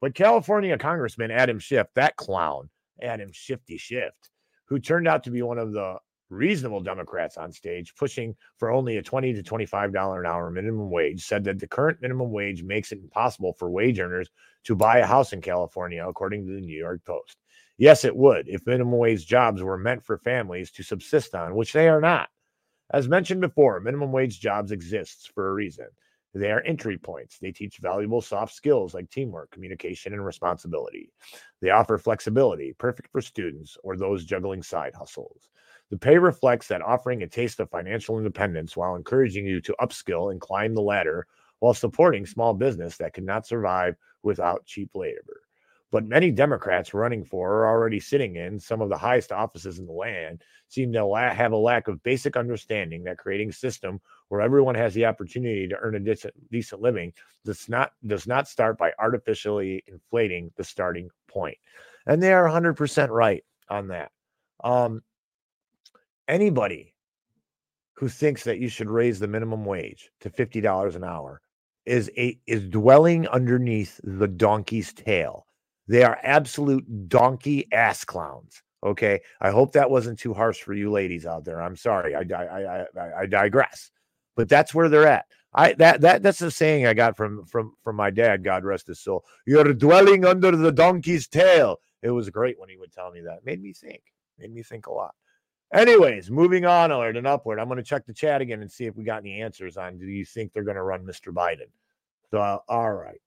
But 0.00 0.14
California 0.14 0.76
Congressman 0.78 1.30
Adam 1.30 1.58
Schiff, 1.58 1.86
that 1.94 2.16
clown, 2.16 2.68
Adam 3.02 3.30
Shifty 3.32 3.76
Schiff, 3.76 4.12
who 4.66 4.78
turned 4.78 5.08
out 5.08 5.24
to 5.24 5.30
be 5.30 5.42
one 5.42 5.58
of 5.58 5.72
the 5.72 5.96
reasonable 6.28 6.80
Democrats 6.80 7.36
on 7.36 7.52
stage, 7.52 7.94
pushing 7.96 8.34
for 8.58 8.70
only 8.70 8.96
a 8.96 9.02
20 9.02 9.34
to 9.34 9.42
$25 9.42 10.18
an 10.18 10.26
hour 10.26 10.50
minimum 10.50 10.90
wage, 10.90 11.24
said 11.24 11.44
that 11.44 11.58
the 11.58 11.68
current 11.68 12.02
minimum 12.02 12.30
wage 12.30 12.62
makes 12.62 12.92
it 12.92 12.98
impossible 12.98 13.52
for 13.52 13.70
wage 13.70 14.00
earners 14.00 14.28
to 14.64 14.74
buy 14.74 14.98
a 14.98 15.06
house 15.06 15.32
in 15.32 15.40
California, 15.40 16.06
according 16.06 16.46
to 16.46 16.52
the 16.52 16.60
New 16.60 16.76
York 16.76 17.04
Post. 17.04 17.36
Yes, 17.78 18.04
it 18.04 18.16
would 18.16 18.48
if 18.48 18.66
minimum 18.66 18.96
wage 18.98 19.26
jobs 19.26 19.62
were 19.62 19.76
meant 19.76 20.04
for 20.04 20.18
families 20.18 20.70
to 20.72 20.82
subsist 20.82 21.34
on, 21.34 21.54
which 21.54 21.72
they 21.72 21.88
are 21.88 22.00
not. 22.00 22.28
As 22.90 23.08
mentioned 23.08 23.40
before, 23.40 23.80
minimum 23.80 24.12
wage 24.12 24.40
jobs 24.40 24.72
exists 24.72 25.26
for 25.26 25.50
a 25.50 25.54
reason. 25.54 25.86
They 26.36 26.50
are 26.52 26.60
entry 26.62 26.98
points. 26.98 27.38
They 27.38 27.52
teach 27.52 27.78
valuable 27.78 28.20
soft 28.20 28.54
skills 28.54 28.94
like 28.94 29.10
teamwork, 29.10 29.50
communication, 29.50 30.12
and 30.12 30.24
responsibility. 30.24 31.10
They 31.62 31.70
offer 31.70 31.98
flexibility, 31.98 32.74
perfect 32.74 33.10
for 33.10 33.20
students 33.20 33.78
or 33.82 33.96
those 33.96 34.24
juggling 34.24 34.62
side 34.62 34.94
hustles. 34.94 35.48
The 35.90 35.98
pay 35.98 36.18
reflects 36.18 36.68
that 36.68 36.82
offering 36.82 37.22
a 37.22 37.28
taste 37.28 37.60
of 37.60 37.70
financial 37.70 38.18
independence 38.18 38.76
while 38.76 38.96
encouraging 38.96 39.46
you 39.46 39.60
to 39.62 39.76
upskill 39.80 40.30
and 40.30 40.40
climb 40.40 40.74
the 40.74 40.82
ladder 40.82 41.26
while 41.60 41.74
supporting 41.74 42.26
small 42.26 42.54
business 42.54 42.96
that 42.98 43.14
cannot 43.14 43.46
survive 43.46 43.96
without 44.22 44.66
cheap 44.66 44.90
labor. 44.94 45.45
But 45.92 46.06
many 46.06 46.30
Democrats 46.30 46.94
running 46.94 47.24
for 47.24 47.52
or 47.52 47.66
already 47.68 48.00
sitting 48.00 48.36
in 48.36 48.58
some 48.58 48.80
of 48.80 48.88
the 48.88 48.98
highest 48.98 49.30
offices 49.30 49.78
in 49.78 49.86
the 49.86 49.92
land 49.92 50.42
seem 50.68 50.92
to 50.92 51.04
la- 51.04 51.32
have 51.32 51.52
a 51.52 51.56
lack 51.56 51.86
of 51.86 52.02
basic 52.02 52.36
understanding 52.36 53.04
that 53.04 53.18
creating 53.18 53.50
a 53.50 53.52
system 53.52 54.00
where 54.28 54.40
everyone 54.40 54.74
has 54.74 54.94
the 54.94 55.06
opportunity 55.06 55.68
to 55.68 55.76
earn 55.76 55.94
a 55.94 56.00
decent, 56.00 56.34
decent 56.50 56.82
living 56.82 57.12
does 57.44 57.68
not 57.68 57.92
does 58.06 58.26
not 58.26 58.48
start 58.48 58.76
by 58.76 58.92
artificially 58.98 59.84
inflating 59.86 60.50
the 60.56 60.64
starting 60.64 61.08
point. 61.28 61.56
And 62.06 62.22
they 62.22 62.32
are 62.32 62.48
100% 62.48 63.08
right 63.10 63.44
on 63.68 63.88
that. 63.88 64.10
Um, 64.62 65.02
anybody 66.28 66.94
who 67.94 68.08
thinks 68.08 68.44
that 68.44 68.58
you 68.58 68.68
should 68.68 68.90
raise 68.90 69.18
the 69.18 69.26
minimum 69.26 69.64
wage 69.64 70.10
to 70.20 70.30
$50 70.30 70.96
an 70.96 71.04
hour 71.04 71.40
is 71.86 72.10
a 72.18 72.38
is 72.46 72.62
dwelling 72.68 73.26
underneath 73.28 74.00
the 74.02 74.28
donkey's 74.28 74.92
tail. 74.92 75.45
They 75.88 76.02
are 76.02 76.18
absolute 76.22 77.08
donkey 77.08 77.70
ass 77.72 78.04
clowns. 78.04 78.62
Okay, 78.84 79.20
I 79.40 79.50
hope 79.50 79.72
that 79.72 79.90
wasn't 79.90 80.18
too 80.18 80.34
harsh 80.34 80.60
for 80.60 80.74
you 80.74 80.90
ladies 80.90 81.26
out 81.26 81.44
there. 81.44 81.60
I'm 81.60 81.76
sorry, 81.76 82.14
I 82.14 82.20
I 82.20 82.84
I, 82.96 83.20
I, 83.22 83.26
digress, 83.26 83.90
but 84.36 84.48
that's 84.48 84.74
where 84.74 84.88
they're 84.88 85.08
at. 85.08 85.24
I 85.54 85.72
that 85.74 86.02
that 86.02 86.22
that's 86.22 86.38
the 86.38 86.50
saying 86.50 86.86
I 86.86 86.94
got 86.94 87.16
from 87.16 87.44
from 87.46 87.74
from 87.82 87.96
my 87.96 88.10
dad. 88.10 88.44
God 88.44 88.64
rest 88.64 88.86
his 88.86 89.00
soul. 89.00 89.24
You're 89.46 89.72
dwelling 89.72 90.24
under 90.24 90.54
the 90.54 90.72
donkey's 90.72 91.26
tail. 91.26 91.78
It 92.02 92.10
was 92.10 92.30
great 92.30 92.60
when 92.60 92.68
he 92.68 92.76
would 92.76 92.92
tell 92.92 93.10
me 93.10 93.22
that. 93.22 93.44
Made 93.44 93.62
me 93.62 93.72
think. 93.72 94.02
Made 94.38 94.52
me 94.52 94.62
think 94.62 94.86
a 94.86 94.92
lot. 94.92 95.14
Anyways, 95.72 96.30
moving 96.30 96.64
on 96.64 96.92
alert 96.92 97.16
and 97.16 97.26
upward. 97.26 97.58
I'm 97.58 97.66
going 97.66 97.78
to 97.78 97.82
check 97.82 98.06
the 98.06 98.12
chat 98.12 98.40
again 98.40 98.62
and 98.62 98.70
see 98.70 98.84
if 98.84 98.94
we 98.94 99.02
got 99.02 99.22
any 99.22 99.42
answers 99.42 99.76
on. 99.76 99.98
Do 99.98 100.06
you 100.06 100.24
think 100.24 100.52
they're 100.52 100.62
going 100.62 100.76
to 100.76 100.82
run 100.82 101.04
Mr. 101.04 101.32
Biden? 101.32 101.70
So, 102.30 102.62
all 102.68 102.92
right. 102.92 103.20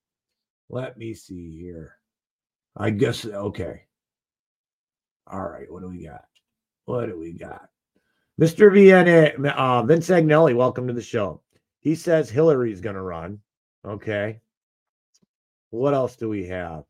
Let 0.69 0.97
me 0.97 1.13
see 1.13 1.57
here. 1.59 1.98
I 2.79 2.91
guess 2.91 3.25
okay. 3.25 3.81
All 5.27 5.47
right, 5.47 5.69
what 5.69 5.81
do 5.81 5.89
we 5.89 6.05
got? 6.05 6.23
What 6.85 7.07
do 7.07 7.19
we 7.19 7.33
got? 7.33 7.69
Mr. 8.41 8.73
Vienna, 8.73 9.33
uh, 9.49 9.83
Vince 9.83 10.07
Agnelli, 10.07 10.55
welcome 10.55 10.87
to 10.87 10.93
the 10.93 11.01
show. 11.01 11.41
He 11.81 11.93
says 11.93 12.29
Hillary's 12.29 12.79
going 12.79 12.95
to 12.95 13.01
run. 13.01 13.39
Okay. 13.85 14.39
What 15.71 15.93
else 15.93 16.15
do 16.15 16.29
we 16.29 16.47
have? 16.47 16.85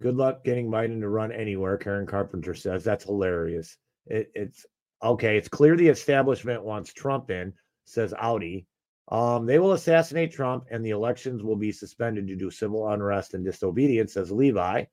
Good 0.00 0.16
luck 0.16 0.44
getting 0.44 0.68
Biden 0.68 1.00
to 1.00 1.08
run 1.08 1.30
anywhere. 1.30 1.76
Karen 1.76 2.06
Carpenter 2.06 2.54
says 2.54 2.82
that's 2.82 3.04
hilarious. 3.04 3.76
It, 4.06 4.30
it's 4.34 4.66
okay. 5.02 5.36
It's 5.36 5.48
clear 5.48 5.76
the 5.76 5.88
establishment 5.88 6.64
wants 6.64 6.92
Trump 6.92 7.30
in, 7.30 7.52
says 7.84 8.12
Audi. 8.18 8.66
Um, 9.10 9.46
they 9.46 9.58
will 9.58 9.72
assassinate 9.72 10.32
Trump 10.32 10.66
and 10.70 10.84
the 10.84 10.90
elections 10.90 11.42
will 11.42 11.56
be 11.56 11.72
suspended 11.72 12.26
due 12.26 12.38
to 12.38 12.50
civil 12.50 12.88
unrest 12.88 13.34
and 13.34 13.44
disobedience, 13.44 14.12
says 14.12 14.30
Levi. 14.30 14.84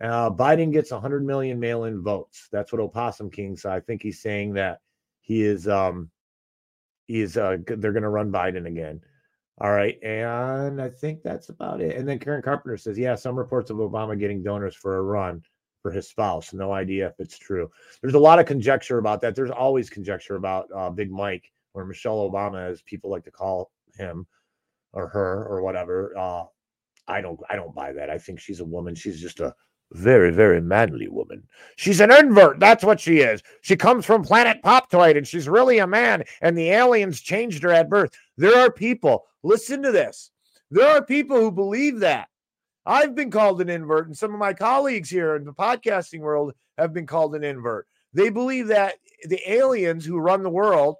Uh, 0.00 0.30
Biden 0.30 0.72
gets 0.72 0.90
100 0.90 1.24
million 1.24 1.60
mail 1.60 1.84
in 1.84 2.02
votes. 2.02 2.48
That's 2.50 2.72
what 2.72 2.80
Opossum 2.80 3.30
King 3.30 3.56
said. 3.56 3.72
I 3.72 3.80
think 3.80 4.02
he's 4.02 4.20
saying 4.20 4.54
that 4.54 4.80
he 5.20 5.42
is, 5.42 5.68
um, 5.68 6.10
he 7.06 7.20
is, 7.20 7.36
uh, 7.36 7.58
they're 7.64 7.92
going 7.92 8.02
to 8.02 8.08
run 8.08 8.32
Biden 8.32 8.66
again. 8.66 9.00
All 9.60 9.70
right. 9.70 10.02
And 10.02 10.82
I 10.82 10.88
think 10.88 11.22
that's 11.22 11.48
about 11.48 11.80
it. 11.80 11.96
And 11.96 12.08
then 12.08 12.18
Karen 12.18 12.42
Carpenter 12.42 12.76
says, 12.76 12.98
yeah, 12.98 13.14
some 13.14 13.38
reports 13.38 13.70
of 13.70 13.76
Obama 13.76 14.18
getting 14.18 14.42
donors 14.42 14.74
for 14.74 14.96
a 14.96 15.02
run 15.02 15.42
for 15.80 15.92
his 15.92 16.08
spouse. 16.08 16.52
No 16.52 16.72
idea 16.72 17.06
if 17.06 17.14
it's 17.20 17.38
true. 17.38 17.70
There's 18.02 18.14
a 18.14 18.18
lot 18.18 18.40
of 18.40 18.46
conjecture 18.46 18.98
about 18.98 19.20
that. 19.20 19.36
There's 19.36 19.50
always 19.50 19.90
conjecture 19.90 20.34
about 20.34 20.66
uh, 20.74 20.90
Big 20.90 21.12
Mike 21.12 21.52
or 21.74 21.84
Michelle 21.84 22.28
Obama, 22.30 22.70
as 22.70 22.82
people 22.82 23.10
like 23.10 23.24
to 23.24 23.30
call 23.30 23.70
him 23.96 24.26
or 24.92 25.08
her 25.08 25.44
or 25.44 25.62
whatever. 25.62 26.16
Uh, 26.16 26.44
I 27.06 27.20
don't. 27.20 27.38
I 27.50 27.56
don't 27.56 27.74
buy 27.74 27.92
that. 27.92 28.08
I 28.08 28.18
think 28.18 28.40
she's 28.40 28.60
a 28.60 28.64
woman. 28.64 28.94
She's 28.94 29.20
just 29.20 29.40
a 29.40 29.54
very, 29.92 30.32
very 30.32 30.60
manly 30.60 31.08
woman. 31.08 31.46
She's 31.76 32.00
an 32.00 32.12
invert. 32.12 32.58
That's 32.58 32.84
what 32.84 33.00
she 33.00 33.18
is. 33.18 33.42
She 33.60 33.76
comes 33.76 34.04
from 34.04 34.24
planet 34.24 34.62
Poptoid 34.62 35.16
and 35.16 35.26
she's 35.26 35.48
really 35.48 35.78
a 35.78 35.86
man. 35.86 36.24
And 36.40 36.56
the 36.56 36.70
aliens 36.70 37.20
changed 37.20 37.62
her 37.62 37.70
at 37.70 37.88
birth. 37.88 38.10
There 38.36 38.58
are 38.58 38.72
people. 38.72 39.26
Listen 39.42 39.82
to 39.82 39.92
this. 39.92 40.30
There 40.70 40.88
are 40.88 41.04
people 41.04 41.38
who 41.38 41.52
believe 41.52 42.00
that. 42.00 42.28
I've 42.86 43.14
been 43.14 43.30
called 43.30 43.62
an 43.62 43.70
invert, 43.70 44.08
and 44.08 44.16
some 44.16 44.34
of 44.34 44.38
my 44.38 44.52
colleagues 44.52 45.08
here 45.08 45.36
in 45.36 45.44
the 45.44 45.54
podcasting 45.54 46.20
world 46.20 46.52
have 46.76 46.92
been 46.92 47.06
called 47.06 47.34
an 47.34 47.44
invert. 47.44 47.86
They 48.12 48.28
believe 48.28 48.66
that 48.66 48.96
the 49.24 49.40
aliens 49.50 50.04
who 50.04 50.18
run 50.18 50.42
the 50.42 50.50
world, 50.50 50.96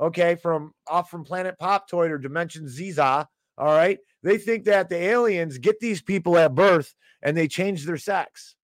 okay, 0.00 0.36
from 0.36 0.72
off 0.86 1.10
from 1.10 1.24
planet 1.24 1.56
Poptoid 1.60 2.10
or 2.10 2.18
Dimension 2.18 2.66
Ziza, 2.66 3.26
all 3.56 3.66
right, 3.66 3.98
they 4.22 4.38
think 4.38 4.64
that 4.64 4.88
the 4.88 4.96
aliens 4.96 5.58
get 5.58 5.80
these 5.80 6.02
people 6.02 6.36
at 6.38 6.54
birth 6.54 6.94
and 7.22 7.36
they 7.36 7.48
change 7.48 7.84
their 7.84 7.96
sex. 7.96 8.54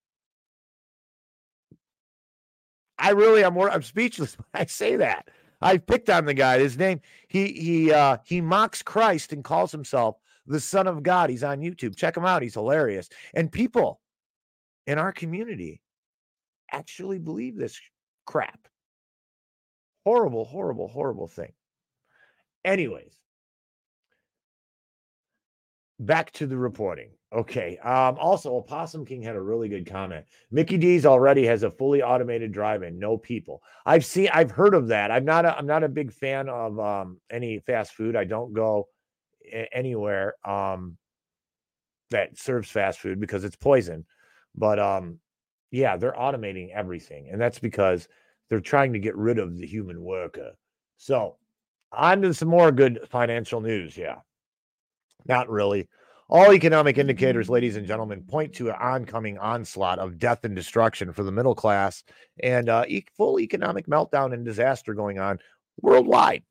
I 2.99 3.11
really 3.11 3.45
I'm, 3.45 3.55
more 3.55 3.71
I'm 3.71 3.83
speechless 3.83 4.37
when 4.39 4.63
I 4.63 4.67
say 4.67 4.97
that. 4.97 5.29
I 5.61 5.79
picked 5.79 6.11
on 6.11 6.27
the 6.27 6.35
guy. 6.35 6.59
His 6.59 6.79
name, 6.79 7.01
he 7.29 7.53
he 7.53 7.93
uh 7.93 8.19
he 8.25 8.41
mocks 8.41 8.83
Christ 8.83 9.33
and 9.33 9.43
calls 9.43 9.73
himself 9.73 10.17
the 10.47 10.61
Son 10.61 10.87
of 10.87 11.03
God. 11.03 11.31
He's 11.31 11.45
on 11.45 11.61
YouTube. 11.61 11.97
Check 11.97 12.17
him 12.17 12.25
out. 12.25 12.43
He's 12.43 12.55
hilarious. 12.55 13.09
And 13.35 13.51
people 13.51 14.01
in 14.87 14.99
our 14.99 15.13
community 15.13 15.81
actually 16.71 17.19
believe 17.19 17.57
this 17.57 17.81
crap. 18.27 18.69
Horrible, 20.05 20.45
horrible, 20.45 20.89
horrible 20.89 21.27
thing. 21.27 21.53
Anyways, 22.65 23.15
back 25.99 26.31
to 26.33 26.47
the 26.47 26.57
reporting. 26.57 27.11
Okay. 27.33 27.79
Um, 27.79 28.17
also, 28.19 28.55
Opossum 28.55 29.05
King 29.05 29.23
had 29.23 29.35
a 29.35 29.41
really 29.41 29.69
good 29.69 29.91
comment. 29.91 30.25
Mickey 30.51 30.77
D's 30.77 31.05
already 31.05 31.45
has 31.47 31.63
a 31.63 31.71
fully 31.71 32.03
automated 32.03 32.53
drive-in, 32.53 32.99
no 32.99 33.19
people. 33.19 33.63
I've 33.85 34.05
seen, 34.05 34.29
I've 34.33 34.51
heard 34.51 34.75
of 34.75 34.89
that. 34.89 35.11
I'm 35.11 35.25
not, 35.25 35.45
a, 35.45 35.57
I'm 35.57 35.67
not 35.67 35.83
a 35.83 35.89
big 35.89 36.13
fan 36.13 36.49
of 36.49 36.79
um, 36.79 37.21
any 37.31 37.59
fast 37.59 37.95
food. 37.95 38.15
I 38.15 38.25
don't 38.25 38.53
go 38.53 38.89
anywhere 39.73 40.35
um, 40.45 40.97
that 42.11 42.39
serves 42.39 42.71
fast 42.71 43.01
food 43.01 43.19
because 43.19 43.43
it's 43.43 43.57
poison. 43.57 44.05
But 44.55 44.79
um, 44.79 45.19
yeah, 45.71 45.97
they're 45.97 46.13
automating 46.13 46.71
everything, 46.73 47.29
and 47.33 47.41
that's 47.41 47.59
because 47.59 48.07
they're 48.49 48.61
trying 48.61 48.93
to 48.93 48.99
get 48.99 49.17
rid 49.17 49.39
of 49.39 49.57
the 49.57 49.67
human 49.67 50.03
worker. 50.03 50.53
So, 50.97 51.37
on 51.93 52.23
to 52.23 52.35
some 52.35 52.49
more 52.49 52.73
good 52.73 53.01
financial 53.11 53.61
news. 53.61 53.97
Yeah, 53.97 54.17
not 55.27 55.49
really. 55.49 55.89
All 56.31 56.55
economic 56.55 56.97
indicators, 56.97 57.51
ladies 57.51 57.77
and 57.77 57.87
gentlemen, 57.87 58.23
point 58.23 58.55
to 58.55 58.71
an 58.71 58.77
oncoming 58.81 59.37
onslaught 59.39 59.99
of 59.99 60.19
death 60.19 60.45
and 60.45 60.57
destruction 60.57 61.13
for 61.13 61.23
the 61.23 61.31
middle 61.31 61.55
class 61.55 62.03
and 62.43 62.71
uh, 62.71 62.85
e- 62.89 63.05
full 63.15 63.39
economic 63.39 63.87
meltdown 63.87 64.33
and 64.33 64.45
disaster 64.45 64.95
going 64.95 65.19
on 65.19 65.39
worldwide. 65.83 66.43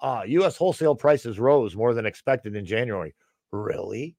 Uh, 0.00 0.22
U.S. 0.26 0.56
wholesale 0.56 0.94
prices 0.94 1.38
rose 1.38 1.76
more 1.76 1.92
than 1.92 2.06
expected 2.06 2.56
in 2.56 2.64
January. 2.64 3.14
Really? 3.52 4.16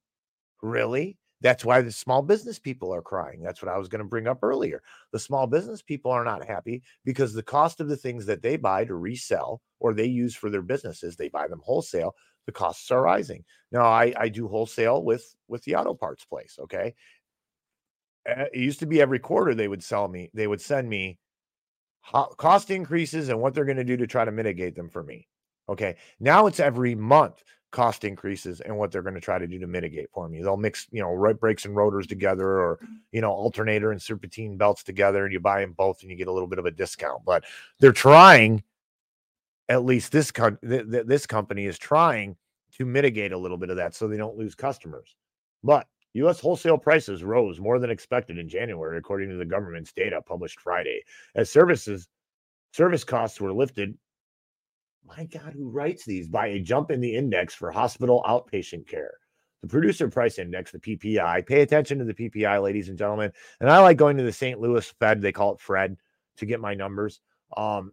Really? 0.62 1.18
That's 1.42 1.66
why 1.66 1.82
the 1.82 1.92
small 1.92 2.22
business 2.22 2.60
people 2.60 2.94
are 2.94 3.02
crying. 3.02 3.42
That's 3.42 3.62
what 3.62 3.74
I 3.74 3.78
was 3.78 3.88
going 3.88 4.04
to 4.04 4.08
bring 4.08 4.28
up 4.28 4.40
earlier. 4.44 4.82
The 5.12 5.20
small 5.20 5.48
business 5.48 5.82
people 5.82 6.12
are 6.12 6.24
not 6.24 6.46
happy 6.46 6.84
because 7.04 7.34
the 7.34 7.44
cost 7.44 7.80
of 7.80 7.90
the 7.90 7.98
things 7.98 8.26
that 8.28 8.42
they 8.42 8.58
buy 8.58 8.86
to 8.86 8.96
resell 8.96 9.62
or 9.80 9.94
they 9.94 10.06
use 10.06 10.36
for 10.36 10.50
their 10.50 10.62
businesses, 10.62 11.16
they 11.16 11.30
buy 11.30 11.48
them 11.48 11.62
wholesale. 11.64 12.16
The 12.46 12.52
costs 12.52 12.90
are 12.92 13.02
rising. 13.02 13.44
Now, 13.72 13.86
I, 13.86 14.14
I 14.18 14.30
do 14.30 14.48
wholesale 14.48 15.04
with 15.04 15.36
with 15.48 15.64
the 15.64 15.76
auto 15.76 15.94
parts 15.94 16.26
place. 16.26 16.58
Okay, 16.60 16.96
Uh, 18.30 18.46
it 18.54 18.60
used 18.60 18.80
to 18.80 18.86
be 18.86 19.02
every 19.02 19.20
quarter 19.20 19.56
they 19.56 19.68
would 19.68 19.84
sell 19.84 20.08
me. 20.08 20.30
They 20.34 20.48
would 20.48 20.62
send 20.62 20.88
me 20.90 21.18
cost 22.38 22.72
increases 22.72 23.30
and 23.30 23.40
what 23.40 23.54
they're 23.54 23.66
going 23.66 23.78
to 23.78 23.84
do 23.84 23.98
to 23.98 24.08
try 24.08 24.26
to 24.26 24.32
mitigate 24.32 24.76
them 24.76 24.90
for 24.90 25.04
me. 25.04 25.28
Okay, 25.70 25.96
now 26.20 26.48
it's 26.48 26.60
every 26.60 26.96
month. 26.96 27.44
Cost 27.72 28.04
increases 28.04 28.60
and 28.62 28.78
what 28.78 28.92
they're 28.92 29.02
going 29.02 29.16
to 29.16 29.22
try 29.22 29.40
to 29.40 29.48
do 29.48 29.58
to 29.60 29.68
mitigate 29.68 30.10
for 30.12 30.28
me. 30.28 30.42
They'll 30.42 30.58
mix, 30.58 30.88
you 30.92 31.02
know, 31.02 31.14
right 31.14 31.40
brakes 31.40 31.66
and 31.66 31.76
rotors 31.76 32.06
together 32.06 32.60
or, 32.60 32.78
mm-hmm. 32.78 32.94
you 33.12 33.22
know, 33.22 33.32
alternator 33.32 33.92
and 33.92 34.02
serpentine 34.02 34.58
belts 34.58 34.84
together 34.84 35.24
and 35.24 35.34
you 35.34 35.40
buy 35.40 35.62
them 35.62 35.74
both 35.74 36.02
and 36.02 36.12
you 36.12 36.18
get 36.18 36.28
a 36.28 36.32
little 36.32 36.48
bit 36.48 36.60
of 36.60 36.66
a 36.66 36.72
discount. 36.72 37.24
But 37.26 37.46
they're 37.80 37.92
trying, 37.92 38.64
at 39.70 39.86
least 39.86 40.12
this, 40.12 40.32
co- 40.32 40.58
th- 40.68 40.92
th- 40.92 41.06
this 41.06 41.26
company 41.26 41.66
is 41.66 41.80
trying 41.80 42.36
to 42.78 42.86
mitigate 42.86 43.32
a 43.32 43.38
little 43.38 43.58
bit 43.58 43.70
of 43.70 43.78
that 43.78 43.96
so 43.96 44.08
they 44.08 44.18
don't 44.18 44.38
lose 44.38 44.54
customers. 44.54 45.16
But 45.64 45.88
U.S. 46.14 46.40
wholesale 46.42 46.78
prices 46.78 47.24
rose 47.24 47.60
more 47.60 47.80
than 47.80 47.90
expected 47.90 48.38
in 48.38 48.50
January, 48.50 48.98
according 48.98 49.30
to 49.30 49.38
the 49.38 49.46
government's 49.46 49.94
data 49.94 50.22
published 50.22 50.60
Friday, 50.60 51.04
as 51.36 51.50
services 51.50 52.08
service 52.74 53.04
costs 53.04 53.40
were 53.40 53.54
lifted 53.54 53.98
my 55.06 55.26
God, 55.26 55.54
who 55.54 55.70
writes 55.70 56.06
these 56.06 56.28
by 56.28 56.48
a 56.48 56.60
jump 56.60 56.92
in 56.92 57.02
the 57.02 57.16
index 57.16 57.54
for 57.54 57.72
hospital 57.72 58.24
outpatient 58.28 58.88
care? 58.88 59.14
The 59.62 59.68
producer 59.68 60.08
price 60.10 60.40
index, 60.40 60.72
the 60.72 60.80
PPI. 60.80 61.46
Pay 61.46 61.62
attention 61.62 62.00
to 62.00 62.06
the 62.06 62.14
PPI, 62.14 62.62
ladies 62.62 62.90
and 62.90 62.98
gentlemen. 62.98 63.32
And 63.60 63.70
I 63.70 63.80
like 63.80 63.98
going 63.98 64.18
to 64.18 64.24
the 64.24 64.32
St. 64.32 64.60
Louis 64.60 64.90
Fed, 65.00 65.22
they 65.22 65.32
call 65.32 65.54
it 65.54 65.60
Fred, 65.60 65.98
to 66.38 66.46
get 66.46 66.60
my 66.60 66.74
numbers. 66.74 67.22
Um, 67.56 67.92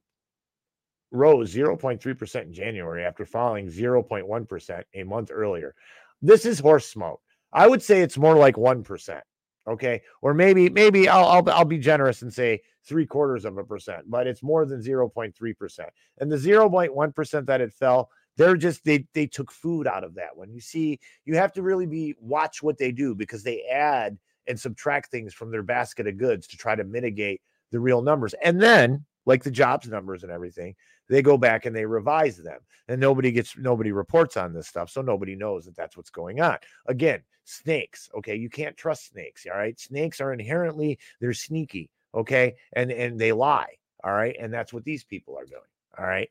rose 1.11 1.54
0.3% 1.54 2.42
in 2.42 2.52
January 2.52 3.04
after 3.04 3.26
falling 3.26 3.68
0.1% 3.68 4.82
a 4.94 5.02
month 5.04 5.30
earlier. 5.32 5.74
This 6.22 6.46
is 6.46 6.59
horse 6.59 6.86
smoke. 6.86 7.20
I 7.52 7.66
would 7.66 7.82
say 7.82 8.02
it's 8.02 8.18
more 8.18 8.36
like 8.36 8.56
1%. 8.56 9.20
Okay. 9.68 10.00
Or 10.22 10.34
maybe, 10.34 10.70
maybe 10.70 11.08
I'll, 11.08 11.26
I'll, 11.26 11.50
I'll 11.50 11.64
be 11.64 11.78
generous 11.78 12.22
and 12.22 12.32
say 12.32 12.62
three 12.84 13.06
quarters 13.06 13.44
of 13.44 13.58
a 13.58 13.64
percent, 13.64 14.10
but 14.10 14.26
it's 14.26 14.42
more 14.42 14.64
than 14.64 14.82
0.3%. 14.82 15.80
And 16.18 16.32
the 16.32 16.36
0.1% 16.36 17.46
that 17.46 17.60
it 17.60 17.72
fell, 17.72 18.10
they're 18.36 18.56
just 18.56 18.84
they 18.84 19.04
they 19.14 19.26
took 19.26 19.50
food 19.50 19.86
out 19.88 20.04
of 20.04 20.14
that 20.14 20.36
one. 20.36 20.52
You 20.52 20.60
see, 20.60 21.00
you 21.24 21.34
have 21.34 21.52
to 21.54 21.62
really 21.62 21.86
be 21.86 22.14
watch 22.20 22.62
what 22.62 22.78
they 22.78 22.92
do 22.92 23.14
because 23.14 23.42
they 23.42 23.62
add 23.64 24.16
and 24.46 24.58
subtract 24.58 25.10
things 25.10 25.34
from 25.34 25.50
their 25.50 25.64
basket 25.64 26.06
of 26.06 26.16
goods 26.16 26.46
to 26.46 26.56
try 26.56 26.74
to 26.74 26.84
mitigate 26.84 27.42
the 27.72 27.80
real 27.80 28.00
numbers. 28.00 28.34
And 28.42 28.60
then, 28.62 29.04
like 29.26 29.42
the 29.42 29.50
jobs 29.50 29.88
numbers 29.88 30.22
and 30.22 30.32
everything, 30.32 30.76
they 31.09 31.22
go 31.22 31.36
back 31.36 31.66
and 31.66 31.74
they 31.74 31.84
revise 31.84 32.36
them. 32.36 32.61
And 32.88 33.00
nobody 33.00 33.32
gets 33.32 33.56
nobody 33.59 33.92
reports 33.92 34.36
on 34.36 34.52
this 34.52 34.66
stuff, 34.68 34.90
so 34.90 35.02
nobody 35.02 35.34
knows 35.34 35.66
that 35.66 35.76
that's 35.76 35.96
what's 35.96 36.11
going 36.11 36.40
on. 36.40 36.56
Again, 36.86 37.20
snakes, 37.44 38.09
okay? 38.16 38.34
You 38.34 38.48
can't 38.48 38.76
trust 38.76 39.11
snakes, 39.11 39.46
all 39.50 39.59
right? 39.59 39.78
Snakes 39.78 40.20
are 40.20 40.32
inherently 40.32 40.98
they're 41.20 41.34
sneaky, 41.34 41.90
okay? 42.14 42.54
And 42.72 42.90
and 42.90 43.18
they 43.18 43.32
lie, 43.32 43.74
all 44.04 44.12
right? 44.12 44.36
And 44.40 44.52
that's 44.52 44.72
what 44.72 44.84
these 44.84 45.04
people 45.04 45.36
are 45.36 45.44
doing, 45.44 45.61
all 45.98 46.06
right? 46.06 46.30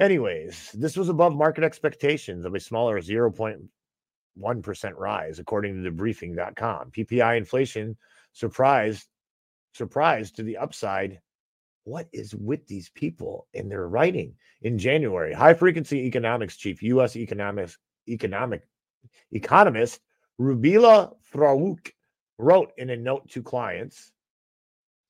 Anyways, 0.00 0.72
this 0.72 0.96
was 0.96 1.08
above 1.08 1.34
market 1.34 1.64
expectations 1.64 2.44
of 2.44 2.54
a 2.54 2.60
smaller 2.60 3.00
0.1% 3.00 4.92
rise, 4.98 5.38
according 5.38 5.82
to 5.82 5.90
debriefing.com. 5.90 6.90
PPI 6.90 7.38
inflation 7.38 7.96
surprised 8.32 9.08
surprised 9.72 10.36
to 10.36 10.42
the 10.42 10.56
upside. 10.56 11.20
What 11.86 12.08
is 12.12 12.34
with 12.34 12.66
these 12.66 12.88
people 12.88 13.46
in 13.54 13.68
their 13.68 13.86
writing 13.86 14.34
in 14.62 14.76
January? 14.76 15.32
High 15.32 15.54
frequency 15.54 15.98
economics 15.98 16.56
chief, 16.56 16.82
U.S. 16.82 17.14
economics 17.14 17.78
economic 18.08 18.62
economist 19.30 20.00
Rubeela 20.40 21.14
Farooqi 21.32 21.92
wrote 22.38 22.72
in 22.76 22.90
a 22.90 22.96
note 22.96 23.30
to 23.30 23.40
clients 23.40 24.10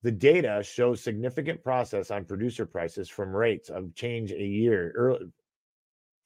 the 0.03 0.13
data 0.13 0.63
shows 0.63 1.03
significant 1.03 1.65
process 1.65 2.11
on 2.11 2.27
producer 2.27 2.67
prices 2.67 3.09
from 3.09 3.35
rates 3.35 3.71
of 3.71 3.95
change 3.95 4.31
a 4.31 4.45
year 4.45 4.93
early, 4.97 5.33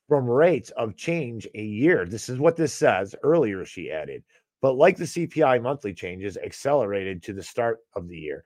from 0.08 0.28
rates 0.28 0.70
of 0.70 0.96
change 0.96 1.46
a 1.54 1.62
year. 1.62 2.06
This 2.06 2.28
is 2.28 2.40
what 2.40 2.56
this 2.56 2.74
says 2.74 3.14
earlier, 3.22 3.64
she 3.64 3.92
added. 3.92 4.24
But 4.60 4.72
like 4.72 4.96
the 4.96 5.04
CPI 5.04 5.62
monthly 5.62 5.94
changes 5.94 6.36
accelerated 6.36 7.22
to 7.22 7.32
the 7.32 7.42
start 7.42 7.78
of 7.94 8.08
the 8.08 8.18
year. 8.18 8.42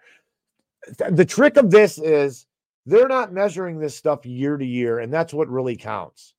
Th- 0.99 1.13
The 1.13 1.25
trick 1.25 1.57
of 1.57 1.71
this 1.71 1.99
is 1.99 2.47
they're 2.87 3.09
not 3.09 3.33
measuring 3.33 3.79
this 3.79 3.97
stuff 3.97 4.27
year 4.27 4.57
to 4.57 4.65
year, 4.65 4.99
and 4.99 5.13
that's 5.13 5.33
what 5.35 5.49
really 5.49 5.77
counts. 5.77 6.35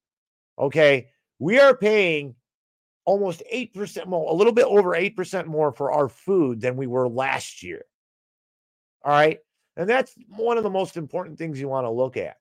Okay. 0.60 1.10
We 1.40 1.60
are 1.60 1.76
paying 1.76 2.36
almost 3.06 3.44
8% 3.52 4.08
more, 4.08 4.32
a 4.32 4.34
little 4.34 4.54
bit 4.54 4.66
over 4.66 4.92
8% 4.92 5.46
more 5.46 5.72
for 5.72 5.92
our 5.92 6.08
food 6.08 6.62
than 6.62 6.76
we 6.78 6.88
were 6.88 7.08
last 7.08 7.62
year. 7.62 7.84
All 9.04 9.12
right. 9.12 9.40
And 9.78 9.90
that's 9.90 10.16
one 10.30 10.58
of 10.58 10.64
the 10.64 10.70
most 10.70 10.98
important 10.98 11.38
things 11.38 11.60
you 11.60 11.68
want 11.68 11.86
to 11.86 11.92
look 11.92 12.16
at. 12.18 12.38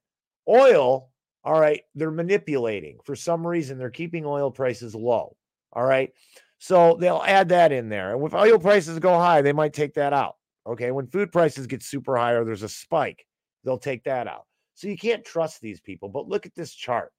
Oil, 0.47 1.09
all 1.43 1.59
right, 1.59 1.81
they're 1.93 2.11
manipulating. 2.11 2.97
For 3.03 3.15
some 3.15 3.45
reason, 3.45 3.77
they're 3.77 3.89
keeping 3.89 4.25
oil 4.25 4.49
prices 4.49 4.95
low. 4.95 5.35
All 5.73 5.83
right. 5.85 6.13
So 6.59 6.97
they'll 6.99 7.23
add 7.25 7.49
that 7.49 7.71
in 7.71 7.89
there. 7.89 8.15
And 8.15 8.25
if 8.25 8.33
oil 8.33 8.57
prices 8.57 8.97
go 8.99 9.17
high, 9.19 9.41
they 9.41 9.53
might 9.53 9.73
take 9.73 9.95
that 9.95 10.13
out. 10.13 10.37
Okay. 10.67 10.91
When 10.91 11.07
food 11.07 11.31
prices 11.31 11.67
get 11.67 11.83
super 11.83 12.17
high 12.17 12.33
or 12.33 12.43
there's 12.43 12.63
a 12.63 12.69
spike, 12.69 13.25
they'll 13.63 13.77
take 13.77 14.03
that 14.05 14.27
out. 14.27 14.45
So 14.73 14.87
you 14.87 14.97
can't 14.97 15.23
trust 15.23 15.61
these 15.61 15.79
people. 15.79 16.09
But 16.09 16.27
look 16.27 16.45
at 16.45 16.55
this 16.55 16.73
chart. 16.73 17.11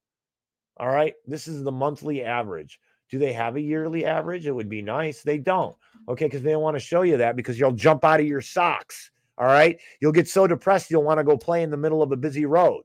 All 0.77 0.89
right. 0.89 1.13
This 1.25 1.47
is 1.47 1.63
the 1.63 1.71
monthly 1.71 2.23
average. 2.23 2.79
Do 3.09 3.19
they 3.19 3.33
have 3.33 3.55
a 3.55 3.61
yearly 3.61 4.05
average? 4.05 4.45
It 4.45 4.51
would 4.51 4.69
be 4.69 4.81
nice. 4.81 5.23
They 5.23 5.37
don't. 5.37 5.75
Okay. 6.09 6.25
Because 6.25 6.41
they 6.41 6.51
don't 6.51 6.61
want 6.61 6.75
to 6.75 6.79
show 6.81 7.01
you 7.03 7.17
that 7.17 7.35
because 7.35 7.59
you'll 7.59 7.71
jump 7.71 8.03
out 8.03 8.19
of 8.19 8.27
your 8.27 8.41
socks. 8.41 9.11
All 9.37 9.47
right. 9.47 9.79
You'll 10.01 10.11
get 10.11 10.27
so 10.27 10.47
depressed, 10.47 10.91
you'll 10.91 11.03
want 11.03 11.19
to 11.19 11.23
go 11.23 11.37
play 11.37 11.63
in 11.63 11.69
the 11.69 11.77
middle 11.77 12.01
of 12.01 12.11
a 12.11 12.17
busy 12.17 12.45
road. 12.45 12.83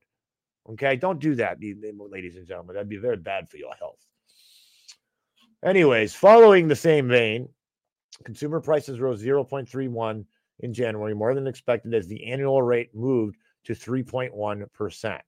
Okay. 0.70 0.96
Don't 0.96 1.18
do 1.18 1.34
that, 1.36 1.58
ladies 1.60 2.36
and 2.36 2.46
gentlemen. 2.46 2.74
That'd 2.74 2.88
be 2.88 2.96
very 2.96 3.16
bad 3.16 3.48
for 3.48 3.56
your 3.56 3.74
health. 3.74 3.98
Anyways, 5.64 6.12
following 6.12 6.66
the 6.66 6.74
same 6.74 7.08
vein, 7.08 7.48
consumer 8.24 8.60
prices 8.60 8.98
rose 8.98 9.22
0.31 9.22 10.24
in 10.60 10.72
January, 10.72 11.14
more 11.14 11.34
than 11.34 11.46
expected, 11.46 11.94
as 11.94 12.06
the 12.06 12.30
annual 12.30 12.62
rate 12.62 12.94
moved 12.94 13.36
to 13.64 13.74
3.1%. 13.74 15.20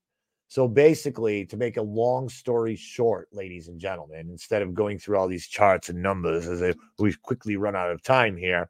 So 0.48 0.68
basically, 0.68 1.46
to 1.46 1.56
make 1.56 1.76
a 1.78 1.82
long 1.82 2.28
story 2.28 2.76
short, 2.76 3.28
ladies 3.32 3.68
and 3.68 3.80
gentlemen, 3.80 4.28
instead 4.30 4.62
of 4.62 4.74
going 4.74 4.98
through 4.98 5.16
all 5.18 5.26
these 5.26 5.48
charts 5.48 5.88
and 5.88 6.02
numbers 6.02 6.46
as 6.46 6.62
I- 6.62 6.74
we 6.98 7.12
quickly 7.14 7.56
run 7.56 7.74
out 7.74 7.90
of 7.90 8.02
time 8.02 8.36
here, 8.36 8.68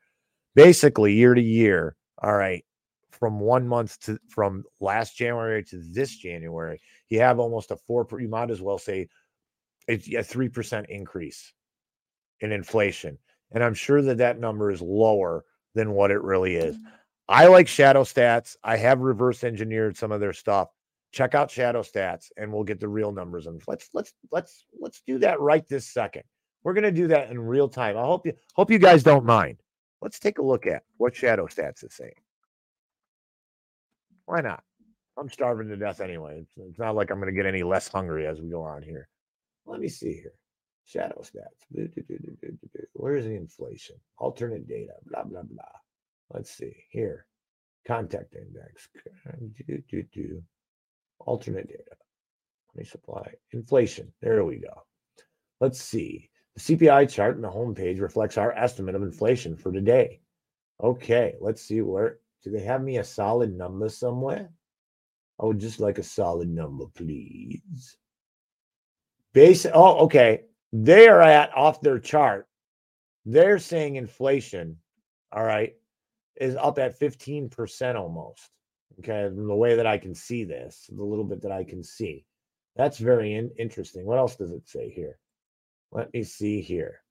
basically 0.54 1.12
year 1.12 1.34
to 1.34 1.42
year, 1.42 1.96
all 2.18 2.36
right, 2.36 2.64
from 3.10 3.40
one 3.40 3.66
month 3.68 3.98
to 4.00 4.18
from 4.28 4.64
last 4.80 5.16
January 5.16 5.62
to 5.64 5.78
this 5.78 6.16
January, 6.16 6.80
you 7.08 7.20
have 7.20 7.38
almost 7.38 7.70
a 7.70 7.76
four. 7.76 8.06
You 8.18 8.28
might 8.28 8.50
as 8.50 8.60
well 8.62 8.78
say 8.78 9.08
a 9.88 10.22
three 10.22 10.48
percent 10.48 10.86
increase 10.88 11.52
in 12.40 12.52
inflation, 12.52 13.18
and 13.50 13.62
I'm 13.62 13.74
sure 13.74 14.00
that 14.02 14.18
that 14.18 14.38
number 14.38 14.70
is 14.70 14.80
lower 14.80 15.44
than 15.74 15.92
what 15.92 16.10
it 16.10 16.22
really 16.22 16.56
is. 16.56 16.76
Mm-hmm. 16.76 16.88
I 17.28 17.46
like 17.46 17.68
Shadow 17.68 18.04
Stats. 18.04 18.56
I 18.62 18.76
have 18.76 19.00
reverse 19.00 19.44
engineered 19.44 19.96
some 19.96 20.12
of 20.12 20.20
their 20.20 20.32
stuff. 20.32 20.68
Check 21.12 21.34
out 21.34 21.50
Shadow 21.50 21.82
Stats, 21.82 22.30
and 22.36 22.52
we'll 22.52 22.64
get 22.64 22.80
the 22.80 22.88
real 22.88 23.12
numbers. 23.12 23.46
And 23.46 23.62
let's 23.66 23.88
let's 23.94 24.12
let's 24.30 24.66
let's 24.78 25.02
do 25.06 25.18
that 25.20 25.40
right 25.40 25.66
this 25.68 25.86
second. 25.86 26.24
We're 26.64 26.74
gonna 26.74 26.90
do 26.92 27.08
that 27.08 27.30
in 27.30 27.38
real 27.38 27.68
time. 27.68 27.96
I 27.96 28.02
hope 28.02 28.26
you 28.26 28.34
hope 28.54 28.70
you 28.70 28.78
guys 28.78 29.02
don't 29.02 29.24
mind. 29.24 29.58
Let's 30.02 30.18
take 30.18 30.38
a 30.38 30.42
look 30.42 30.66
at 30.66 30.82
what 30.98 31.16
Shadow 31.16 31.46
Stats 31.46 31.84
is 31.84 31.94
saying. 31.94 32.12
Why 34.26 34.40
not? 34.40 34.62
I'm 35.16 35.30
starving 35.30 35.68
to 35.68 35.76
death 35.76 36.00
anyway. 36.00 36.40
It's, 36.40 36.52
it's 36.56 36.78
not 36.78 36.94
like 36.94 37.10
I'm 37.10 37.20
going 37.20 37.32
to 37.32 37.36
get 37.36 37.46
any 37.46 37.62
less 37.62 37.88
hungry 37.88 38.26
as 38.26 38.40
we 38.40 38.50
go 38.50 38.62
on 38.62 38.82
here. 38.82 39.08
Let 39.64 39.80
me 39.80 39.88
see 39.88 40.12
here. 40.12 40.32
Shadow 40.86 41.22
stats. 41.22 41.64
Where's 42.92 43.24
the 43.24 43.34
inflation? 43.34 43.96
Alternate 44.18 44.68
data. 44.68 44.92
Blah, 45.06 45.24
blah, 45.24 45.42
blah. 45.42 45.64
Let's 46.32 46.50
see 46.50 46.76
here. 46.90 47.26
Contact 47.86 48.34
index. 48.34 48.88
Alternate 51.20 51.68
data. 51.68 51.96
Money 52.74 52.86
supply. 52.86 53.34
Inflation. 53.52 54.12
There 54.20 54.44
we 54.44 54.56
go. 54.56 54.84
Let's 55.60 55.80
see. 55.80 56.30
The 56.54 56.60
CPI 56.76 57.10
chart 57.10 57.36
in 57.36 57.42
the 57.42 57.48
homepage 57.48 58.00
reflects 58.00 58.38
our 58.38 58.52
estimate 58.52 58.94
of 58.94 59.02
inflation 59.02 59.56
for 59.56 59.72
today. 59.72 60.20
Okay, 60.82 61.34
let's 61.40 61.62
see 61.62 61.80
where 61.80 62.18
do 62.42 62.50
they 62.50 62.62
have 62.62 62.82
me 62.82 62.98
a 62.98 63.04
solid 63.04 63.56
number 63.56 63.88
somewhere? 63.88 64.50
I 65.40 65.46
would 65.46 65.58
just 65.58 65.80
like 65.80 65.98
a 65.98 66.02
solid 66.02 66.48
number, 66.48 66.84
please. 66.94 67.96
Base. 69.32 69.66
Oh, 69.72 70.04
okay. 70.04 70.42
They 70.76 71.06
are 71.06 71.22
at 71.22 71.56
off 71.56 71.80
their 71.80 72.00
chart. 72.00 72.48
They're 73.24 73.60
saying 73.60 73.94
inflation, 73.94 74.76
all 75.30 75.44
right, 75.44 75.72
is 76.34 76.56
up 76.56 76.80
at 76.80 76.98
15% 76.98 77.94
almost. 77.94 78.50
Okay. 78.98 79.30
The 79.32 79.54
way 79.54 79.76
that 79.76 79.86
I 79.86 79.98
can 79.98 80.16
see 80.16 80.42
this, 80.42 80.90
the 80.92 81.04
little 81.04 81.24
bit 81.24 81.42
that 81.42 81.52
I 81.52 81.62
can 81.62 81.84
see. 81.84 82.24
That's 82.74 82.98
very 82.98 83.34
in- 83.34 83.52
interesting. 83.56 84.04
What 84.04 84.18
else 84.18 84.34
does 84.34 84.50
it 84.50 84.68
say 84.68 84.90
here? 84.90 85.20
Let 85.92 86.12
me 86.12 86.24
see 86.24 86.60
here. 86.60 87.02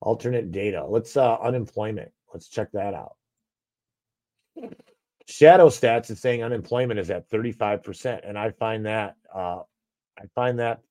Alternate 0.00 0.52
data. 0.52 0.86
Let's 0.86 1.16
uh 1.16 1.38
unemployment. 1.38 2.12
Let's 2.32 2.48
check 2.48 2.70
that 2.72 2.94
out. 2.94 3.16
Shadow 5.26 5.70
stats 5.70 6.08
is 6.12 6.20
saying 6.20 6.44
unemployment 6.44 7.00
is 7.00 7.10
at 7.10 7.28
35%. 7.28 8.20
And 8.22 8.38
I 8.38 8.50
find 8.50 8.86
that 8.86 9.16
uh 9.34 9.62
I 10.16 10.26
find 10.36 10.60
that 10.60 10.82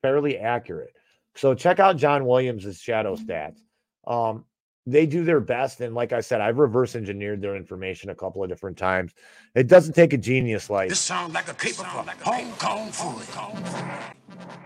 fairly 0.00 0.38
accurate. 0.38 0.94
So 1.36 1.54
check 1.54 1.80
out 1.80 1.96
John 1.96 2.26
Williams' 2.26 2.80
shadow 2.80 3.16
stats. 3.16 3.58
Um, 4.06 4.44
they 4.86 5.06
do 5.06 5.24
their 5.24 5.40
best. 5.40 5.80
And 5.80 5.94
like 5.94 6.12
I 6.12 6.20
said, 6.20 6.40
I've 6.40 6.58
reverse 6.58 6.94
engineered 6.94 7.40
their 7.40 7.56
information 7.56 8.10
a 8.10 8.14
couple 8.14 8.42
of 8.42 8.48
different 8.48 8.76
times. 8.76 9.12
It 9.54 9.66
doesn't 9.66 9.94
take 9.94 10.12
a 10.12 10.18
genius 10.18 10.68
like 10.68 10.90
This 10.90 11.00
sounds 11.00 11.32
like 11.34 11.48
a 11.48 11.54
caper 11.54 11.84
for 11.84 12.04
Hong 12.24 12.52
Kong 12.52 12.90
food. 12.92 13.26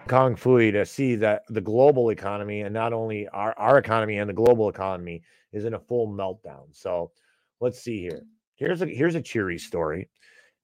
Kong 0.09 0.37
Fui 0.37 0.73
to 0.73 0.87
see 0.87 1.16
that 1.16 1.43
the 1.51 1.61
global 1.61 2.11
economy 2.11 2.62
and 2.62 2.73
not 2.73 2.93
only 2.93 3.29
our, 3.29 3.57
our 3.59 3.79
economy 3.79 4.19
and 4.19 4.29
the 4.29 4.35
global 4.35 4.69
economy 4.69 5.23
is 5.53 5.64
in 5.64 5.75
a 5.75 5.79
full 5.79 6.09
meltdown. 6.09 6.64
So 6.73 7.12
let's 7.61 7.81
see 7.81 8.01
here. 8.01 8.23
Here's 8.57 8.83
a 8.83 8.87
here's 8.87 9.14
a 9.14 9.23
cheery 9.23 9.59
story. 9.59 10.09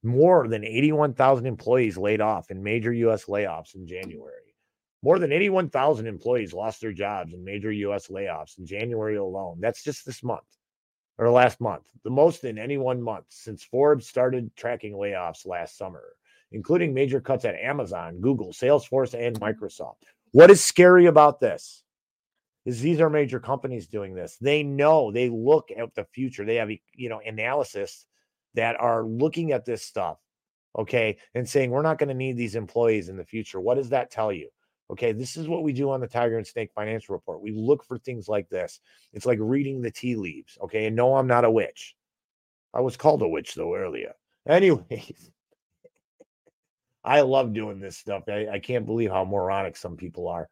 More 0.02 0.48
than 0.48 0.64
81,000 0.64 1.46
employees 1.46 1.96
laid 1.96 2.20
off 2.20 2.50
in 2.50 2.62
major 2.62 2.92
US 2.92 3.26
layoffs 3.26 3.74
in 3.74 3.86
January. 3.86 4.43
More 5.04 5.20
than 5.20 5.30
81,000 5.30 6.06
employees 6.08 6.52
lost 6.52 6.80
their 6.80 6.92
jobs 6.92 7.32
in 7.32 7.44
major 7.44 7.70
US 7.70 8.08
layoffs 8.08 8.58
in 8.58 8.66
January 8.66 9.16
alone. 9.16 9.58
That's 9.60 9.84
just 9.84 10.04
this 10.04 10.24
month 10.24 10.42
or 11.18 11.30
last 11.30 11.60
month, 11.60 11.84
the 12.02 12.10
most 12.10 12.42
in 12.42 12.58
any 12.58 12.78
one 12.78 13.00
month 13.00 13.26
since 13.28 13.62
Forbes 13.62 14.08
started 14.08 14.50
tracking 14.56 14.94
layoffs 14.94 15.46
last 15.46 15.78
summer 15.78 16.02
including 16.54 16.94
major 16.94 17.20
cuts 17.20 17.44
at 17.44 17.56
Amazon, 17.56 18.20
Google, 18.20 18.52
Salesforce, 18.52 19.12
and 19.12 19.38
Microsoft. 19.40 19.96
What 20.30 20.50
is 20.50 20.64
scary 20.64 21.06
about 21.06 21.40
this 21.40 21.82
is 22.64 22.80
these 22.80 23.00
are 23.00 23.10
major 23.10 23.40
companies 23.40 23.88
doing 23.88 24.14
this. 24.14 24.38
They 24.40 24.62
know, 24.62 25.10
they 25.10 25.28
look 25.28 25.70
at 25.76 25.94
the 25.94 26.04
future. 26.04 26.44
They 26.44 26.56
have, 26.56 26.70
you 26.70 27.08
know, 27.08 27.20
analysis 27.26 28.06
that 28.54 28.80
are 28.80 29.04
looking 29.04 29.50
at 29.50 29.64
this 29.64 29.82
stuff, 29.82 30.18
okay, 30.78 31.18
and 31.34 31.46
saying 31.46 31.70
we're 31.70 31.82
not 31.82 31.98
going 31.98 32.08
to 32.08 32.14
need 32.14 32.36
these 32.36 32.54
employees 32.54 33.08
in 33.08 33.16
the 33.16 33.24
future. 33.24 33.60
What 33.60 33.74
does 33.74 33.88
that 33.88 34.12
tell 34.12 34.32
you? 34.32 34.48
Okay, 34.90 35.12
this 35.12 35.36
is 35.36 35.48
what 35.48 35.62
we 35.62 35.72
do 35.72 35.90
on 35.90 36.00
the 36.00 36.06
Tiger 36.06 36.36
and 36.36 36.46
Snake 36.46 36.70
Financial 36.74 37.14
Report. 37.14 37.40
We 37.40 37.52
look 37.52 37.84
for 37.84 37.98
things 37.98 38.28
like 38.28 38.48
this. 38.48 38.80
It's 39.12 39.26
like 39.26 39.38
reading 39.40 39.80
the 39.80 39.90
tea 39.90 40.14
leaves. 40.14 40.58
Okay, 40.62 40.86
and 40.86 40.96
no, 40.96 41.16
I'm 41.16 41.26
not 41.26 41.44
a 41.44 41.50
witch. 41.50 41.96
I 42.74 42.80
was 42.80 42.96
called 42.96 43.22
a 43.22 43.28
witch 43.28 43.54
though 43.54 43.74
earlier. 43.74 44.12
Anyways, 44.46 45.30
I 47.02 47.22
love 47.22 47.54
doing 47.54 47.80
this 47.80 47.96
stuff. 47.96 48.24
I, 48.28 48.48
I 48.48 48.58
can't 48.58 48.84
believe 48.84 49.10
how 49.10 49.24
moronic 49.24 49.76
some 49.76 49.96
people 49.96 50.28
are. 50.28 50.48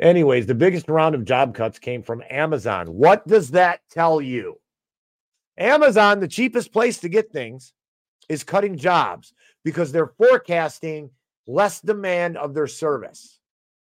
Anyways, 0.00 0.46
the 0.46 0.54
biggest 0.54 0.88
round 0.88 1.14
of 1.14 1.24
job 1.24 1.54
cuts 1.54 1.78
came 1.78 2.02
from 2.02 2.22
Amazon. 2.30 2.88
What 2.88 3.26
does 3.26 3.50
that 3.50 3.80
tell 3.90 4.20
you? 4.20 4.58
Amazon, 5.58 6.20
the 6.20 6.28
cheapest 6.28 6.72
place 6.72 6.98
to 6.98 7.08
get 7.08 7.30
things, 7.30 7.74
is 8.28 8.44
cutting 8.44 8.76
jobs 8.76 9.34
because 9.62 9.92
they're 9.92 10.12
forecasting 10.18 11.10
less 11.50 11.80
demand 11.80 12.36
of 12.36 12.54
their 12.54 12.66
service, 12.66 13.40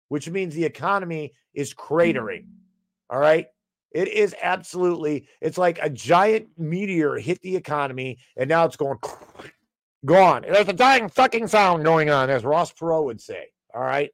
which 0.08 0.28
means 0.28 0.54
the 0.54 0.64
economy 0.64 1.34
is 1.54 1.74
cratering. 1.74 2.46
All 3.08 3.18
right. 3.18 3.46
It 3.92 4.08
is 4.08 4.36
absolutely, 4.40 5.28
it's 5.40 5.58
like 5.58 5.80
a 5.82 5.90
giant 5.90 6.48
meteor 6.56 7.16
hit 7.16 7.40
the 7.42 7.56
economy 7.56 8.18
and 8.36 8.48
now 8.48 8.64
it's 8.64 8.76
going 8.76 8.98
gone. 10.04 10.42
There's 10.42 10.68
a 10.68 10.72
dying 10.72 11.08
fucking 11.08 11.48
sound 11.48 11.84
going 11.84 12.08
on, 12.08 12.30
as 12.30 12.44
Ross 12.44 12.72
Perot 12.72 13.04
would 13.04 13.20
say. 13.20 13.46
All 13.74 13.82
right. 13.82 14.10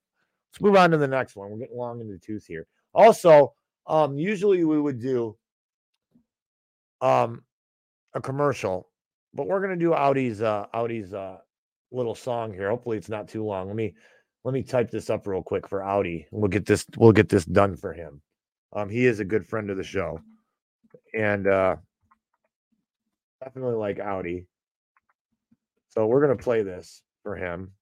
Let's 0.52 0.62
move 0.62 0.76
on 0.76 0.90
to 0.92 0.96
the 0.96 1.06
next 1.06 1.36
one. 1.36 1.50
We're 1.50 1.58
getting 1.58 1.76
long 1.76 2.00
in 2.00 2.08
the 2.08 2.18
tooth 2.18 2.46
here. 2.46 2.66
Also, 2.94 3.52
um, 3.86 4.16
usually 4.16 4.64
we 4.64 4.80
would 4.80 5.00
do 5.00 5.36
um 7.02 7.44
a 8.14 8.20
commercial, 8.20 8.88
but 9.34 9.46
we're 9.46 9.60
gonna 9.60 9.76
do 9.76 9.92
Audi's 9.92 10.40
uh 10.40 10.66
Audi's 10.72 11.12
uh 11.12 11.36
little 11.92 12.14
song 12.14 12.52
here. 12.52 12.70
Hopefully 12.70 12.96
it's 12.96 13.08
not 13.08 13.28
too 13.28 13.44
long. 13.44 13.66
Let 13.66 13.76
me 13.76 13.94
let 14.44 14.52
me 14.54 14.62
type 14.62 14.90
this 14.90 15.10
up 15.10 15.26
real 15.26 15.42
quick 15.42 15.68
for 15.68 15.82
Audi. 15.82 16.26
We'll 16.30 16.48
get 16.48 16.66
this 16.66 16.86
we'll 16.96 17.12
get 17.12 17.28
this 17.28 17.44
done 17.44 17.76
for 17.76 17.92
him. 17.92 18.20
Um, 18.72 18.88
he 18.88 19.06
is 19.06 19.20
a 19.20 19.24
good 19.24 19.46
friend 19.46 19.70
of 19.70 19.76
the 19.76 19.84
show. 19.84 20.20
And 21.14 21.46
uh 21.46 21.76
definitely 23.42 23.76
like 23.76 24.00
Audi. 24.00 24.46
So 25.90 26.06
we're 26.06 26.20
gonna 26.20 26.36
play 26.36 26.62
this 26.62 27.02
for 27.22 27.36
him. 27.36 27.72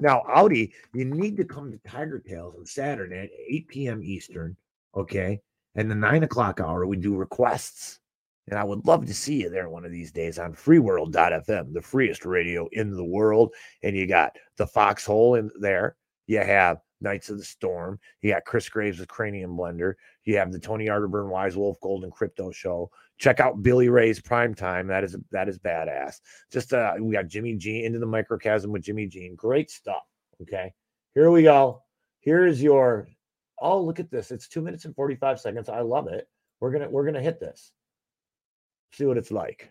Now, 0.00 0.22
Audi, 0.28 0.72
you 0.94 1.04
need 1.04 1.36
to 1.38 1.44
come 1.44 1.72
to 1.72 1.78
Tiger 1.88 2.18
Tales 2.18 2.54
on 2.56 2.66
Saturday 2.66 3.18
at 3.18 3.30
8 3.48 3.68
p.m. 3.68 4.02
Eastern. 4.02 4.56
Okay. 4.94 5.40
And 5.74 5.90
the 5.90 5.94
nine 5.94 6.22
o'clock 6.22 6.60
hour, 6.60 6.86
we 6.86 6.96
do 6.96 7.16
requests. 7.16 8.00
And 8.50 8.58
I 8.58 8.64
would 8.64 8.86
love 8.86 9.06
to 9.06 9.14
see 9.14 9.42
you 9.42 9.50
there 9.50 9.68
one 9.68 9.84
of 9.84 9.92
these 9.92 10.12
days 10.12 10.38
on 10.38 10.54
freeworld.fm, 10.54 11.72
the 11.72 11.82
freest 11.82 12.24
radio 12.24 12.68
in 12.72 12.90
the 12.90 13.04
world. 13.04 13.54
And 13.82 13.96
you 13.96 14.06
got 14.06 14.36
the 14.56 14.66
Foxhole 14.66 15.34
in 15.36 15.50
there. 15.60 15.96
You 16.26 16.38
have 16.38 16.78
Knights 17.00 17.30
of 17.30 17.38
the 17.38 17.44
Storm. 17.44 17.98
You 18.22 18.32
got 18.32 18.44
Chris 18.44 18.68
Graves 18.68 18.98
with 18.98 19.08
Cranium 19.08 19.56
Blender. 19.56 19.94
You 20.24 20.36
have 20.36 20.52
the 20.52 20.58
Tony 20.58 20.86
Arterburn 20.86 21.28
Wise 21.28 21.56
Wolf 21.56 21.78
Golden 21.80 22.10
Crypto 22.10 22.50
Show. 22.50 22.90
Check 23.18 23.40
out 23.40 23.62
Billy 23.62 23.88
Ray's 23.88 24.20
Prime 24.20 24.54
Time. 24.54 24.86
That 24.86 25.04
is 25.04 25.16
that 25.32 25.48
is 25.48 25.58
badass. 25.58 26.20
Just 26.52 26.72
uh, 26.72 26.94
we 27.00 27.12
got 27.12 27.26
Jimmy 27.26 27.56
G 27.56 27.84
into 27.84 27.98
the 27.98 28.06
microchasm 28.06 28.68
with 28.68 28.82
Jimmy 28.82 29.06
Jean. 29.06 29.34
Great 29.34 29.70
stuff. 29.70 30.02
Okay, 30.42 30.72
here 31.14 31.30
we 31.30 31.42
go. 31.42 31.82
Here 32.20 32.46
is 32.46 32.62
your. 32.62 33.08
Oh, 33.60 33.80
look 33.80 33.98
at 33.98 34.10
this! 34.10 34.30
It's 34.30 34.46
two 34.46 34.60
minutes 34.60 34.84
and 34.84 34.94
forty 34.94 35.16
five 35.16 35.40
seconds. 35.40 35.68
I 35.68 35.80
love 35.80 36.06
it. 36.06 36.28
We're 36.60 36.70
gonna 36.70 36.88
we're 36.88 37.04
gonna 37.04 37.20
hit 37.20 37.40
this. 37.40 37.72
See 38.92 39.06
what 39.06 39.16
it's 39.16 39.30
like. 39.30 39.70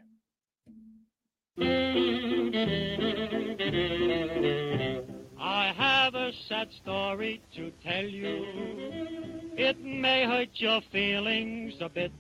I 5.40 5.74
have 5.76 6.16
a 6.16 6.32
sad 6.48 6.72
story 6.72 7.42
to 7.56 7.72
tell 7.84 8.06
you. 8.06 8.46
It 9.58 9.84
may 9.84 10.26
hurt 10.26 10.50
your 10.54 10.82
feelings 10.92 11.74
a 11.82 11.90
bit. 11.90 12.12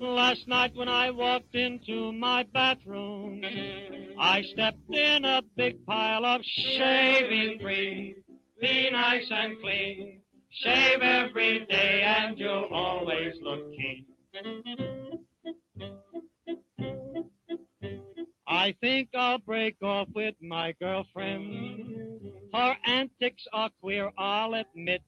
Last 0.00 0.46
night 0.46 0.74
when 0.74 0.88
I 0.88 1.10
walked 1.10 1.54
into 1.54 2.12
my 2.12 2.44
bathroom, 2.54 3.42
I 4.18 4.42
stepped 4.52 4.88
in 4.94 5.24
a 5.24 5.42
big 5.56 5.84
pile 5.84 6.24
of 6.24 6.42
shaving 6.44 7.58
cream. 7.58 8.14
Be 8.60 8.88
nice 8.90 9.26
and 9.30 9.60
clean. 9.60 10.20
Shave 10.50 11.02
every 11.02 11.66
day 11.66 12.02
and 12.02 12.38
you'll 12.38 12.68
always 12.72 13.34
look 13.42 13.72
keen. 13.72 14.06
I 18.48 18.74
think 18.80 19.08
I'll 19.14 19.38
break 19.38 19.76
off 19.82 20.08
with 20.14 20.34
my 20.40 20.74
girlfriend. 20.80 22.20
Her 22.54 22.76
antics 22.86 23.42
are 23.52 23.70
queer, 23.80 24.10
I'll 24.16 24.54
admit. 24.54 25.02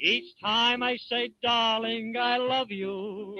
Each 0.00 0.34
time 0.42 0.82
I 0.82 0.96
say, 1.08 1.32
darling, 1.42 2.14
I 2.18 2.36
love 2.36 2.70
you, 2.70 3.38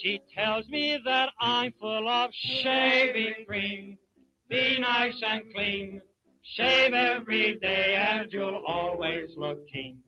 she 0.00 0.20
tells 0.34 0.68
me 0.68 0.98
that 1.04 1.30
I'm 1.40 1.72
full 1.80 2.08
of 2.08 2.30
shaving 2.32 3.44
cream. 3.46 3.98
Be 4.48 4.78
nice 4.78 5.20
and 5.26 5.42
clean. 5.54 6.00
Shave 6.42 6.94
every 6.94 7.58
day 7.60 7.96
and 7.96 8.32
you'll 8.32 8.62
always 8.66 9.30
look 9.36 9.68
keen. 9.68 9.98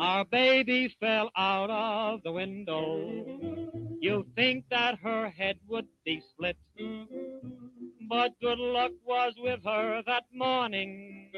Our 0.00 0.24
baby 0.24 0.88
fell 0.98 1.30
out 1.36 1.68
of 1.68 2.22
the 2.22 2.32
window. 2.32 3.12
You 4.00 4.24
think 4.34 4.64
that 4.70 4.98
her 5.00 5.28
head 5.28 5.58
would 5.68 5.88
be 6.06 6.22
split. 6.32 6.56
But 8.08 8.32
good 8.40 8.58
luck 8.58 8.92
was 9.04 9.34
with 9.36 9.60
her 9.62 10.02
that 10.06 10.22
morning. 10.32 11.30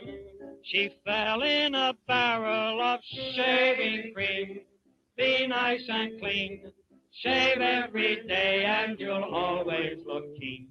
She 0.63 0.91
fell 1.05 1.43
in 1.43 1.75
a 1.75 1.93
barrel 2.07 2.81
of 2.81 3.01
shaving 3.35 4.13
cream. 4.15 4.61
Be 5.17 5.49
nice 5.49 5.83
and 5.89 6.21
clean. 6.21 6.63
Shave 7.11 7.61
every 7.61 8.25
day 8.29 8.65
and 8.65 8.97
you'll 9.01 9.25
always 9.25 9.99
look 10.07 10.37
keen. 10.39 10.69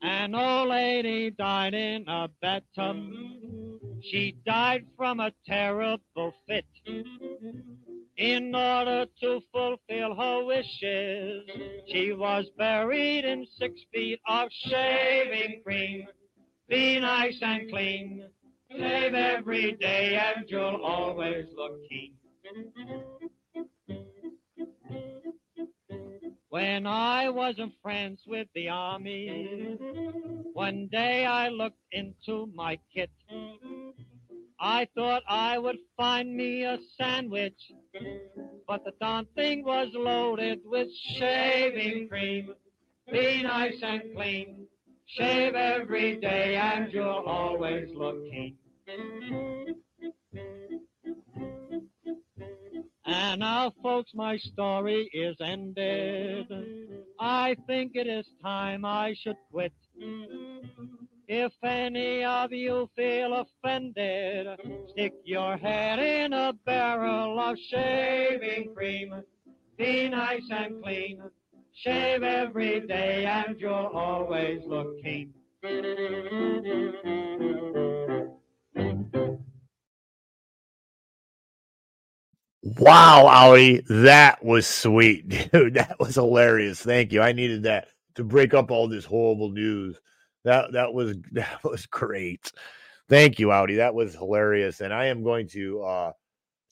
An 0.00 0.34
old 0.34 0.70
lady 0.70 1.30
died 1.30 1.74
in 1.74 2.08
a 2.08 2.28
bathtub. 2.40 2.96
She 4.10 4.36
died 4.44 4.84
from 4.96 5.20
a 5.20 5.32
terrible 5.46 6.34
fit. 6.46 6.64
In 8.16 8.54
order 8.54 9.06
to 9.20 9.40
fulfill 9.52 10.14
her 10.14 10.44
wishes, 10.44 11.44
she 11.88 12.12
was 12.12 12.46
buried 12.58 13.24
in 13.24 13.46
six 13.58 13.80
feet 13.92 14.20
of 14.28 14.48
shaving 14.50 15.62
cream. 15.64 16.06
Be 16.68 17.00
nice 17.00 17.38
and 17.42 17.70
clean. 17.70 18.28
Shave 18.70 19.14
every 19.14 19.72
day 19.72 20.16
and 20.16 20.44
you'll 20.48 20.82
always 20.84 21.46
look 21.56 21.72
keen. 21.88 22.14
When 26.48 26.86
I 26.86 27.30
was 27.30 27.54
in 27.58 27.72
France 27.82 28.20
with 28.26 28.46
the 28.54 28.68
army, 28.68 29.78
one 30.52 30.88
day 30.92 31.24
I 31.24 31.48
looked 31.48 31.80
into 31.92 32.46
my 32.54 32.78
kit. 32.94 33.10
I 34.64 34.86
thought 34.94 35.24
I 35.28 35.58
would 35.58 35.78
find 35.96 36.36
me 36.36 36.62
a 36.62 36.78
sandwich, 36.96 37.60
but 38.68 38.84
the 38.84 38.92
darn 39.00 39.26
thing 39.34 39.64
was 39.64 39.88
loaded 39.92 40.60
with 40.64 40.86
shaving 41.18 42.08
cream. 42.08 42.54
Be 43.10 43.42
nice 43.42 43.82
and 43.82 44.02
clean. 44.14 44.68
Shave 45.06 45.56
every 45.56 46.16
day 46.20 46.54
and 46.54 46.92
you'll 46.92 47.24
always 47.26 47.88
look 47.96 48.22
keen. 48.30 48.56
And 53.04 53.40
now, 53.40 53.72
folks, 53.82 54.12
my 54.14 54.36
story 54.38 55.10
is 55.12 55.36
ended. 55.40 56.46
I 57.18 57.56
think 57.66 57.92
it 57.96 58.06
is 58.06 58.26
time 58.40 58.84
I 58.84 59.14
should 59.20 59.36
quit. 59.50 59.72
If 61.34 61.54
any 61.64 62.22
of 62.24 62.52
you 62.52 62.90
feel 62.94 63.32
offended, 63.32 64.48
stick 64.90 65.14
your 65.24 65.56
head 65.56 65.98
in 65.98 66.34
a 66.34 66.52
barrel 66.66 67.40
of 67.40 67.56
shaving 67.70 68.74
cream. 68.76 69.14
Be 69.78 70.10
nice 70.10 70.46
and 70.50 70.82
clean. 70.82 71.22
Shave 71.72 72.22
every 72.22 72.86
day 72.86 73.24
and 73.24 73.58
you'll 73.58 73.72
always 73.94 74.60
look 74.66 75.02
keen. 75.02 75.32
Wow, 82.62 83.26
Ollie, 83.26 83.82
that 83.88 84.44
was 84.44 84.66
sweet, 84.66 85.26
dude. 85.50 85.72
That 85.72 85.96
was 85.98 86.16
hilarious. 86.16 86.82
Thank 86.82 87.10
you. 87.10 87.22
I 87.22 87.32
needed 87.32 87.62
that 87.62 87.88
to 88.16 88.22
break 88.22 88.52
up 88.52 88.70
all 88.70 88.86
this 88.86 89.06
horrible 89.06 89.48
news. 89.50 89.98
That 90.44 90.72
that 90.72 90.92
was 90.92 91.16
that 91.32 91.62
was 91.64 91.86
great. 91.86 92.52
Thank 93.08 93.38
you, 93.38 93.52
Audi. 93.52 93.76
That 93.76 93.94
was 93.94 94.14
hilarious. 94.14 94.80
And 94.80 94.92
I 94.92 95.06
am 95.06 95.22
going 95.22 95.48
to 95.48 95.82
uh 95.82 96.12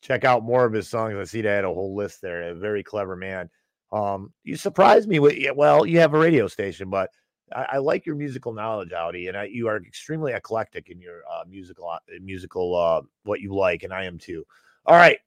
check 0.02 0.24
out 0.24 0.42
more 0.44 0.64
of 0.64 0.72
his 0.72 0.88
songs. 0.88 1.14
I 1.16 1.24
see 1.24 1.42
they 1.42 1.50
had 1.50 1.64
a 1.64 1.72
whole 1.72 1.94
list 1.94 2.22
there. 2.22 2.42
A 2.42 2.54
very 2.54 2.82
clever 2.82 3.16
man. 3.16 3.50
Um, 3.92 4.32
you 4.44 4.56
surprised 4.56 5.08
me 5.08 5.18
with 5.18 5.36
well, 5.54 5.84
you 5.84 5.98
have 6.00 6.14
a 6.14 6.18
radio 6.18 6.46
station, 6.46 6.90
but 6.90 7.10
I, 7.54 7.66
I 7.72 7.78
like 7.78 8.06
your 8.06 8.14
musical 8.14 8.52
knowledge, 8.52 8.92
Audi, 8.92 9.28
and 9.28 9.36
I, 9.36 9.44
you 9.44 9.68
are 9.68 9.76
extremely 9.78 10.32
eclectic 10.32 10.88
in 10.90 11.00
your 11.00 11.22
uh, 11.30 11.44
musical 11.48 11.88
uh, 11.88 11.98
musical 12.22 12.76
uh, 12.76 13.02
what 13.24 13.40
you 13.40 13.54
like, 13.54 13.82
and 13.82 13.92
I 13.92 14.04
am 14.04 14.18
too. 14.18 14.44
All 14.86 14.96
right, 14.96 15.18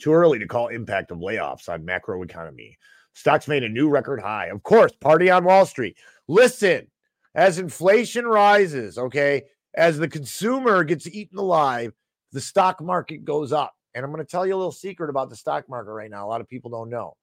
too 0.00 0.12
early 0.12 0.38
to 0.38 0.46
call 0.46 0.68
impact 0.68 1.10
of 1.10 1.18
layoffs 1.18 1.68
on 1.68 1.84
macro 1.84 2.22
economy. 2.22 2.78
Stocks 3.14 3.48
made 3.48 3.62
a 3.62 3.68
new 3.68 3.88
record 3.88 4.20
high. 4.20 4.46
Of 4.46 4.62
course, 4.62 4.92
party 4.92 5.30
on 5.30 5.44
Wall 5.44 5.66
Street. 5.66 5.96
Listen, 6.28 6.86
as 7.34 7.58
inflation 7.58 8.26
rises, 8.26 8.98
okay, 8.98 9.42
as 9.74 9.98
the 9.98 10.08
consumer 10.08 10.84
gets 10.84 11.06
eaten 11.06 11.38
alive, 11.38 11.92
the 12.32 12.40
stock 12.40 12.80
market 12.80 13.24
goes 13.24 13.52
up. 13.52 13.74
And 13.94 14.04
I'm 14.04 14.12
going 14.12 14.24
to 14.24 14.30
tell 14.30 14.46
you 14.46 14.54
a 14.54 14.56
little 14.56 14.72
secret 14.72 15.10
about 15.10 15.30
the 15.30 15.36
stock 15.36 15.68
market 15.68 15.92
right 15.92 16.10
now. 16.10 16.26
A 16.26 16.28
lot 16.28 16.40
of 16.40 16.48
people 16.48 16.70
don't 16.70 16.90
know. 16.90 17.14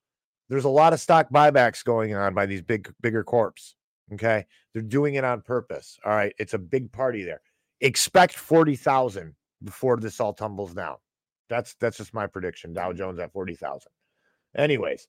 There's 0.50 0.66
a 0.66 0.70
lot 0.70 0.94
of 0.94 1.00
stock 1.00 1.30
buybacks 1.32 1.84
going 1.84 2.16
on 2.16 2.34
by 2.34 2.46
these 2.46 2.62
big, 2.62 2.92
bigger 3.02 3.24
corps. 3.24 3.76
Okay. 4.14 4.46
They're 4.74 4.82
doing 4.82 5.16
it 5.16 5.24
on 5.24 5.42
purpose. 5.42 6.00
All 6.06 6.12
right. 6.12 6.34
It's 6.40 6.54
a 6.54 6.60
big 6.60 6.92
party 6.92 7.24
there. 7.24 7.42
Expect 7.82 8.36
40,000 8.38 9.36
before 9.64 9.98
this 9.98 10.20
all 10.20 10.34
tumbles 10.34 10.74
down. 10.74 10.96
That's 11.50 11.76
that's 11.80 11.98
just 11.98 12.14
my 12.14 12.28
prediction. 12.28 12.74
Dow 12.74 12.94
Jones 12.94 13.20
at 13.20 13.34
40,000. 13.34 13.90
Anyways, 14.56 15.08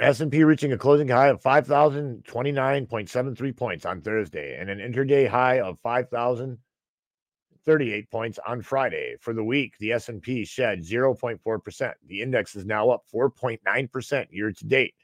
S&P 0.00 0.42
reaching 0.44 0.72
a 0.72 0.78
closing 0.78 1.08
high 1.08 1.28
of 1.28 1.42
5,029.73 1.42 3.56
points 3.56 3.84
on 3.84 4.00
Thursday 4.00 4.58
and 4.58 4.70
an 4.70 4.78
intraday 4.78 5.28
high 5.28 5.60
of 5.60 5.78
5,038 5.80 8.10
points 8.10 8.38
on 8.46 8.62
Friday. 8.62 9.16
For 9.20 9.34
the 9.34 9.44
week, 9.44 9.74
the 9.78 9.92
S&P 9.92 10.46
shed 10.46 10.80
0.4%. 10.80 11.92
The 12.06 12.22
index 12.22 12.56
is 12.56 12.64
now 12.64 12.88
up 12.88 13.04
4.9% 13.12 14.26
year 14.30 14.52
to 14.52 14.66
date. 14.66 14.94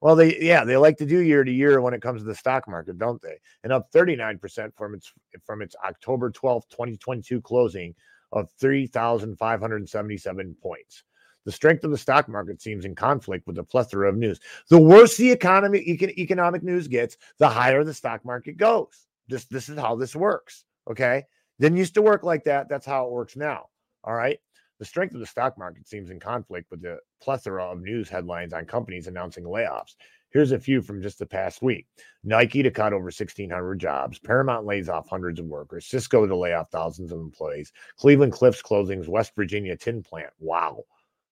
Well, 0.00 0.16
they 0.16 0.38
yeah, 0.38 0.64
they 0.64 0.76
like 0.76 0.98
to 0.98 1.06
do 1.06 1.20
year 1.20 1.42
to 1.42 1.50
year 1.50 1.80
when 1.80 1.94
it 1.94 2.02
comes 2.02 2.20
to 2.20 2.26
the 2.26 2.34
stock 2.34 2.68
market, 2.68 2.98
don't 2.98 3.22
they? 3.22 3.38
And 3.64 3.72
up 3.72 3.90
39% 3.92 4.74
from 4.76 4.94
its 4.94 5.10
from 5.44 5.62
its 5.62 5.74
October 5.84 6.30
12th, 6.30 6.68
2022 6.68 7.40
closing 7.40 7.94
of 8.32 8.50
3,577 8.60 10.56
points. 10.62 11.02
The 11.46 11.52
strength 11.52 11.84
of 11.84 11.92
the 11.92 11.96
stock 11.96 12.28
market 12.28 12.60
seems 12.60 12.84
in 12.84 12.96
conflict 12.96 13.46
with 13.46 13.56
the 13.56 13.62
plethora 13.62 14.08
of 14.08 14.16
news. 14.16 14.40
The 14.68 14.78
worse 14.78 15.16
the 15.16 15.30
economy 15.30 15.78
econ- 15.78 16.18
economic 16.18 16.64
news 16.64 16.88
gets, 16.88 17.16
the 17.38 17.48
higher 17.48 17.84
the 17.84 17.94
stock 17.94 18.24
market 18.24 18.56
goes. 18.56 19.06
This 19.28 19.44
this 19.46 19.68
is 19.68 19.78
how 19.78 19.94
this 19.94 20.16
works. 20.16 20.64
Okay, 20.90 21.22
didn't 21.60 21.78
used 21.78 21.94
to 21.94 22.02
work 22.02 22.24
like 22.24 22.44
that. 22.44 22.68
That's 22.68 22.84
how 22.84 23.06
it 23.06 23.12
works 23.12 23.36
now. 23.36 23.66
All 24.02 24.14
right. 24.14 24.38
The 24.78 24.84
strength 24.84 25.14
of 25.14 25.20
the 25.20 25.26
stock 25.26 25.56
market 25.56 25.88
seems 25.88 26.10
in 26.10 26.20
conflict 26.20 26.70
with 26.70 26.82
the 26.82 26.98
plethora 27.22 27.64
of 27.64 27.80
news 27.80 28.10
headlines 28.10 28.52
on 28.52 28.66
companies 28.66 29.06
announcing 29.06 29.44
layoffs. 29.44 29.94
Here's 30.30 30.52
a 30.52 30.58
few 30.58 30.82
from 30.82 31.00
just 31.00 31.18
the 31.18 31.24
past 31.24 31.62
week 31.62 31.86
Nike 32.24 32.62
to 32.62 32.70
cut 32.70 32.92
over 32.92 33.04
1,600 33.04 33.78
jobs, 33.78 34.18
Paramount 34.18 34.66
lays 34.66 34.88
off 34.88 35.08
hundreds 35.08 35.40
of 35.40 35.46
workers, 35.46 35.86
Cisco 35.86 36.26
to 36.26 36.36
lay 36.36 36.52
off 36.52 36.70
thousands 36.70 37.12
of 37.12 37.20
employees, 37.20 37.72
Cleveland 37.96 38.32
Cliffs 38.32 38.60
closings, 38.60 39.08
West 39.08 39.32
Virginia 39.36 39.76
tin 39.76 40.02
plant. 40.02 40.32
Wow. 40.40 40.82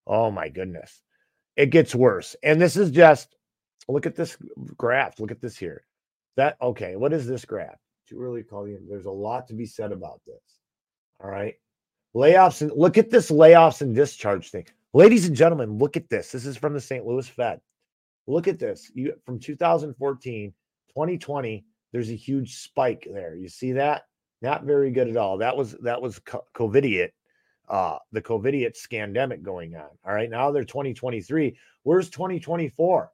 Oh 0.07 0.31
my 0.31 0.49
goodness. 0.49 1.01
It 1.57 1.67
gets 1.67 1.95
worse. 1.95 2.37
And 2.43 2.61
this 2.61 2.77
is 2.77 2.91
just 2.91 3.37
look 3.89 4.07
at 4.07 4.17
this 4.17 4.37
graph. 4.77 5.21
Look 5.21 5.31
at 5.31 5.41
this 5.41 5.57
here. 5.57 5.85
That 6.37 6.57
okay, 6.61 6.97
what 6.97 7.13
is 7.13 7.27
this 7.27 7.45
graph? 7.45 7.79
Too 8.09 8.21
early 8.21 8.43
to 8.43 8.49
call 8.49 8.69
you. 8.69 8.81
There's 8.89 9.07
a 9.07 9.11
lot 9.11 9.47
to 9.49 9.55
be 9.55 9.67
said 9.67 9.93
about 9.93 10.21
this. 10.27 10.43
All 11.23 11.31
right. 11.31 11.55
Layoffs 12.15 12.63
and 12.63 12.71
look 12.73 12.99
at 12.99 13.11
this 13.11 13.31
layoffs 13.31 13.81
and 13.81 13.95
discharge 13.95 14.51
thing. 14.51 14.67
Ladies 14.93 15.27
and 15.27 15.35
gentlemen, 15.37 15.79
look 15.79 15.97
at 15.97 16.09
this. 16.09 16.31
This 16.31 16.47
is 16.47 16.57
from 16.57 16.75
the 16.75 16.81
St. 16.81 17.05
Louis 17.05 17.27
Fed. 17.27 17.61
Look 18.27 18.47
at 18.47 18.59
this. 18.59 18.91
You 18.95 19.15
from 19.27 19.39
2014, 19.39 20.55
2020, 20.89 21.65
there's 21.93 22.11
a 22.11 22.15
huge 22.15 22.57
spike 22.57 23.07
there. 23.13 23.37
You 23.37 23.49
see 23.49 23.73
that? 23.73 24.03
Not 24.43 24.65
very 24.65 24.91
good 24.91 25.09
at 25.09 25.17
all. 25.17 25.39
That 25.39 25.57
was 25.57 25.73
that 25.83 26.01
was 26.01 26.19
co- 26.21 26.45
COVIDiot, 26.55 27.11
uh, 27.69 27.99
the 28.13 28.23
COVIDiot 28.23 28.77
scandemic 28.77 29.43
going 29.43 29.75
on. 29.77 29.89
All 30.05 30.15
right. 30.15 30.31
Now 30.31 30.51
they're 30.51 30.65
2023. 30.65 31.57
Where's 31.83 32.11
2024? 32.11 33.11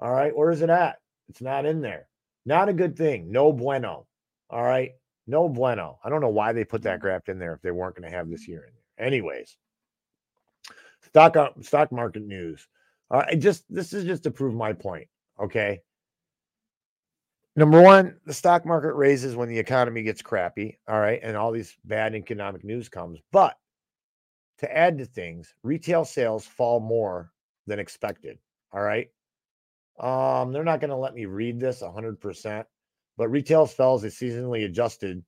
All 0.00 0.12
right. 0.12 0.36
Where 0.36 0.50
is 0.50 0.62
it 0.62 0.70
at? 0.70 0.98
It's 1.28 1.42
not 1.42 1.66
in 1.66 1.80
there. 1.80 2.08
Not 2.44 2.68
a 2.68 2.72
good 2.72 2.96
thing. 2.96 3.30
No 3.30 3.52
bueno. 3.52 4.06
All 4.50 4.62
right. 4.62 4.92
No 5.26 5.48
bueno. 5.48 5.98
I 6.04 6.10
don't 6.10 6.20
know 6.20 6.28
why 6.28 6.52
they 6.52 6.64
put 6.64 6.82
that 6.82 7.00
graph 7.00 7.28
in 7.28 7.38
there 7.38 7.54
if 7.54 7.62
they 7.62 7.70
weren't 7.70 7.96
going 7.96 8.10
to 8.10 8.16
have 8.16 8.28
this 8.28 8.48
year 8.48 8.64
in 8.64 8.72
there. 8.74 9.06
Anyways, 9.06 9.56
stock 11.02 11.36
up, 11.36 11.62
stock 11.62 11.92
market 11.92 12.22
news. 12.22 12.66
Uh, 13.10 13.24
I 13.28 13.34
just 13.34 13.64
this 13.72 13.92
is 13.92 14.04
just 14.04 14.24
to 14.24 14.30
prove 14.30 14.54
my 14.54 14.72
point. 14.72 15.08
Okay. 15.40 15.80
Number 17.54 17.82
one, 17.82 18.16
the 18.24 18.32
stock 18.32 18.64
market 18.64 18.94
raises 18.94 19.36
when 19.36 19.48
the 19.48 19.58
economy 19.58 20.02
gets 20.02 20.22
crappy. 20.22 20.78
All 20.88 20.98
right. 20.98 21.20
And 21.22 21.36
all 21.36 21.52
these 21.52 21.76
bad 21.84 22.14
economic 22.14 22.64
news 22.64 22.88
comes. 22.88 23.20
But 23.30 23.56
to 24.62 24.76
add 24.76 24.96
to 24.98 25.04
things, 25.04 25.54
retail 25.62 26.04
sales 26.04 26.46
fall 26.46 26.80
more 26.80 27.30
than 27.66 27.78
expected. 27.78 28.38
All 28.72 28.82
right. 28.82 29.08
Um, 30.00 30.52
they're 30.52 30.64
not 30.64 30.80
going 30.80 30.90
to 30.90 30.96
let 30.96 31.14
me 31.14 31.26
read 31.26 31.60
this 31.60 31.82
100%, 31.82 32.64
but 33.18 33.28
retail 33.28 33.66
sales 33.66 34.04
is 34.04 34.14
seasonally 34.14 34.64
adjusted, 34.64 35.22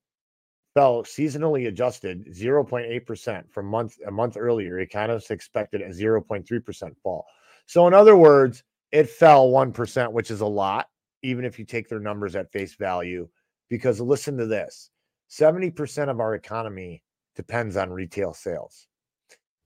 fell 0.72 1.02
seasonally 1.02 1.68
adjusted 1.68 2.26
0.8% 2.32 3.50
from 3.50 3.66
month 3.66 3.96
a 4.06 4.10
month 4.10 4.36
earlier. 4.38 4.78
Economists 4.78 5.30
expected 5.30 5.82
a 5.82 5.88
0.3% 5.88 6.96
fall. 7.02 7.26
So, 7.66 7.86
in 7.86 7.94
other 7.94 8.16
words, 8.16 8.62
it 8.92 9.10
fell 9.10 9.48
1%, 9.48 10.12
which 10.12 10.30
is 10.30 10.40
a 10.40 10.46
lot, 10.46 10.86
even 11.22 11.44
if 11.44 11.58
you 11.58 11.64
take 11.64 11.88
their 11.88 12.00
numbers 12.00 12.36
at 12.36 12.52
face 12.52 12.74
value. 12.76 13.28
Because 13.68 14.00
listen 14.00 14.36
to 14.38 14.46
this 14.46 14.90
70% 15.28 16.08
of 16.08 16.20
our 16.20 16.34
economy 16.34 17.02
depends 17.34 17.76
on 17.76 17.90
retail 17.90 18.32
sales. 18.32 18.86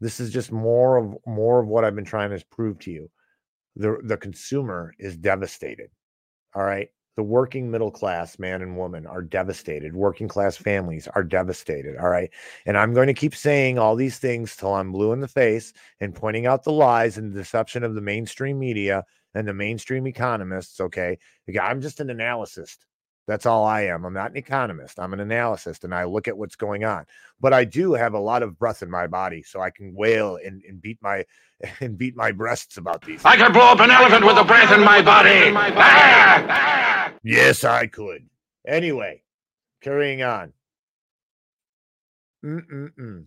This 0.00 0.20
is 0.20 0.30
just 0.30 0.52
more 0.52 0.96
of 0.96 1.16
more 1.26 1.60
of 1.60 1.66
what 1.66 1.84
I've 1.84 1.96
been 1.96 2.04
trying 2.04 2.30
to 2.30 2.44
prove 2.46 2.78
to 2.80 2.90
you. 2.90 3.10
The 3.76 3.98
the 4.04 4.16
consumer 4.16 4.94
is 4.98 5.16
devastated. 5.16 5.90
All 6.54 6.64
right. 6.64 6.88
The 7.16 7.22
working 7.24 7.68
middle 7.68 7.90
class 7.90 8.38
man 8.38 8.62
and 8.62 8.76
woman 8.76 9.04
are 9.04 9.22
devastated. 9.22 9.92
Working 9.94 10.28
class 10.28 10.56
families 10.56 11.08
are 11.08 11.24
devastated. 11.24 11.96
All 11.96 12.08
right. 12.08 12.30
And 12.64 12.78
I'm 12.78 12.94
going 12.94 13.08
to 13.08 13.14
keep 13.14 13.34
saying 13.34 13.76
all 13.76 13.96
these 13.96 14.18
things 14.18 14.54
till 14.54 14.72
I'm 14.72 14.92
blue 14.92 15.12
in 15.12 15.20
the 15.20 15.26
face 15.26 15.72
and 16.00 16.14
pointing 16.14 16.46
out 16.46 16.62
the 16.62 16.70
lies 16.72 17.18
and 17.18 17.32
the 17.32 17.38
deception 17.40 17.82
of 17.82 17.96
the 17.96 18.00
mainstream 18.00 18.58
media 18.58 19.04
and 19.34 19.48
the 19.48 19.54
mainstream 19.54 20.06
economists. 20.06 20.80
Okay. 20.80 21.18
I'm 21.60 21.80
just 21.80 21.98
an 21.98 22.08
analyst. 22.10 22.86
That's 23.28 23.44
all 23.44 23.66
I 23.66 23.82
am. 23.82 24.06
I'm 24.06 24.14
not 24.14 24.30
an 24.30 24.38
economist. 24.38 24.98
I'm 24.98 25.12
an 25.12 25.20
analyst 25.20 25.84
and 25.84 25.94
I 25.94 26.04
look 26.04 26.28
at 26.28 26.38
what's 26.38 26.56
going 26.56 26.84
on. 26.84 27.04
But 27.38 27.52
I 27.52 27.62
do 27.62 27.92
have 27.92 28.14
a 28.14 28.18
lot 28.18 28.42
of 28.42 28.58
breath 28.58 28.82
in 28.82 28.90
my 28.90 29.06
body, 29.06 29.42
so 29.42 29.60
I 29.60 29.68
can 29.68 29.94
wail 29.94 30.38
and, 30.42 30.62
and 30.66 30.80
beat 30.80 30.96
my 31.02 31.26
and 31.80 31.98
beat 31.98 32.16
my 32.16 32.32
breasts 32.32 32.78
about 32.78 33.02
these. 33.02 33.22
I 33.26 33.36
could 33.36 33.52
blow 33.52 33.66
up 33.66 33.80
an 33.80 33.90
elephant 33.90 34.24
with 34.24 34.36
the 34.36 34.44
breath 34.44 34.72
in 34.72 34.82
my 34.82 35.02
body. 35.02 35.52
Ah! 35.54 37.12
Yes, 37.22 37.64
I 37.64 37.86
could. 37.86 38.26
Anyway, 38.66 39.22
carrying 39.82 40.22
on. 40.22 40.54
Mm-mm-mm. 42.42 43.24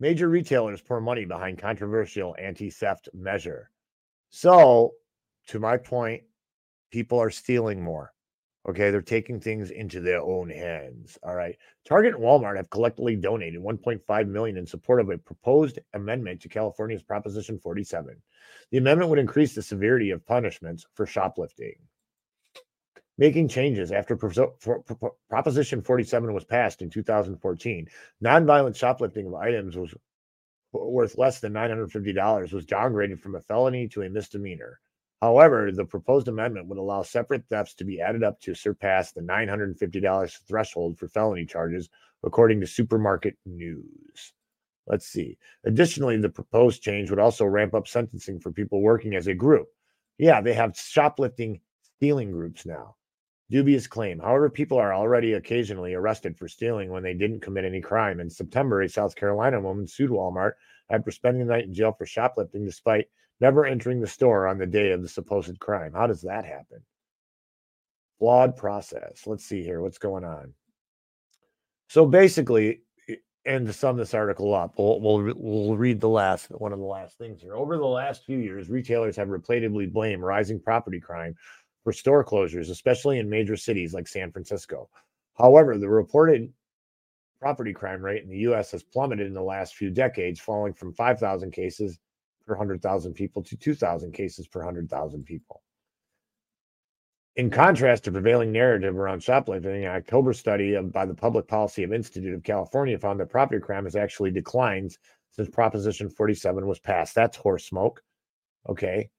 Major 0.00 0.28
retailers 0.28 0.80
pour 0.80 1.00
money 1.00 1.24
behind 1.24 1.58
controversial 1.58 2.34
anti 2.36 2.68
theft 2.68 3.08
measure. 3.14 3.70
So, 4.30 4.94
to 5.48 5.60
my 5.60 5.76
point, 5.76 6.24
people 6.90 7.20
are 7.20 7.30
stealing 7.30 7.80
more. 7.80 8.12
Okay, 8.68 8.90
they're 8.90 9.00
taking 9.00 9.40
things 9.40 9.70
into 9.70 10.00
their 10.00 10.20
own 10.20 10.50
hands. 10.50 11.18
All 11.22 11.34
right. 11.34 11.56
Target 11.86 12.14
and 12.14 12.22
Walmart 12.22 12.56
have 12.56 12.68
collectively 12.68 13.16
donated 13.16 13.60
1.5 13.60 14.28
million 14.28 14.58
in 14.58 14.66
support 14.66 15.00
of 15.00 15.08
a 15.08 15.16
proposed 15.16 15.78
amendment 15.94 16.42
to 16.42 16.48
California's 16.48 17.02
Proposition 17.02 17.58
47. 17.58 18.20
The 18.70 18.78
amendment 18.78 19.08
would 19.08 19.18
increase 19.18 19.54
the 19.54 19.62
severity 19.62 20.10
of 20.10 20.26
punishments 20.26 20.86
for 20.92 21.06
shoplifting. 21.06 21.76
Making 23.16 23.48
changes 23.48 23.92
after 23.92 24.14
Pro- 24.16 24.52
Pro- 24.60 24.82
Pro- 24.82 25.16
Proposition 25.30 25.80
47 25.80 26.32
was 26.32 26.44
passed 26.44 26.82
in 26.82 26.90
2014, 26.90 27.88
nonviolent 28.22 28.76
shoplifting 28.76 29.26
of 29.26 29.34
items 29.34 29.76
was 29.76 29.94
worth 30.72 31.18
less 31.18 31.40
than 31.40 31.52
$950 31.54 32.52
was 32.52 32.66
downgraded 32.66 33.20
from 33.20 33.34
a 33.34 33.40
felony 33.40 33.88
to 33.88 34.02
a 34.02 34.10
misdemeanor. 34.10 34.80
However, 35.20 35.70
the 35.70 35.84
proposed 35.84 36.28
amendment 36.28 36.66
would 36.68 36.78
allow 36.78 37.02
separate 37.02 37.46
thefts 37.48 37.74
to 37.74 37.84
be 37.84 38.00
added 38.00 38.22
up 38.22 38.40
to 38.40 38.54
surpass 38.54 39.12
the 39.12 39.20
$950 39.20 40.38
threshold 40.48 40.98
for 40.98 41.08
felony 41.08 41.44
charges, 41.44 41.90
according 42.24 42.60
to 42.60 42.66
Supermarket 42.66 43.36
News. 43.44 44.32
Let's 44.86 45.06
see. 45.06 45.36
Additionally, 45.64 46.16
the 46.16 46.30
proposed 46.30 46.82
change 46.82 47.10
would 47.10 47.18
also 47.18 47.44
ramp 47.44 47.74
up 47.74 47.86
sentencing 47.86 48.40
for 48.40 48.50
people 48.50 48.80
working 48.80 49.14
as 49.14 49.26
a 49.26 49.34
group. 49.34 49.68
Yeah, 50.16 50.40
they 50.40 50.54
have 50.54 50.76
shoplifting 50.76 51.60
stealing 51.96 52.30
groups 52.30 52.64
now. 52.64 52.96
Dubious 53.50 53.86
claim. 53.86 54.20
However, 54.20 54.48
people 54.48 54.78
are 54.78 54.94
already 54.94 55.34
occasionally 55.34 55.92
arrested 55.92 56.38
for 56.38 56.48
stealing 56.48 56.90
when 56.90 57.02
they 57.02 57.14
didn't 57.14 57.40
commit 57.40 57.64
any 57.64 57.80
crime. 57.80 58.20
In 58.20 58.30
September, 58.30 58.80
a 58.80 58.88
South 58.88 59.14
Carolina 59.16 59.60
woman 59.60 59.86
sued 59.86 60.10
Walmart 60.10 60.52
after 60.88 61.10
spending 61.10 61.46
the 61.46 61.52
night 61.52 61.64
in 61.64 61.74
jail 61.74 61.92
for 61.92 62.06
shoplifting 62.06 62.64
despite 62.64 63.08
never 63.40 63.64
entering 63.64 64.00
the 64.00 64.06
store 64.06 64.46
on 64.46 64.58
the 64.58 64.66
day 64.66 64.92
of 64.92 65.02
the 65.02 65.08
supposed 65.08 65.58
crime. 65.60 65.92
How 65.92 66.06
does 66.06 66.22
that 66.22 66.44
happen? 66.44 66.82
Flawed 68.18 68.56
process. 68.56 69.22
Let's 69.26 69.44
see 69.44 69.62
here. 69.62 69.80
What's 69.80 69.98
going 69.98 70.24
on? 70.24 70.52
So 71.88 72.06
basically, 72.06 72.82
and 73.46 73.66
to 73.66 73.72
sum 73.72 73.96
this 73.96 74.14
article 74.14 74.54
up, 74.54 74.74
we'll, 74.78 75.00
we'll, 75.00 75.32
we'll 75.34 75.76
read 75.76 76.00
the 76.00 76.08
last 76.08 76.50
one 76.50 76.72
of 76.72 76.78
the 76.78 76.84
last 76.84 77.16
things 77.16 77.40
here. 77.40 77.54
Over 77.54 77.78
the 77.78 77.86
last 77.86 78.24
few 78.26 78.38
years, 78.38 78.68
retailers 78.68 79.16
have 79.16 79.28
repeatedly 79.28 79.86
blamed 79.86 80.22
rising 80.22 80.60
property 80.60 81.00
crime 81.00 81.34
for 81.82 81.92
store 81.92 82.24
closures, 82.24 82.70
especially 82.70 83.18
in 83.18 83.30
major 83.30 83.56
cities 83.56 83.94
like 83.94 84.06
San 84.06 84.30
Francisco. 84.30 84.90
However, 85.38 85.78
the 85.78 85.88
reported 85.88 86.52
property 87.40 87.72
crime 87.72 88.02
rate 88.04 88.22
in 88.22 88.28
the 88.28 88.38
U.S. 88.38 88.70
has 88.72 88.82
plummeted 88.82 89.26
in 89.26 89.32
the 89.32 89.42
last 89.42 89.74
few 89.74 89.88
decades, 89.88 90.38
falling 90.38 90.74
from 90.74 90.92
5,000 90.92 91.50
cases 91.50 91.98
per 92.46 92.54
100,000 92.54 93.14
people 93.14 93.42
to 93.42 93.56
2,000 93.56 94.12
cases 94.12 94.48
per 94.48 94.60
100,000 94.60 95.24
people. 95.24 95.62
In 97.36 97.48
contrast 97.48 98.04
to 98.04 98.12
prevailing 98.12 98.50
narrative 98.52 98.96
around 98.96 99.22
shoplifting, 99.22 99.84
an 99.84 99.90
October 99.90 100.32
study 100.32 100.76
by 100.82 101.06
the 101.06 101.14
Public 101.14 101.46
Policy 101.46 101.84
Institute 101.84 102.34
of 102.34 102.42
California 102.42 102.98
found 102.98 103.20
that 103.20 103.30
property 103.30 103.60
crime 103.60 103.84
has 103.84 103.96
actually 103.96 104.32
declined 104.32 104.96
since 105.30 105.48
Proposition 105.48 106.10
47 106.10 106.66
was 106.66 106.80
passed. 106.80 107.14
That's 107.14 107.36
horse 107.36 107.64
smoke. 107.64 108.02
Okay. 108.68 109.10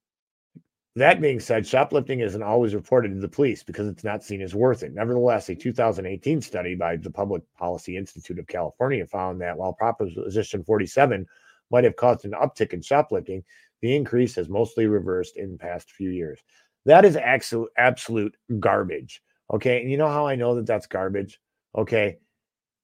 That 0.94 1.22
being 1.22 1.40
said, 1.40 1.66
shoplifting 1.66 2.20
isn't 2.20 2.42
always 2.42 2.74
reported 2.74 3.14
to 3.14 3.20
the 3.20 3.28
police 3.28 3.62
because 3.62 3.88
it's 3.88 4.04
not 4.04 4.22
seen 4.22 4.42
as 4.42 4.54
worth 4.54 4.82
it. 4.82 4.92
Nevertheless, 4.92 5.48
a 5.48 5.54
2018 5.54 6.42
study 6.42 6.74
by 6.74 6.96
the 6.96 7.10
Public 7.10 7.42
Policy 7.56 7.96
Institute 7.96 8.38
of 8.38 8.46
California 8.46 9.06
found 9.06 9.40
that 9.40 9.56
while 9.56 9.72
Proposition 9.72 10.62
47 10.62 11.26
might 11.72 11.84
have 11.84 11.96
caused 11.96 12.24
an 12.24 12.32
uptick 12.32 12.72
in 12.72 12.82
shoplifting, 12.82 13.42
the 13.80 13.96
increase 13.96 14.36
has 14.36 14.48
mostly 14.48 14.86
reversed 14.86 15.36
in 15.36 15.58
past 15.58 15.90
few 15.90 16.10
years. 16.10 16.38
That 16.84 17.04
is 17.04 17.16
absolute, 17.16 18.36
garbage. 18.60 19.22
Okay. 19.52 19.80
And 19.80 19.90
you 19.90 19.96
know 19.96 20.08
how 20.08 20.26
I 20.26 20.36
know 20.36 20.54
that 20.54 20.66
that's 20.66 20.86
garbage? 20.86 21.40
Okay. 21.76 22.18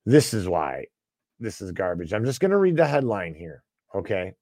This 0.07 0.32
is 0.32 0.49
why 0.49 0.86
this 1.39 1.61
is 1.61 1.70
garbage. 1.72 2.12
I'm 2.12 2.24
just 2.24 2.41
going 2.41 2.51
to 2.51 2.59
read 2.59 2.76
the 2.76 2.86
headline 2.86 3.34
here. 3.34 3.62
Okay. 3.95 4.32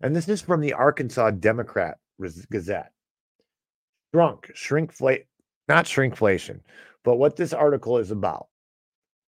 And 0.00 0.14
this 0.14 0.28
is 0.28 0.40
from 0.40 0.60
the 0.60 0.72
Arkansas 0.74 1.32
Democrat 1.32 1.98
Gazette. 2.50 2.92
Drunk, 4.12 4.50
shrinkflation, 4.54 5.24
not 5.68 5.84
shrinkflation, 5.84 6.60
but 7.04 7.16
what 7.16 7.36
this 7.36 7.52
article 7.52 7.98
is 7.98 8.10
about 8.10 8.46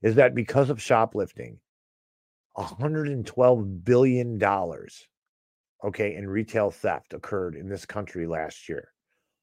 is 0.03 0.17
that 0.17 0.35
because 0.35 0.69
of 0.69 0.83
shoplifting, 0.83 1.59
112 2.57 3.85
billion 3.85 4.39
dollars 4.39 5.07
okay 5.85 6.15
in 6.15 6.29
retail 6.29 6.71
theft 6.71 7.13
occurred 7.13 7.55
in 7.55 7.69
this 7.69 7.85
country 7.85 8.27
last 8.27 8.69
year. 8.69 8.89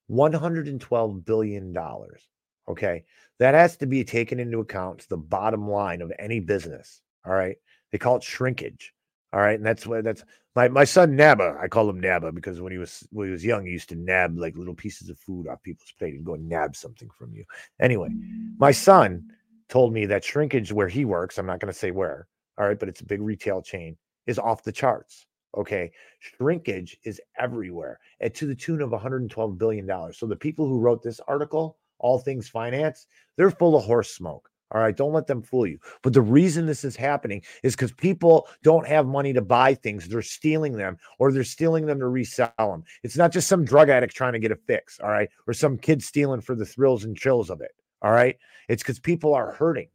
112 0.08 1.26
billion 1.26 1.72
dollars 1.72 2.28
okay? 2.68 3.04
That 3.40 3.56
has 3.56 3.78
to 3.78 3.86
be 3.86 4.04
taken 4.04 4.40
into 4.40 4.60
account 4.60 5.08
the 5.10 5.18
bottom 5.18 5.70
line 5.70 6.02
of 6.02 6.12
any 6.18 6.40
business 6.40 7.02
all 7.26 7.34
right? 7.34 7.58
They 7.92 8.00
call 8.00 8.18
it 8.18 8.24
shrinkage 8.24 8.94
all 9.32 9.40
right? 9.40 9.58
And 9.58 9.66
that's 9.66 9.86
what 9.86 10.04
that's 10.04 10.24
my, 10.56 10.68
my 10.68 10.84
son 10.84 11.16
naba 11.16 11.58
i 11.62 11.68
call 11.68 11.90
him 11.90 12.00
naba 12.00 12.32
because 12.32 12.62
when 12.62 12.72
he 12.72 12.78
was 12.78 13.08
when 13.12 13.28
he 13.28 13.32
was 13.32 13.46
young 13.46 13.66
he 13.66 13.72
used 13.72 13.90
to 13.90 13.96
nab 13.96 14.38
like 14.38 14.58
little 14.58 14.76
pieces 14.76 15.10
of 15.10 15.20
food 15.20 15.48
off 15.48 15.62
people's 15.64 15.94
plate 15.98 16.16
and 16.16 16.26
go 16.26 16.34
and 16.34 16.50
nab 16.50 16.76
something 16.76 17.10
from 17.18 17.34
you. 17.34 17.46
Anyway 17.80 18.10
my 18.58 18.72
son 18.72 19.32
told 19.70 19.94
me 19.94 20.08
that 20.08 20.24
shrinkage 20.24 20.72
where 20.72 20.88
he 20.88 21.06
works 21.06 21.38
i'm 21.38 21.46
not 21.46 21.60
going 21.60 21.72
to 21.72 21.78
say 21.78 21.92
where 21.92 22.28
all 22.58 22.68
right, 22.68 22.80
but 22.80 22.90
it's 22.90 23.02
a 23.02 23.06
big 23.06 23.22
retail 23.22 23.62
chain, 23.62 23.98
is 24.28 24.40
off 24.40 24.64
the 24.64 24.72
charts. 24.72 25.26
Okay. 25.56 25.92
Shrinkage 26.20 26.98
is 27.04 27.22
everywhere 27.40 28.00
and 28.20 28.34
to 28.34 28.48
the 28.48 28.56
tune 28.56 28.82
of 28.82 28.90
$112 28.90 29.58
billion. 29.58 30.14
So 30.14 30.26
the 30.26 30.36
people 30.36 30.68
who 30.68 30.80
wrote 30.80 31.04
this 31.04 31.20
article, 31.28 31.78
All 32.00 32.20
Things 32.20 32.50
Finance, 32.50 33.06
they're 33.38 33.52
full 33.52 33.76
of 33.76 33.84
horse 33.84 34.12
smoke. 34.12 34.50
All 34.72 34.82
right. 34.82 34.98
Don't 34.98 35.14
let 35.14 35.28
them 35.28 35.44
fool 35.44 35.68
you. 35.68 35.78
But 36.02 36.14
the 36.14 36.22
reason 36.22 36.66
this 36.66 36.84
is 36.84 36.96
happening 36.96 37.44
is 37.62 37.76
because 37.76 37.92
people 37.92 38.48
don't 38.64 38.88
have 38.88 39.06
money 39.06 39.32
to 39.32 39.42
buy 39.42 39.76
things. 39.76 40.08
They're 40.08 40.24
stealing 40.24 40.74
them 40.74 40.98
or 41.20 41.32
they're 41.32 41.44
stealing 41.44 41.86
them 41.86 42.00
to 42.00 42.08
resell 42.08 42.52
them. 42.58 42.84
It's 43.04 43.18
not 43.18 43.32
just 43.32 43.48
some 43.48 43.66
drug 43.66 43.90
addict 43.90 44.16
trying 44.16 44.34
to 44.34 44.40
get 44.40 44.52
a 44.52 44.56
fix. 44.56 45.00
All 45.00 45.12
right. 45.12 45.30
Or 45.46 45.54
some 45.54 45.78
kid 45.78 46.02
stealing 46.02 46.42
for 46.42 46.56
the 46.56 46.66
thrills 46.66 47.04
and 47.04 47.16
chills 47.16 47.52
of 47.52 47.62
it. 47.62 47.72
All 48.02 48.12
right. 48.12 48.36
It's 48.68 48.82
because 48.82 49.00
people 49.00 49.36
are 49.36 49.52
hurting 49.52 49.90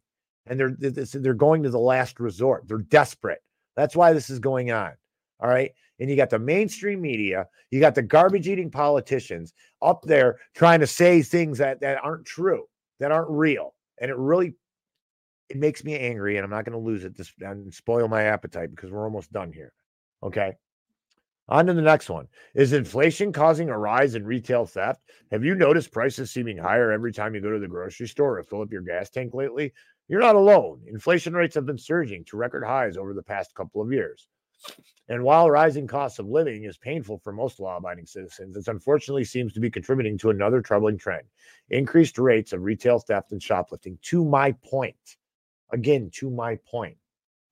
and 0.49 0.59
they're 0.59 0.77
they're 0.79 1.35
going 1.35 1.63
to 1.63 1.71
the 1.71 1.79
last 1.79 2.21
resort. 2.21 2.67
They're 2.67 2.79
desperate. 2.79 3.43
That's 3.77 3.97
why 3.97 4.13
this 4.13 4.31
is 4.31 4.39
going 4.39 4.71
on. 4.73 4.93
All 5.41 5.49
right. 5.49 5.73
And 6.01 6.09
you 6.09 6.17
got 6.17 6.31
the 6.31 6.39
mainstream 6.39 7.01
media, 7.01 7.47
you 7.71 7.81
got 7.81 7.95
the 7.95 8.03
garbage 8.03 8.49
eating 8.49 8.71
politicians 8.71 9.53
up 9.83 10.03
there 10.03 10.39
trying 10.55 10.81
to 10.81 10.87
say 10.87 11.23
things 11.23 11.59
that, 11.59 11.81
that 11.81 11.99
aren't 12.03 12.25
true, 12.25 12.67
that 13.01 13.13
aren't 13.13 13.31
real. 13.31 13.75
And 14.01 14.11
it 14.11 14.17
really 14.17 14.55
it 15.49 15.57
makes 15.57 15.83
me 15.83 15.99
angry, 15.99 16.37
and 16.37 16.45
I'm 16.45 16.51
not 16.51 16.65
going 16.65 16.79
to 16.79 16.87
lose 16.87 17.05
it 17.05 17.17
this 17.17 17.33
and 17.41 17.73
spoil 17.73 18.07
my 18.07 18.25
appetite 18.25 18.71
because 18.71 18.91
we're 18.91 19.05
almost 19.05 19.33
done 19.33 19.53
here. 19.53 19.73
Okay. 20.23 20.53
On 21.49 21.65
to 21.65 21.73
the 21.73 21.81
next 21.81 22.11
one. 22.11 22.29
Is 22.55 22.75
inflation 22.75 23.33
causing 23.33 23.71
a 23.71 23.79
rise 23.79 24.15
in 24.15 24.27
retail 24.27 24.67
theft? 24.67 25.01
Have 25.31 25.45
you 25.45 25.55
noticed 25.55 25.91
prices 25.91 26.31
seeming 26.31 26.59
higher 26.59 26.93
every 26.93 27.13
time 27.13 27.35
you 27.35 27.41
go 27.41 27.51
to 27.51 27.59
the 27.59 27.67
grocery 27.67 28.07
store 28.07 28.39
or 28.39 28.45
fill 28.45 28.61
up 28.61 28.71
your 28.71 28.83
gas 28.83 29.09
tank 29.09 29.33
lately? 29.33 29.73
You're 30.09 30.21
not 30.21 30.37
alone. 30.37 30.81
Inflation 30.87 31.35
rates 31.35 31.55
have 31.55 31.67
been 31.67 31.79
surging 31.79 32.25
to 32.25 32.37
record 32.37 32.65
highs 32.65 32.97
over 32.97 33.13
the 33.13 33.23
past 33.23 33.55
couple 33.55 33.83
of 33.83 33.93
years. 33.93 34.29
And 35.09 35.23
while 35.23 35.51
rising 35.51 35.87
costs 35.87 36.19
of 36.19 36.27
living 36.27 36.65
is 36.65 36.77
painful 36.77 37.19
for 37.19 37.33
most 37.33 37.61
law 37.61 37.77
abiding 37.77 38.07
citizens, 38.07 38.57
it 38.57 38.69
unfortunately 38.69 39.25
seems 39.25 39.53
to 39.53 39.61
be 39.61 39.71
contributing 39.71 40.19
to 40.19 40.31
another 40.31 40.61
troubling 40.61 40.99
trend 40.99 41.27
increased 41.71 42.19
rates 42.19 42.53
of 42.53 42.63
retail 42.63 42.99
theft 42.99 43.33
and 43.33 43.43
shoplifting. 43.43 43.99
To 44.03 44.25
my 44.25 44.53
point, 44.65 45.17
again, 45.73 46.11
to 46.15 46.31
my 46.31 46.59
point. 46.71 46.97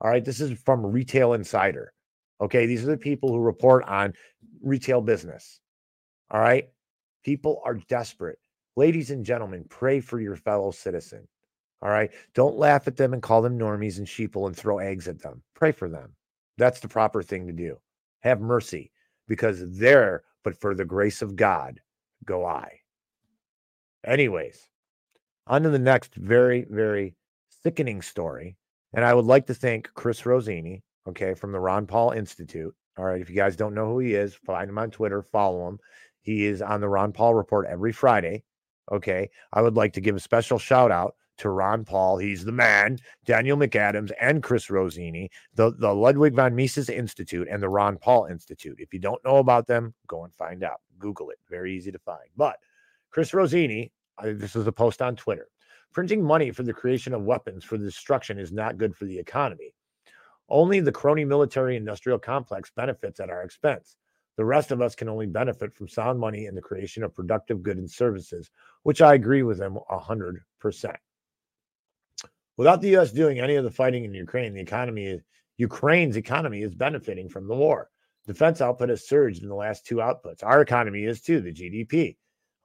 All 0.01 0.11
right, 0.11 0.25
this 0.25 0.41
is 0.41 0.59
from 0.59 0.85
Retail 0.85 1.35
Insider. 1.35 1.93
Okay, 2.41 2.67
these 2.67 2.83
are 2.83 2.91
the 2.91 2.99
people 2.99 3.31
who 3.31 3.39
report 3.39 3.85
on 3.85 4.13
retail 4.63 5.01
business. 5.01 5.61
All 6.31 6.41
right, 6.41 6.69
people 7.25 7.63
are 7.65 7.75
desperate. 7.75 8.39
Ladies 8.77 9.11
and 9.11 9.25
gentlemen, 9.25 9.65
pray 9.71 10.01
for 10.01 10.21
your 10.21 10.37
fellow 10.37 10.71
citizen. 10.71 11.27
All 11.83 11.91
right. 11.91 12.11
Don't 12.35 12.57
laugh 12.57 12.89
at 12.89 12.97
them 12.97 13.13
and 13.13 13.23
call 13.23 13.43
them 13.43 13.59
normies 13.59 13.99
and 13.99 14.07
sheeple 14.07 14.47
and 14.47 14.57
throw 14.57 14.79
eggs 14.79 15.09
at 15.09 15.21
them. 15.21 15.43
Pray 15.55 15.73
for 15.73 15.89
them. 15.89 16.15
That's 16.59 16.81
the 16.81 16.89
proper 16.89 17.23
thing 17.23 17.47
to 17.47 17.53
do. 17.53 17.79
Have 18.21 18.41
mercy 18.41 18.91
because 19.29 19.63
there, 19.79 20.25
but 20.43 20.59
for 20.61 20.75
the 20.75 20.85
grace 20.85 21.23
of 21.23 21.37
God, 21.37 21.81
go 22.25 22.47
I. 22.47 22.81
Anyways, 24.05 24.69
on 25.47 25.63
to 25.63 25.71
the 25.71 25.79
next 25.79 26.15
very, 26.15 26.67
very 26.71 27.15
sickening 27.63 28.03
story. 28.03 28.57
And 28.95 29.05
I 29.05 29.13
would 29.13 29.27
like 29.27 29.47
to 29.47 29.55
thank 29.55 29.93
Chris 29.95 30.25
Rossini, 30.25 30.83
okay, 31.09 31.35
from 31.35 31.53
the 31.53 31.61
Ron 31.61 31.87
Paul 31.87 32.13
Institute. 32.13 32.75
All 32.97 33.05
right. 33.05 33.21
If 33.21 33.29
you 33.29 33.37
guys 33.37 33.57
don't 33.57 33.75
know 33.75 33.87
who 33.87 33.99
he 33.99 34.15
is, 34.15 34.35
find 34.35 34.71
him 34.71 34.79
on 34.79 34.91
Twitter, 34.91 35.23
follow 35.23 35.69
him. 35.69 35.79
He 36.23 36.47
is 36.47 36.63
on 36.63 36.81
the 36.81 36.89
Ron 36.89 37.13
Paul 37.13 37.35
Report 37.35 37.67
every 37.67 37.93
Friday. 37.93 38.43
Okay. 38.91 39.29
I 39.53 39.61
would 39.61 39.77
like 39.77 39.93
to 39.95 40.01
give 40.01 40.17
a 40.17 40.21
special 40.21 40.59
shout 40.59 40.91
out 40.91 41.15
to 41.39 41.51
Ron 41.51 41.85
Paul. 41.85 42.19
He's 42.19 42.45
the 42.45 42.53
man, 42.53 42.99
Daniel 43.25 43.57
McAdams, 43.57 44.13
and 44.21 44.43
Chris 44.43 44.71
Rossini, 44.71 45.31
the, 45.55 45.73
the 45.79 45.93
Ludwig 45.93 46.35
von 46.35 46.55
Mises 46.55 46.89
Institute 46.89 47.49
and 47.51 47.63
the 47.63 47.69
Ron 47.69 47.99
Paul 47.99 48.27
Institute. 48.27 48.77
If 48.79 48.93
you 48.93 49.01
don't 49.01 49.25
know 49.25 49.37
about 49.37 49.67
them, 49.67 49.95
go 50.07 50.25
and 50.25 50.35
find 50.35 50.63
out. 50.65 50.81
Google 50.99 51.31
it. 51.31 51.39
Very 51.51 51.77
easy 51.77 51.93
to 51.93 51.99
find. 51.99 52.29
But 52.37 52.57
Chris 53.11 53.35
Rossini, 53.35 53.93
uh, 54.19 54.33
this 54.35 54.57
is 54.57 54.67
a 54.67 54.73
post 54.73 55.03
on 55.03 55.17
Twitter. 55.17 55.49
Printing 55.93 56.23
money 56.23 56.51
for 56.51 56.63
the 56.63 56.73
creation 56.73 57.15
of 57.15 57.25
weapons 57.25 57.65
for 57.65 57.79
destruction 57.79 58.39
is 58.39 58.53
not 58.53 58.79
good 58.79 58.95
for 58.95 59.05
the 59.07 59.19
economy. 59.19 59.73
Only 60.49 60.81
the 60.81 60.93
crony 60.93 61.25
military 61.25 61.77
industrial 61.77 62.19
complex 62.19 62.71
benefits 62.75 63.19
at 63.21 63.31
our 63.31 63.43
expense. 63.43 63.97
The 64.37 64.45
rest 64.45 64.71
of 64.71 64.83
us 64.83 64.95
can 64.95 65.09
only 65.09 65.27
benefit 65.27 65.75
from 65.75 65.89
sound 65.89 66.21
money 66.21 66.47
and 66.47 66.57
the 66.57 66.63
creation 66.63 67.03
of 67.03 67.15
productive 67.15 67.63
goods 67.63 67.79
and 67.79 67.91
services, 67.91 68.51
which 68.83 69.01
I 69.01 69.15
agree 69.15 69.43
with 69.43 69.59
them 69.59 69.79
100%. 69.91 70.97
Without 72.57 72.81
the 72.81 72.89
U.S. 72.91 73.13
doing 73.13 73.39
any 73.39 73.57
of 73.57 73.65
the 73.65 73.71
fighting 73.71 74.05
in 74.05 74.15
Ukraine, 74.15 74.55
the 74.55 74.61
economy, 74.61 75.21
Ukraine's 75.59 76.17
economy 76.17 76.63
is 76.63 76.75
benefiting 76.75 77.29
from 77.29 77.49
the 77.49 77.55
war. 77.55 77.91
Defense 78.27 78.61
output 78.61 78.89
has 78.89 79.07
surged 79.07 79.43
in 79.43 79.49
the 79.49 79.55
last 79.55 79.87
two 79.87 79.97
outputs. 79.97 80.43
Our 80.43 80.61
economy 80.61 81.05
is 81.05 81.21
too, 81.21 81.41
the 81.41 81.53
GDP. 81.53 82.17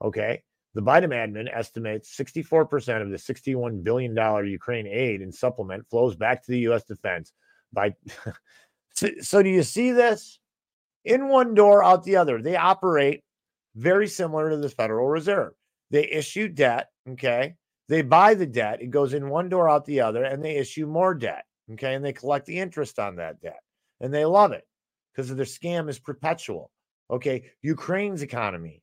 Okay. 0.02 0.42
The 0.74 0.80
Biden 0.80 1.10
admin 1.10 1.54
estimates 1.54 2.16
64% 2.16 3.02
of 3.02 3.10
the 3.10 3.16
$61 3.16 3.84
billion 3.84 4.16
Ukraine 4.46 4.86
aid 4.86 5.20
and 5.20 5.34
supplement 5.34 5.88
flows 5.90 6.16
back 6.16 6.42
to 6.42 6.50
the 6.50 6.60
U.S. 6.60 6.84
defense 6.84 7.32
by. 7.72 7.94
so, 8.94 9.08
so, 9.20 9.42
do 9.42 9.50
you 9.50 9.62
see 9.62 9.92
this? 9.92 10.38
In 11.04 11.28
one 11.28 11.54
door, 11.54 11.84
out 11.84 12.04
the 12.04 12.16
other. 12.16 12.40
They 12.40 12.56
operate 12.56 13.22
very 13.74 14.08
similar 14.08 14.50
to 14.50 14.56
the 14.56 14.68
Federal 14.68 15.08
Reserve. 15.08 15.52
They 15.90 16.08
issue 16.08 16.48
debt. 16.48 16.88
Okay. 17.10 17.56
They 17.88 18.02
buy 18.02 18.34
the 18.34 18.46
debt. 18.46 18.80
It 18.80 18.90
goes 18.90 19.12
in 19.12 19.28
one 19.28 19.48
door, 19.48 19.68
out 19.68 19.84
the 19.84 20.00
other, 20.00 20.24
and 20.24 20.42
they 20.42 20.56
issue 20.56 20.86
more 20.86 21.14
debt. 21.14 21.44
Okay. 21.72 21.94
And 21.94 22.04
they 22.04 22.12
collect 22.12 22.46
the 22.46 22.58
interest 22.58 22.98
on 22.98 23.16
that 23.16 23.40
debt. 23.40 23.60
And 24.00 24.12
they 24.12 24.24
love 24.24 24.52
it 24.52 24.66
because 25.12 25.34
their 25.34 25.44
scam 25.44 25.88
is 25.88 25.98
perpetual. 25.98 26.70
Okay. 27.10 27.50
Ukraine's 27.62 28.22
economy 28.22 28.82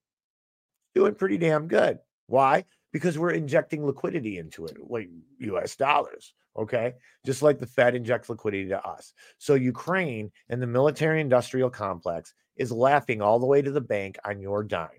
doing 0.96 1.16
pretty 1.16 1.38
damn 1.38 1.68
good. 1.68 2.00
Why? 2.28 2.66
Because 2.92 3.18
we're 3.18 3.32
injecting 3.32 3.86
liquidity 3.86 4.38
into 4.38 4.66
it, 4.66 4.78
like 4.90 5.10
US 5.40 5.76
dollars. 5.76 6.34
Okay. 6.58 6.94
Just 7.26 7.42
like 7.42 7.60
the 7.60 7.68
Fed 7.68 7.96
injects 7.96 8.30
liquidity 8.30 8.70
to 8.70 8.86
us. 8.86 9.14
So 9.38 9.54
Ukraine 9.54 10.32
and 10.50 10.62
the 10.62 10.68
military 10.68 11.22
industrial 11.22 11.70
complex 11.70 12.34
is 12.58 12.72
laughing 12.72 13.22
all 13.22 13.40
the 13.40 13.46
way 13.46 13.62
to 13.62 13.72
the 13.72 13.82
bank 13.82 14.18
on 14.26 14.42
your 14.42 14.64
dime. 14.64 14.90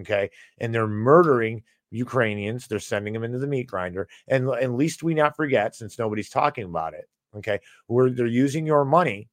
Okay. 0.00 0.30
And 0.58 0.74
they're 0.74 0.86
murdering 0.86 1.62
Ukrainians. 1.90 2.66
They're 2.66 2.78
sending 2.78 3.12
them 3.12 3.24
into 3.24 3.38
the 3.38 3.46
meat 3.46 3.66
grinder. 3.66 4.08
And 4.28 4.48
at 4.50 4.72
least 4.72 5.02
we 5.02 5.14
not 5.14 5.36
forget, 5.36 5.74
since 5.74 5.98
nobody's 5.98 6.30
talking 6.30 6.64
about 6.64 6.94
it, 6.94 7.08
okay, 7.36 7.60
where 7.86 8.10
they're 8.10 8.26
using 8.26 8.66
your 8.66 8.84
money 8.84 9.28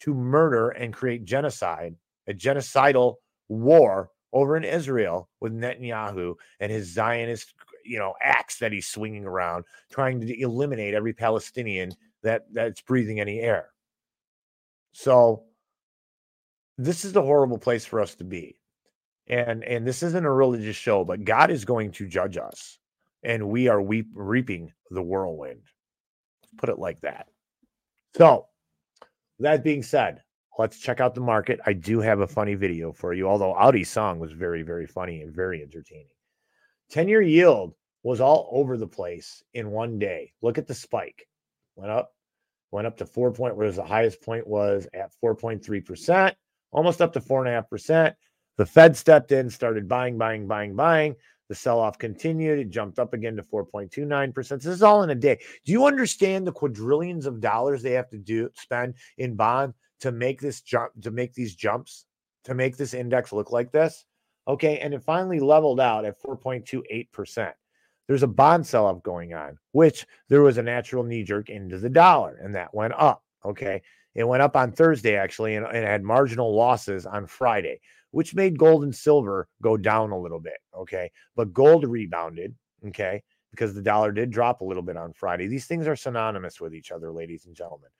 to 0.00 0.14
murder 0.14 0.70
and 0.70 0.94
create 0.94 1.24
genocide, 1.24 1.94
a 2.26 2.32
genocidal 2.32 3.16
war 3.48 4.10
over 4.32 4.56
in 4.56 4.64
Israel 4.64 5.28
with 5.40 5.52
Netanyahu 5.52 6.34
and 6.60 6.70
his 6.70 6.92
Zionist, 6.92 7.54
you 7.84 7.98
know, 7.98 8.14
axe 8.22 8.58
that 8.58 8.72
he's 8.72 8.86
swinging 8.86 9.24
around, 9.24 9.64
trying 9.90 10.20
to 10.20 10.40
eliminate 10.40 10.94
every 10.94 11.12
Palestinian 11.12 11.92
that 12.22 12.44
that's 12.52 12.80
breathing 12.82 13.20
any 13.20 13.40
air. 13.40 13.70
So 14.92 15.44
this 16.78 17.04
is 17.04 17.14
a 17.16 17.22
horrible 17.22 17.58
place 17.58 17.84
for 17.84 18.00
us 18.00 18.14
to 18.16 18.24
be. 18.24 18.59
And 19.30 19.62
and 19.62 19.86
this 19.86 20.02
isn't 20.02 20.26
a 20.26 20.30
religious 20.30 20.74
show, 20.74 21.04
but 21.04 21.24
God 21.24 21.52
is 21.52 21.64
going 21.64 21.92
to 21.92 22.08
judge 22.08 22.36
us, 22.36 22.78
and 23.22 23.48
we 23.48 23.68
are 23.68 23.80
weep, 23.80 24.08
reaping 24.12 24.72
the 24.90 25.02
whirlwind. 25.02 25.62
Put 26.58 26.68
it 26.68 26.80
like 26.80 27.00
that. 27.02 27.28
So, 28.16 28.48
that 29.38 29.62
being 29.62 29.84
said, 29.84 30.22
let's 30.58 30.80
check 30.80 31.00
out 31.00 31.14
the 31.14 31.20
market. 31.20 31.60
I 31.64 31.74
do 31.74 32.00
have 32.00 32.20
a 32.20 32.26
funny 32.26 32.54
video 32.54 32.92
for 32.92 33.14
you, 33.14 33.28
although 33.28 33.54
Audi's 33.54 33.88
song 33.88 34.18
was 34.18 34.32
very, 34.32 34.62
very 34.64 34.88
funny 34.88 35.22
and 35.22 35.32
very 35.32 35.62
entertaining. 35.62 36.06
10 36.90 37.06
year 37.06 37.22
yield 37.22 37.74
was 38.02 38.20
all 38.20 38.48
over 38.50 38.76
the 38.76 38.88
place 38.88 39.44
in 39.54 39.70
one 39.70 40.00
day. 40.00 40.32
Look 40.42 40.58
at 40.58 40.66
the 40.66 40.74
spike. 40.74 41.28
Went 41.76 41.92
up, 41.92 42.12
went 42.72 42.88
up 42.88 42.96
to 42.96 43.06
four 43.06 43.30
point, 43.30 43.56
whereas 43.56 43.76
the 43.76 43.84
highest 43.84 44.22
point 44.22 44.44
was 44.44 44.88
at 44.92 45.12
4.3%, 45.22 46.34
almost 46.72 47.00
up 47.00 47.12
to 47.12 47.20
four 47.20 47.38
and 47.38 47.48
a 47.48 47.52
half 47.52 47.70
percent. 47.70 48.16
The 48.56 48.66
Fed 48.66 48.96
stepped 48.96 49.32
in, 49.32 49.48
started 49.48 49.88
buying, 49.88 50.18
buying, 50.18 50.46
buying, 50.46 50.74
buying. 50.74 51.16
The 51.48 51.54
sell 51.54 51.80
off 51.80 51.98
continued. 51.98 52.58
It 52.58 52.70
jumped 52.70 52.98
up 52.98 53.12
again 53.12 53.36
to 53.36 53.42
4.29%. 53.42 54.34
This 54.34 54.66
is 54.66 54.82
all 54.82 55.02
in 55.02 55.10
a 55.10 55.14
day. 55.14 55.38
Do 55.64 55.72
you 55.72 55.86
understand 55.86 56.46
the 56.46 56.52
quadrillions 56.52 57.26
of 57.26 57.40
dollars 57.40 57.82
they 57.82 57.92
have 57.92 58.08
to 58.10 58.18
do 58.18 58.50
spend 58.54 58.94
in 59.18 59.34
bond 59.34 59.74
to 60.00 60.12
make 60.12 60.40
this 60.40 60.60
jump 60.60 60.92
to 61.02 61.10
make 61.10 61.34
these 61.34 61.54
jumps 61.54 62.06
to 62.44 62.54
make 62.54 62.76
this 62.76 62.94
index 62.94 63.32
look 63.32 63.52
like 63.52 63.70
this 63.70 64.04
okay 64.48 64.78
and 64.78 64.94
it 64.94 65.02
finally 65.02 65.40
leveled 65.40 65.80
out 65.80 66.04
at 66.04 66.20
4.28% 66.20 67.52
there's 68.08 68.22
a 68.22 68.26
bond 68.26 68.66
sell 68.66 68.86
off 68.86 69.02
going 69.02 69.34
on 69.34 69.56
which 69.72 70.06
there 70.28 70.42
was 70.42 70.58
a 70.58 70.62
natural 70.62 71.04
knee 71.04 71.22
jerk 71.22 71.48
into 71.50 71.78
the 71.78 71.88
dollar 71.88 72.38
and 72.42 72.54
that 72.54 72.74
went 72.74 72.94
up 72.96 73.22
okay 73.44 73.82
it 74.14 74.26
went 74.26 74.42
up 74.42 74.56
on 74.56 74.72
thursday 74.72 75.16
actually 75.16 75.54
and, 75.54 75.66
and 75.66 75.86
had 75.86 76.02
marginal 76.02 76.54
losses 76.54 77.06
on 77.06 77.26
friday 77.26 77.80
which 78.10 78.34
made 78.34 78.58
gold 78.58 78.84
and 78.84 78.94
silver 78.94 79.48
go 79.62 79.76
down 79.76 80.10
a 80.10 80.18
little 80.18 80.40
bit 80.40 80.58
okay 80.76 81.10
but 81.36 81.52
gold 81.52 81.84
rebounded 81.84 82.54
okay 82.86 83.22
because 83.50 83.74
the 83.74 83.82
dollar 83.82 84.12
did 84.12 84.30
drop 84.30 84.60
a 84.60 84.64
little 84.64 84.82
bit 84.82 84.96
on 84.96 85.12
friday 85.12 85.46
these 85.46 85.66
things 85.66 85.86
are 85.86 85.96
synonymous 85.96 86.60
with 86.60 86.74
each 86.74 86.90
other 86.90 87.12
ladies 87.12 87.46
and 87.46 87.54
gentlemen 87.54 87.90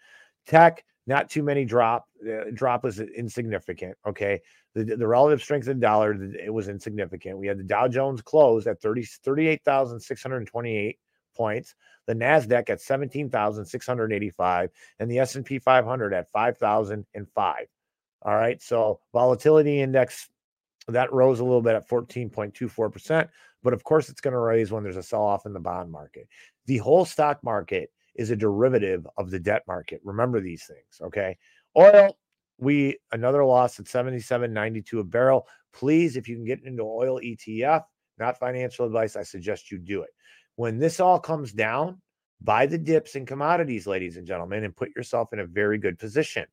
tech 0.47 0.85
not 1.07 1.29
too 1.29 1.43
many 1.43 1.65
drop. 1.65 2.07
Uh, 2.25 2.51
drop 2.55 2.85
was 2.85 3.01
insignificant. 3.01 3.97
Okay. 4.07 4.41
The, 4.75 4.85
the 4.85 5.07
relative 5.07 5.43
strength 5.43 5.67
of 5.67 5.77
the 5.77 5.81
dollar, 5.81 6.13
it 6.13 6.53
was 6.53 6.69
insignificant. 6.69 7.37
We 7.37 7.49
had 7.49 7.59
the 7.59 7.65
Dow 7.65 7.89
Jones 7.89 8.23
close 8.23 8.69
at 8.69 8.81
30, 8.81 9.03
38,628 9.25 10.99
points, 11.35 11.75
the 12.07 12.15
Nasdaq 12.15 12.71
at 12.71 12.81
17,685, 12.81 14.71
and 15.01 15.11
the 15.11 15.19
S&P 15.19 15.59
500 15.59 16.15
at 16.15 16.31
5,005. 16.31 17.67
All 18.23 18.37
right. 18.37 18.61
So 18.62 19.01
volatility 19.12 19.81
index 19.81 20.29
that 20.89 21.12
rose 21.12 21.41
a 21.41 21.45
little 21.45 21.62
bit 21.62 21.75
at 21.75 21.89
14.24%. 21.89 23.29
But 23.62 23.73
of 23.73 23.85
course, 23.85 24.09
it's 24.09 24.21
going 24.21 24.33
to 24.33 24.39
raise 24.39 24.73
when 24.73 24.83
there's 24.83 24.97
a 24.97 25.03
sell 25.03 25.23
off 25.23 25.47
in 25.47 25.53
the 25.53 25.61
bond 25.61 25.91
market. 25.91 26.29
The 26.66 26.79
whole 26.79 27.05
stock 27.05 27.43
market 27.45 27.91
is 28.14 28.31
a 28.31 28.37
derivative 28.37 29.07
of 29.16 29.31
the 29.31 29.39
debt 29.39 29.62
market. 29.66 30.01
Remember 30.05 30.41
these 30.41 30.64
things, 30.64 31.01
okay? 31.01 31.37
Oil, 31.77 32.16
we 32.59 32.99
another 33.12 33.45
loss 33.45 33.79
at 33.79 33.87
77.92 33.87 35.01
a 35.01 35.05
barrel. 35.05 35.47
Please, 35.73 36.16
if 36.16 36.29
you 36.29 36.37
can 36.37 36.45
get 36.45 36.64
into 36.64 36.83
oil 36.83 37.21
ETF, 37.21 37.85
not 38.18 38.39
financial 38.39 38.87
advice, 38.87 39.16
I 39.16 39.23
suggest 39.23 39.71
you 39.71 39.79
do 39.79 40.03
it. 40.03 40.11
When 40.57 40.79
this 40.79 41.01
all 41.01 41.18
comes 41.18 41.53
down, 41.53 42.01
buy 42.43 42.66
the 42.66 42.79
dips 42.79 43.14
in 43.14 43.25
commodities, 43.25 43.87
ladies 43.87 44.16
and 44.16 44.27
gentlemen, 44.27 44.64
and 44.64 44.77
put 44.77 44.95
yourself 44.97 45.33
in 45.33 45.41
a 45.41 45.47
very 45.47 45.79
good 45.79 45.99
position. 45.99 46.47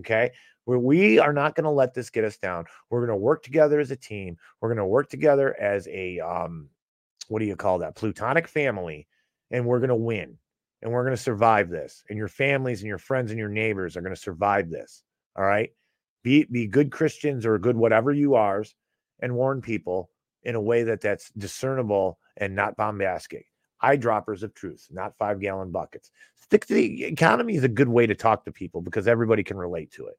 Okay. 0.00 0.30
Where 0.64 0.78
we 0.78 1.18
are 1.18 1.32
not 1.32 1.54
going 1.54 1.64
to 1.64 1.70
let 1.70 1.94
this 1.94 2.10
get 2.10 2.24
us 2.24 2.36
down. 2.36 2.66
We're 2.90 3.04
going 3.04 3.16
to 3.16 3.22
work 3.22 3.42
together 3.42 3.80
as 3.80 3.90
a 3.90 3.96
team. 3.96 4.36
We're 4.60 4.68
going 4.68 4.78
to 4.78 4.86
work 4.86 5.08
together 5.08 5.58
as 5.60 5.88
a 5.88 6.20
um, 6.20 6.68
what 7.28 7.40
do 7.40 7.46
you 7.46 7.56
call 7.56 7.78
that? 7.78 7.96
Plutonic 7.96 8.46
family, 8.46 9.06
and 9.50 9.64
we're 9.64 9.78
going 9.78 9.88
to 9.88 9.94
win 9.96 10.38
and 10.82 10.90
we're 10.90 11.04
going 11.04 11.16
to 11.16 11.22
survive 11.22 11.68
this. 11.68 12.02
And 12.08 12.16
your 12.16 12.28
families 12.28 12.80
and 12.80 12.88
your 12.88 12.98
friends 12.98 13.30
and 13.30 13.38
your 13.38 13.48
neighbors 13.48 13.96
are 13.96 14.00
going 14.00 14.14
to 14.14 14.20
survive 14.20 14.70
this. 14.70 15.02
All 15.36 15.44
right. 15.44 15.70
Be 16.22 16.44
be 16.44 16.66
good 16.66 16.90
Christians 16.90 17.46
or 17.46 17.58
good 17.58 17.76
whatever 17.76 18.12
you 18.12 18.34
are, 18.34 18.64
and 19.20 19.34
warn 19.34 19.62
people 19.62 20.10
in 20.42 20.54
a 20.54 20.60
way 20.60 20.82
that 20.82 21.00
that's 21.00 21.30
discernible 21.30 22.18
and 22.36 22.54
not 22.54 22.76
bombastic. 22.76 23.46
Eyedroppers 23.82 24.42
of 24.42 24.54
truth, 24.54 24.86
not 24.90 25.16
five 25.16 25.40
gallon 25.40 25.70
buckets. 25.70 26.10
Stick 26.36 26.66
to 26.66 26.74
the 26.74 27.04
economy 27.04 27.56
is 27.56 27.64
a 27.64 27.68
good 27.68 27.88
way 27.88 28.06
to 28.06 28.14
talk 28.14 28.44
to 28.44 28.52
people 28.52 28.82
because 28.82 29.08
everybody 29.08 29.42
can 29.42 29.56
relate 29.56 29.90
to 29.92 30.06
it. 30.08 30.18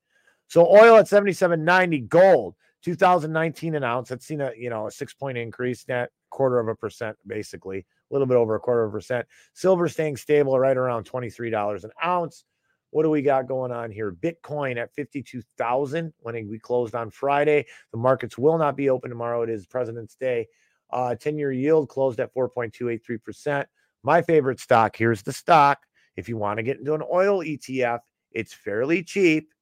So 0.52 0.68
oil 0.68 0.98
at 0.98 1.06
77.90, 1.06 2.10
gold 2.10 2.56
2019 2.84 3.74
an 3.74 3.86
ounce. 3.86 4.10
That's 4.10 4.26
seen 4.26 4.42
a 4.42 4.52
you 4.58 4.70
know 4.70 4.88
a 4.88 4.92
six 4.92 5.14
point 5.14 5.38
increase, 5.38 5.88
net 5.88 6.10
quarter 6.30 6.60
of 6.60 6.68
a 6.68 6.76
percent 6.76 7.16
basically 7.26 7.78
a 7.80 8.14
little 8.14 8.28
bit 8.28 8.36
over 8.36 8.56
a 8.56 8.60
quarter 8.60 8.84
of 8.84 8.90
a 8.90 8.98
percent. 8.98 9.26
Silver 9.54 9.88
staying 9.88 10.18
stable 10.18 10.60
right 10.60 10.76
around 10.76 11.06
$23 11.06 11.86
an 11.86 11.92
ounce. 12.04 12.44
What 12.90 13.04
do 13.04 13.10
we 13.10 13.22
got 13.22 13.48
going 13.48 13.72
on 13.72 13.92
here? 13.92 14.12
Bitcoin 14.12 14.76
at 14.76 14.94
52,000 14.94 16.12
when 16.20 16.50
we 16.50 16.60
closed 16.60 16.96
on 16.96 17.12
Friday. 17.12 17.66
The 17.94 17.98
markets 17.98 18.38
will 18.38 18.58
not 18.58 18.76
be 18.76 18.90
open 18.90 19.10
tomorrow. 19.10 19.44
It 19.44 19.50
is 19.50 19.66
President's 19.66 20.16
Day. 20.16 20.48
Uh, 20.90 21.16
10 21.16 21.38
year 21.38 21.54
yield 21.54 21.88
closed 21.88 22.20
at 22.20 22.36
4.283%. 22.36 23.64
My 24.04 24.22
favorite 24.22 24.60
stock 24.60 24.98
here's 24.98 25.22
the 25.22 25.32
stock. 25.32 25.80
If 26.18 26.28
you 26.28 26.36
want 26.36 26.58
to 26.58 26.64
get 26.64 26.80
into 26.80 26.94
an 26.94 27.04
oil 27.10 27.40
ETF, 27.40 28.00
it's 28.34 28.54
fairly 28.54 29.02
cheap. 29.02 29.54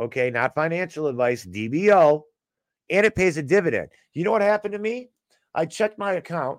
Okay, 0.00 0.30
not 0.30 0.54
financial 0.54 1.08
advice, 1.08 1.44
DBO, 1.44 2.22
and 2.88 3.04
it 3.04 3.14
pays 3.14 3.36
a 3.36 3.42
dividend. 3.42 3.88
You 4.14 4.24
know 4.24 4.32
what 4.32 4.40
happened 4.40 4.72
to 4.72 4.78
me? 4.78 5.10
I 5.54 5.66
checked 5.66 5.98
my 5.98 6.14
account 6.14 6.58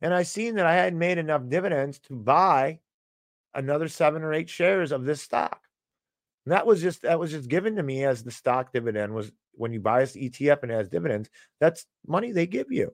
and 0.00 0.14
I 0.14 0.22
seen 0.22 0.54
that 0.54 0.66
I 0.66 0.74
hadn't 0.74 0.98
made 0.98 1.18
enough 1.18 1.48
dividends 1.48 1.98
to 2.00 2.14
buy 2.14 2.80
another 3.54 3.88
seven 3.88 4.22
or 4.22 4.32
eight 4.32 4.48
shares 4.48 4.90
of 4.90 5.04
this 5.04 5.20
stock. 5.20 5.60
And 6.46 6.52
that 6.52 6.66
was 6.66 6.80
just 6.80 7.02
that 7.02 7.18
was 7.18 7.30
just 7.30 7.48
given 7.48 7.76
to 7.76 7.82
me 7.82 8.04
as 8.04 8.22
the 8.22 8.30
stock 8.30 8.72
dividend 8.72 9.14
was 9.14 9.30
when 9.52 9.72
you 9.72 9.80
buy 9.80 10.00
this 10.00 10.16
ETF 10.16 10.62
and 10.62 10.72
it 10.72 10.76
has 10.76 10.88
dividends, 10.88 11.28
that's 11.60 11.84
money 12.06 12.32
they 12.32 12.46
give 12.46 12.70
you. 12.70 12.92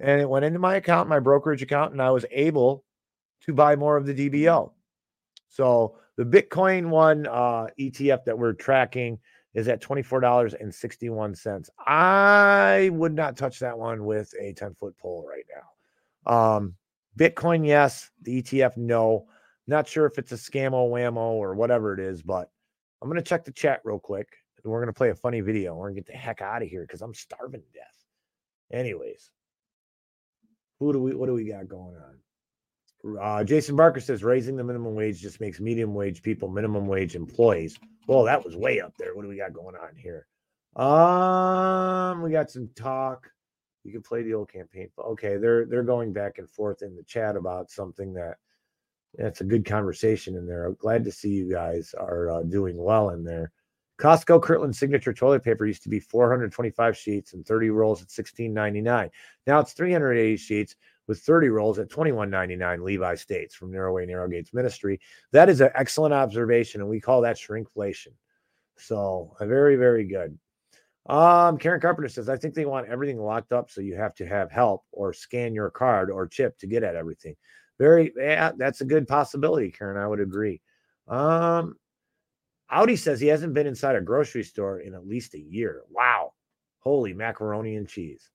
And 0.00 0.20
it 0.20 0.28
went 0.28 0.44
into 0.44 0.58
my 0.58 0.76
account, 0.76 1.08
my 1.08 1.18
brokerage 1.18 1.62
account, 1.62 1.92
and 1.92 2.00
I 2.00 2.12
was 2.12 2.24
able 2.30 2.84
to 3.42 3.52
buy 3.52 3.76
more 3.76 3.96
of 3.96 4.06
the 4.06 4.14
DBO. 4.14 4.72
So 5.48 5.96
the 6.16 6.24
Bitcoin 6.24 6.88
one 6.88 7.26
uh, 7.26 7.66
ETF 7.78 8.24
that 8.24 8.38
we're 8.38 8.52
tracking 8.52 9.18
is 9.54 9.68
at 9.68 9.82
$24.61. 9.82 11.68
I 11.86 12.90
would 12.92 13.14
not 13.14 13.36
touch 13.36 13.60
that 13.60 13.78
one 13.78 14.04
with 14.04 14.32
a 14.40 14.52
10 14.52 14.74
foot 14.74 14.96
pole 14.98 15.26
right 15.28 15.44
now. 15.54 16.56
Um, 16.56 16.74
Bitcoin, 17.18 17.66
yes. 17.66 18.10
The 18.22 18.42
ETF, 18.42 18.76
no. 18.76 19.26
Not 19.66 19.88
sure 19.88 20.06
if 20.06 20.18
it's 20.18 20.32
a 20.32 20.36
scam 20.36 20.72
scammo 20.72 20.90
whammo 20.90 21.16
or 21.16 21.54
whatever 21.54 21.94
it 21.94 22.00
is, 22.00 22.22
but 22.22 22.50
I'm 23.00 23.08
going 23.08 23.22
to 23.22 23.28
check 23.28 23.44
the 23.44 23.52
chat 23.52 23.80
real 23.84 23.98
quick. 23.98 24.28
And 24.62 24.72
we're 24.72 24.80
going 24.80 24.92
to 24.92 24.96
play 24.96 25.10
a 25.10 25.14
funny 25.14 25.40
video. 25.40 25.74
We're 25.74 25.90
going 25.90 25.96
to 25.96 26.00
get 26.00 26.06
the 26.06 26.18
heck 26.18 26.40
out 26.40 26.62
of 26.62 26.68
here 26.68 26.82
because 26.82 27.02
I'm 27.02 27.14
starving 27.14 27.60
to 27.60 27.78
death. 27.78 28.04
Anyways, 28.72 29.30
who 30.80 30.92
do 30.92 31.00
we, 31.00 31.14
what 31.14 31.26
do 31.26 31.34
we 31.34 31.44
got 31.44 31.68
going 31.68 31.96
on? 31.96 32.18
Uh, 33.20 33.44
Jason 33.44 33.76
Barker 33.76 34.00
says 34.00 34.24
raising 34.24 34.56
the 34.56 34.64
minimum 34.64 34.94
wage 34.94 35.20
just 35.20 35.40
makes 35.40 35.60
medium 35.60 35.94
wage 35.94 36.22
people 36.22 36.48
minimum 36.48 36.86
wage 36.86 37.14
employees. 37.14 37.78
Well, 38.06 38.24
that 38.24 38.44
was 38.44 38.56
way 38.56 38.80
up 38.80 38.94
there. 38.98 39.14
What 39.14 39.22
do 39.22 39.28
we 39.28 39.36
got 39.36 39.52
going 39.52 39.76
on 39.76 39.94
here? 39.96 40.26
Um, 40.76 42.22
we 42.22 42.30
got 42.30 42.50
some 42.50 42.68
talk. 42.74 43.30
You 43.84 43.92
can 43.92 44.02
play 44.02 44.22
the 44.22 44.34
old 44.34 44.50
campaign. 44.50 44.88
Okay, 44.98 45.36
they're 45.36 45.66
they're 45.66 45.82
going 45.82 46.12
back 46.12 46.38
and 46.38 46.48
forth 46.48 46.82
in 46.82 46.96
the 46.96 47.02
chat 47.02 47.36
about 47.36 47.70
something 47.70 48.14
that 48.14 48.36
that's 49.16 49.42
a 49.42 49.44
good 49.44 49.64
conversation 49.64 50.34
in 50.36 50.46
there. 50.46 50.64
I'm 50.66 50.74
glad 50.74 51.04
to 51.04 51.12
see 51.12 51.28
you 51.28 51.50
guys 51.50 51.94
are 51.96 52.30
uh, 52.30 52.42
doing 52.42 52.76
well 52.76 53.10
in 53.10 53.22
there. 53.22 53.52
Costco 53.98 54.42
Kirkland 54.42 54.74
signature 54.74 55.12
toilet 55.12 55.44
paper 55.44 55.66
used 55.66 55.84
to 55.84 55.88
be 55.88 56.00
425 56.00 56.96
sheets 56.96 57.32
and 57.32 57.46
30 57.46 57.70
rolls 57.70 58.02
at 58.02 58.08
16.99. 58.08 59.10
Now 59.46 59.60
it's 59.60 59.72
380 59.72 60.36
sheets 60.36 60.74
with 61.06 61.20
30 61.20 61.48
rolls 61.48 61.78
at 61.78 61.88
21.99. 61.88 62.82
Levi 62.82 63.14
states 63.14 63.54
from 63.54 63.70
Narrowway 63.70 64.08
Narrowgates 64.08 64.54
Ministry. 64.54 65.00
That 65.32 65.48
is 65.48 65.60
an 65.60 65.70
excellent 65.74 66.14
observation, 66.14 66.80
and 66.80 66.90
we 66.90 67.00
call 67.00 67.20
that 67.22 67.36
shrinkflation. 67.36 68.12
So, 68.76 69.36
a 69.40 69.46
very 69.46 69.76
very 69.76 70.04
good. 70.04 70.38
Um, 71.06 71.58
Karen 71.58 71.80
Carpenter 71.80 72.08
says, 72.08 72.28
I 72.28 72.36
think 72.36 72.54
they 72.54 72.64
want 72.64 72.88
everything 72.88 73.20
locked 73.20 73.52
up, 73.52 73.70
so 73.70 73.80
you 73.80 73.94
have 73.94 74.14
to 74.16 74.26
have 74.26 74.50
help 74.50 74.84
or 74.90 75.12
scan 75.12 75.54
your 75.54 75.70
card 75.70 76.10
or 76.10 76.26
chip 76.26 76.58
to 76.58 76.66
get 76.66 76.82
at 76.82 76.96
everything. 76.96 77.36
Very, 77.78 78.12
yeah, 78.16 78.52
that's 78.56 78.80
a 78.80 78.86
good 78.86 79.06
possibility, 79.06 79.70
Karen. 79.70 80.02
I 80.02 80.06
would 80.06 80.20
agree. 80.20 80.62
Um, 81.06 81.76
Audi 82.70 82.96
says 82.96 83.20
he 83.20 83.26
hasn't 83.26 83.52
been 83.52 83.66
inside 83.66 83.96
a 83.96 84.00
grocery 84.00 84.44
store 84.44 84.80
in 84.80 84.94
at 84.94 85.06
least 85.06 85.34
a 85.34 85.40
year. 85.40 85.82
Wow. 85.90 86.32
Holy 86.78 87.12
macaroni 87.12 87.76
and 87.76 87.88
cheese. 87.88 88.30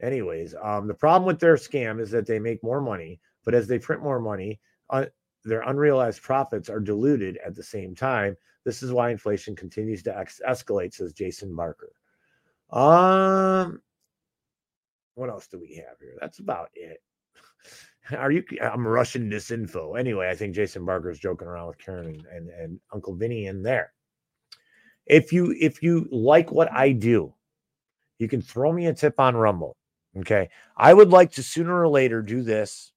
Anyways, 0.00 0.54
um, 0.62 0.86
the 0.86 0.94
problem 0.94 1.26
with 1.26 1.40
their 1.40 1.56
scam 1.56 2.00
is 2.00 2.10
that 2.12 2.26
they 2.26 2.38
make 2.38 2.62
more 2.62 2.80
money, 2.80 3.20
but 3.44 3.54
as 3.54 3.66
they 3.66 3.78
print 3.78 4.02
more 4.02 4.20
money, 4.20 4.60
uh, 4.90 5.06
their 5.44 5.62
unrealized 5.62 6.22
profits 6.22 6.68
are 6.68 6.80
diluted 6.80 7.38
at 7.44 7.54
the 7.54 7.62
same 7.62 7.94
time. 7.94 8.36
This 8.64 8.82
is 8.82 8.92
why 8.92 9.10
inflation 9.10 9.56
continues 9.56 10.02
to 10.04 10.16
ex- 10.16 10.40
escalate, 10.46 10.94
says 10.94 11.12
Jason 11.12 11.54
Barker. 11.54 11.92
Um, 12.70 13.80
what 15.14 15.30
else 15.30 15.48
do 15.48 15.58
we 15.58 15.74
have 15.76 15.98
here? 16.00 16.16
That's 16.20 16.38
about 16.38 16.70
it. 16.74 17.02
Are 18.16 18.30
you? 18.30 18.44
I'm 18.60 18.86
rushing 18.86 19.28
this 19.28 19.50
info. 19.50 19.94
Anyway, 19.94 20.28
I 20.28 20.34
think 20.34 20.54
Jason 20.54 20.84
Barker 20.84 21.10
is 21.10 21.18
joking 21.18 21.48
around 21.48 21.68
with 21.68 21.78
Karen 21.78 22.06
and, 22.06 22.26
and, 22.26 22.48
and 22.50 22.80
Uncle 22.92 23.14
Vinny 23.14 23.46
in 23.46 23.62
there. 23.62 23.92
If 25.06 25.32
you 25.32 25.54
if 25.58 25.82
you 25.82 26.06
like 26.10 26.52
what 26.52 26.70
I 26.72 26.92
do, 26.92 27.34
you 28.18 28.28
can 28.28 28.42
throw 28.42 28.72
me 28.72 28.86
a 28.86 28.94
tip 28.94 29.18
on 29.18 29.36
Rumble. 29.36 29.77
Okay, 30.16 30.48
I 30.76 30.92
would 30.92 31.10
like 31.10 31.32
to 31.32 31.42
sooner 31.42 31.80
or 31.80 31.88
later 31.88 32.22
do 32.22 32.42
this 32.42 32.92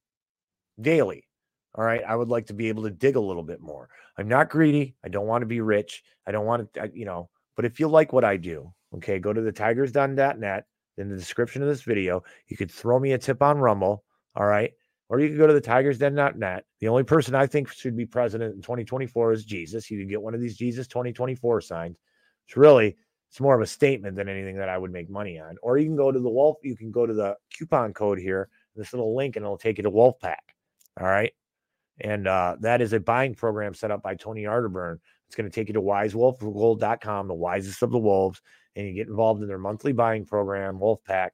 daily. 0.80 1.28
All 1.74 1.84
right, 1.84 2.02
I 2.06 2.16
would 2.16 2.28
like 2.28 2.46
to 2.46 2.54
be 2.54 2.68
able 2.68 2.82
to 2.84 2.90
dig 2.90 3.16
a 3.16 3.20
little 3.20 3.42
bit 3.42 3.60
more. 3.60 3.88
I'm 4.18 4.28
not 4.28 4.50
greedy. 4.50 4.94
I 5.04 5.08
don't 5.08 5.26
want 5.26 5.42
to 5.42 5.46
be 5.46 5.60
rich. 5.60 6.02
I 6.26 6.32
don't 6.32 6.46
want 6.46 6.72
to, 6.74 6.90
you 6.92 7.04
know. 7.04 7.30
But 7.56 7.64
if 7.64 7.80
you 7.80 7.88
like 7.88 8.12
what 8.12 8.24
I 8.24 8.36
do, 8.36 8.72
okay, 8.96 9.18
go 9.18 9.32
to 9.32 9.40
the 9.40 9.52
tigersden.net. 9.52 10.66
In 10.98 11.08
the 11.08 11.16
description 11.16 11.62
of 11.62 11.68
this 11.68 11.82
video, 11.82 12.22
you 12.48 12.56
could 12.56 12.70
throw 12.70 12.98
me 12.98 13.12
a 13.12 13.18
tip 13.18 13.42
on 13.42 13.58
Rumble. 13.58 14.04
All 14.36 14.46
right 14.46 14.72
or 15.12 15.20
you 15.20 15.28
can 15.28 15.36
go 15.36 15.46
to 15.46 15.52
the 15.52 15.60
tigersden.net. 15.60 16.64
The 16.80 16.88
only 16.88 17.04
person 17.04 17.34
I 17.34 17.46
think 17.46 17.70
should 17.70 17.94
be 17.94 18.06
president 18.06 18.54
in 18.54 18.62
2024 18.62 19.32
is 19.34 19.44
Jesus. 19.44 19.90
You 19.90 19.98
can 19.98 20.08
get 20.08 20.22
one 20.22 20.32
of 20.32 20.40
these 20.40 20.56
Jesus 20.56 20.86
2024 20.86 21.60
signs. 21.60 21.98
It's 22.46 22.56
really 22.56 22.96
it's 23.32 23.40
more 23.40 23.54
of 23.54 23.62
a 23.62 23.66
statement 23.66 24.14
than 24.14 24.28
anything 24.28 24.56
that 24.58 24.68
I 24.68 24.76
would 24.76 24.92
make 24.92 25.08
money 25.08 25.40
on. 25.40 25.56
Or 25.62 25.78
you 25.78 25.86
can 25.86 25.96
go 25.96 26.12
to 26.12 26.18
the 26.20 26.28
Wolf, 26.28 26.58
you 26.62 26.76
can 26.76 26.90
go 26.90 27.06
to 27.06 27.14
the 27.14 27.34
coupon 27.50 27.94
code 27.94 28.18
here, 28.18 28.50
this 28.76 28.92
little 28.92 29.16
link, 29.16 29.36
and 29.36 29.42
it'll 29.42 29.56
take 29.56 29.78
you 29.78 29.84
to 29.84 29.90
Wolfpack. 29.90 30.52
All 31.00 31.06
right. 31.06 31.32
And 31.98 32.28
uh, 32.28 32.56
that 32.60 32.82
is 32.82 32.92
a 32.92 33.00
buying 33.00 33.34
program 33.34 33.72
set 33.72 33.90
up 33.90 34.02
by 34.02 34.16
Tony 34.16 34.42
Arterburn. 34.42 34.98
It's 35.28 35.34
going 35.34 35.50
to 35.50 35.54
take 35.54 35.68
you 35.68 35.72
to 35.72 35.80
wisewolfgold.com, 35.80 37.26
the 37.26 37.32
wisest 37.32 37.82
of 37.82 37.90
the 37.90 37.98
wolves, 37.98 38.42
and 38.76 38.86
you 38.86 38.92
get 38.92 39.08
involved 39.08 39.40
in 39.40 39.48
their 39.48 39.56
monthly 39.56 39.92
buying 39.92 40.26
program, 40.26 40.78
Wolfpack 40.78 41.30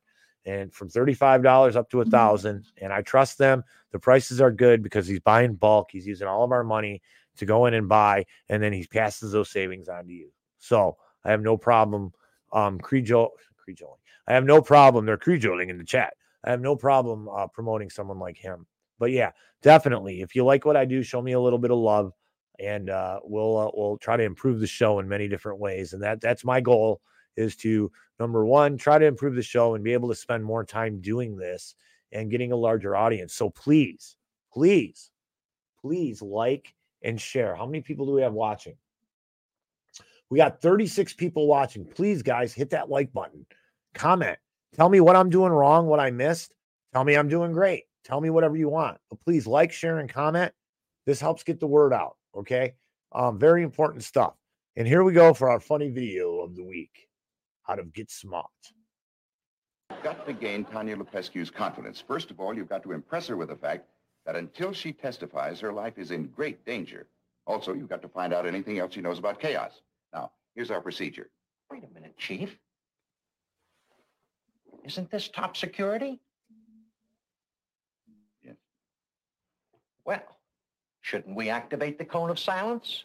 and 0.46 0.72
from 0.72 0.88
$35 0.88 1.74
up 1.74 1.90
to 1.90 2.00
a 2.00 2.04
mm-hmm. 2.04 2.10
thousand. 2.12 2.66
And 2.80 2.92
I 2.92 3.02
trust 3.02 3.38
them. 3.38 3.64
The 3.90 3.98
prices 3.98 4.40
are 4.40 4.52
good 4.52 4.84
because 4.84 5.08
he's 5.08 5.18
buying 5.18 5.54
bulk. 5.54 5.88
He's 5.90 6.06
using 6.06 6.28
all 6.28 6.44
of 6.44 6.52
our 6.52 6.62
money 6.62 7.02
to 7.38 7.44
go 7.44 7.66
in 7.66 7.74
and 7.74 7.88
buy, 7.88 8.24
and 8.48 8.62
then 8.62 8.72
he 8.72 8.86
passes 8.86 9.32
those 9.32 9.50
savings 9.50 9.88
on 9.88 10.06
to 10.06 10.12
you. 10.12 10.30
So 10.58 10.96
I 11.24 11.30
have 11.30 11.42
no 11.42 11.56
problem 11.56 12.12
um 12.52 12.78
crejo 12.78 13.30
crejoling. 13.56 14.00
I 14.26 14.34
have 14.34 14.44
no 14.44 14.60
problem. 14.62 15.06
They're 15.06 15.16
crejoling 15.16 15.70
in 15.70 15.78
the 15.78 15.84
chat. 15.84 16.14
I 16.44 16.50
have 16.50 16.60
no 16.60 16.76
problem 16.76 17.28
uh, 17.28 17.46
promoting 17.46 17.90
someone 17.90 18.18
like 18.18 18.36
him. 18.36 18.66
But 18.98 19.10
yeah, 19.10 19.32
definitely. 19.62 20.20
If 20.20 20.34
you 20.34 20.44
like 20.44 20.64
what 20.64 20.76
I 20.76 20.84
do, 20.84 21.02
show 21.02 21.22
me 21.22 21.32
a 21.32 21.40
little 21.40 21.58
bit 21.58 21.70
of 21.70 21.78
love, 21.78 22.12
and 22.58 22.90
uh, 22.90 23.20
we'll 23.24 23.56
uh, 23.56 23.70
we'll 23.74 23.98
try 23.98 24.16
to 24.16 24.22
improve 24.22 24.60
the 24.60 24.66
show 24.66 24.98
in 24.98 25.08
many 25.08 25.28
different 25.28 25.58
ways. 25.58 25.92
And 25.92 26.02
that 26.02 26.20
that's 26.20 26.44
my 26.44 26.60
goal 26.60 27.00
is 27.36 27.54
to 27.56 27.90
number 28.18 28.44
one, 28.44 28.76
try 28.76 28.98
to 28.98 29.06
improve 29.06 29.34
the 29.34 29.42
show 29.42 29.74
and 29.74 29.84
be 29.84 29.92
able 29.92 30.08
to 30.08 30.14
spend 30.14 30.44
more 30.44 30.64
time 30.64 31.00
doing 31.00 31.36
this 31.36 31.74
and 32.12 32.30
getting 32.30 32.52
a 32.52 32.56
larger 32.56 32.96
audience. 32.96 33.34
So 33.34 33.50
please, 33.50 34.16
please, 34.52 35.10
please 35.80 36.20
like 36.20 36.74
and 37.02 37.20
share. 37.20 37.54
How 37.54 37.64
many 37.64 37.80
people 37.80 38.06
do 38.06 38.12
we 38.12 38.22
have 38.22 38.32
watching? 38.32 38.74
We 40.30 40.38
got 40.38 40.60
36 40.60 41.14
people 41.14 41.46
watching. 41.46 41.86
Please, 41.86 42.22
guys, 42.22 42.52
hit 42.52 42.70
that 42.70 42.90
like 42.90 43.12
button, 43.12 43.46
comment, 43.94 44.38
tell 44.74 44.88
me 44.88 45.00
what 45.00 45.16
I'm 45.16 45.30
doing 45.30 45.52
wrong, 45.52 45.86
what 45.86 46.00
I 46.00 46.10
missed. 46.10 46.52
Tell 46.92 47.04
me 47.04 47.16
I'm 47.16 47.28
doing 47.28 47.52
great. 47.52 47.84
Tell 48.04 48.20
me 48.20 48.30
whatever 48.30 48.56
you 48.56 48.68
want. 48.68 48.98
But 49.10 49.20
please 49.20 49.46
like, 49.46 49.72
share, 49.72 49.98
and 49.98 50.08
comment. 50.08 50.52
This 51.06 51.20
helps 51.20 51.42
get 51.42 51.60
the 51.60 51.66
word 51.66 51.92
out. 51.92 52.16
Okay. 52.36 52.74
Um, 53.12 53.38
very 53.38 53.62
important 53.62 54.04
stuff. 54.04 54.34
And 54.76 54.86
here 54.86 55.02
we 55.02 55.12
go 55.12 55.34
for 55.34 55.50
our 55.50 55.60
funny 55.60 55.90
video 55.90 56.40
of 56.40 56.54
the 56.54 56.64
week 56.64 57.08
how 57.62 57.74
to 57.74 57.84
get 57.84 58.10
smart. 58.10 58.46
Got 60.02 60.26
to 60.26 60.32
gain 60.32 60.64
Tanya 60.64 60.96
Lupescu's 60.96 61.50
confidence. 61.50 62.02
First 62.06 62.30
of 62.30 62.40
all, 62.40 62.54
you've 62.54 62.68
got 62.68 62.82
to 62.84 62.92
impress 62.92 63.26
her 63.26 63.36
with 63.36 63.48
the 63.48 63.56
fact 63.56 63.86
that 64.24 64.36
until 64.36 64.72
she 64.72 64.92
testifies, 64.92 65.60
her 65.60 65.72
life 65.72 65.98
is 65.98 66.10
in 66.10 66.28
great 66.28 66.64
danger. 66.64 67.08
Also, 67.46 67.74
you've 67.74 67.88
got 67.88 68.02
to 68.02 68.08
find 68.08 68.32
out 68.32 68.46
anything 68.46 68.78
else 68.78 68.94
she 68.94 69.00
knows 69.00 69.18
about 69.18 69.40
KAOS. 69.40 69.80
Here's 70.58 70.72
our 70.72 70.80
procedure. 70.80 71.30
Wait 71.70 71.84
a 71.84 71.94
minute, 71.94 72.18
Chief. 72.18 72.58
Isn't 74.82 75.08
this 75.08 75.28
top 75.28 75.56
security? 75.56 76.18
Yes. 78.42 78.56
Well, 80.04 80.24
shouldn't 81.00 81.36
we 81.36 81.48
activate 81.48 81.96
the 81.96 82.04
cone 82.04 82.28
of 82.28 82.40
silence? 82.40 83.04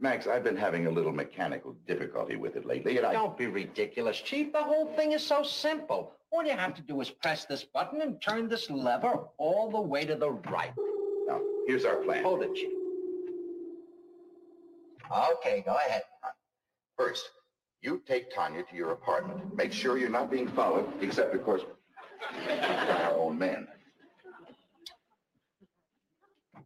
Max, 0.00 0.26
I've 0.26 0.44
been 0.44 0.54
having 0.54 0.86
a 0.86 0.90
little 0.90 1.12
mechanical 1.12 1.74
difficulty 1.86 2.36
with 2.36 2.56
it 2.56 2.66
lately, 2.66 2.98
and 2.98 3.06
I... 3.06 3.14
Don't 3.14 3.38
be 3.38 3.46
ridiculous, 3.46 4.20
Chief. 4.20 4.52
The 4.52 4.62
whole 4.62 4.92
thing 4.96 5.12
is 5.12 5.26
so 5.26 5.42
simple. 5.42 6.12
All 6.30 6.44
you 6.44 6.52
have 6.52 6.74
to 6.74 6.82
do 6.82 7.00
is 7.00 7.08
press 7.08 7.46
this 7.46 7.64
button 7.64 8.02
and 8.02 8.20
turn 8.20 8.50
this 8.50 8.68
lever 8.68 9.20
all 9.38 9.70
the 9.70 9.80
way 9.80 10.04
to 10.04 10.14
the 10.14 10.30
right. 10.30 10.74
Now, 11.26 11.40
here's 11.66 11.86
our 11.86 11.96
plan. 11.96 12.22
Hold 12.22 12.42
it, 12.42 12.54
Chief. 12.54 12.68
Okay, 15.10 15.62
go 15.64 15.74
ahead. 15.74 16.02
First, 16.96 17.30
you 17.82 18.02
take 18.06 18.34
Tanya 18.34 18.62
to 18.62 18.76
your 18.76 18.92
apartment. 18.92 19.54
Make 19.54 19.72
sure 19.72 19.98
you're 19.98 20.08
not 20.08 20.30
being 20.30 20.48
followed, 20.48 20.90
except, 21.02 21.34
of 21.34 21.44
course, 21.44 21.62
by 22.48 23.02
our 23.04 23.14
own 23.18 23.38
men. 23.38 23.68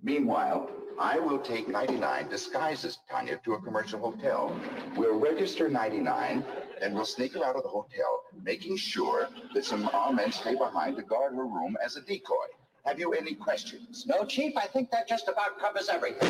Meanwhile, 0.02 0.70
I 0.98 1.18
will 1.18 1.38
take 1.38 1.68
99 1.68 2.28
disguised 2.28 2.84
as 2.84 2.98
Tanya 3.10 3.40
to 3.44 3.54
a 3.54 3.60
commercial 3.60 3.98
hotel. 3.98 4.58
We'll 4.96 5.18
register 5.18 5.68
99, 5.68 6.44
and 6.80 6.94
we'll 6.94 7.04
sneak 7.04 7.34
her 7.34 7.44
out 7.44 7.56
of 7.56 7.64
the 7.64 7.68
hotel, 7.68 8.22
making 8.42 8.76
sure 8.76 9.28
that 9.52 9.64
some 9.64 9.90
armed 9.92 10.16
men 10.16 10.32
stay 10.32 10.54
behind 10.54 10.96
to 10.96 11.02
guard 11.02 11.34
her 11.34 11.44
room 11.44 11.76
as 11.84 11.96
a 11.96 12.02
decoy. 12.02 12.46
Have 12.86 12.98
you 12.98 13.12
any 13.12 13.34
questions? 13.34 14.06
No, 14.06 14.24
Chief, 14.24 14.56
I 14.56 14.66
think 14.66 14.90
that 14.90 15.08
just 15.08 15.28
about 15.28 15.58
covers 15.58 15.88
everything. 15.88 16.28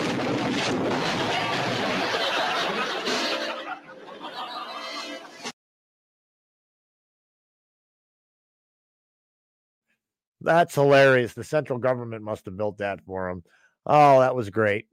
That's 10.40 10.74
hilarious. 10.74 11.34
The 11.34 11.44
central 11.44 11.78
government 11.78 12.22
must 12.22 12.46
have 12.46 12.56
built 12.56 12.78
that 12.78 13.04
for 13.04 13.28
him. 13.28 13.42
Oh, 13.86 14.20
that 14.20 14.34
was 14.34 14.50
great. 14.50 14.86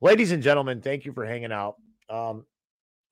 Ladies 0.00 0.32
and 0.32 0.42
gentlemen, 0.42 0.80
thank 0.80 1.04
you 1.04 1.12
for 1.12 1.24
hanging 1.24 1.52
out. 1.52 1.76
Um, 2.08 2.44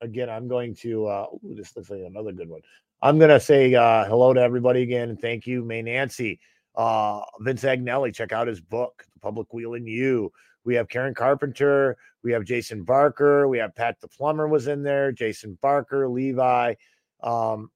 again, 0.01 0.29
I'm 0.29 0.47
going 0.47 0.75
to, 0.75 1.07
uh, 1.07 1.25
ooh, 1.33 1.55
this 1.55 1.75
looks 1.75 1.89
like 1.89 2.01
another 2.05 2.31
good 2.31 2.49
one. 2.49 2.61
I'm 3.01 3.17
going 3.17 3.29
to 3.29 3.39
say 3.39 3.73
uh, 3.73 4.05
hello 4.05 4.33
to 4.33 4.41
everybody 4.41 4.83
again 4.83 5.09
and 5.09 5.19
thank 5.19 5.47
you, 5.47 5.63
May 5.63 5.81
Nancy, 5.81 6.39
uh, 6.75 7.21
Vince 7.39 7.63
Agnelli. 7.63 8.13
Check 8.13 8.31
out 8.31 8.47
his 8.47 8.61
book, 8.61 9.03
The 9.13 9.19
Public 9.19 9.53
Wheel 9.53 9.73
and 9.73 9.87
You. 9.87 10.31
We 10.63 10.75
have 10.75 10.87
Karen 10.87 11.15
Carpenter. 11.15 11.97
We 12.23 12.31
have 12.33 12.43
Jason 12.43 12.83
Barker. 12.83 13.47
We 13.47 13.57
have 13.57 13.73
Pat 13.73 13.99
the 13.99 14.07
Plumber 14.07 14.47
was 14.47 14.67
in 14.67 14.83
there. 14.83 15.11
Jason 15.11 15.57
Barker, 15.61 16.07
Levi. 16.07 16.75
Um, 17.23 17.71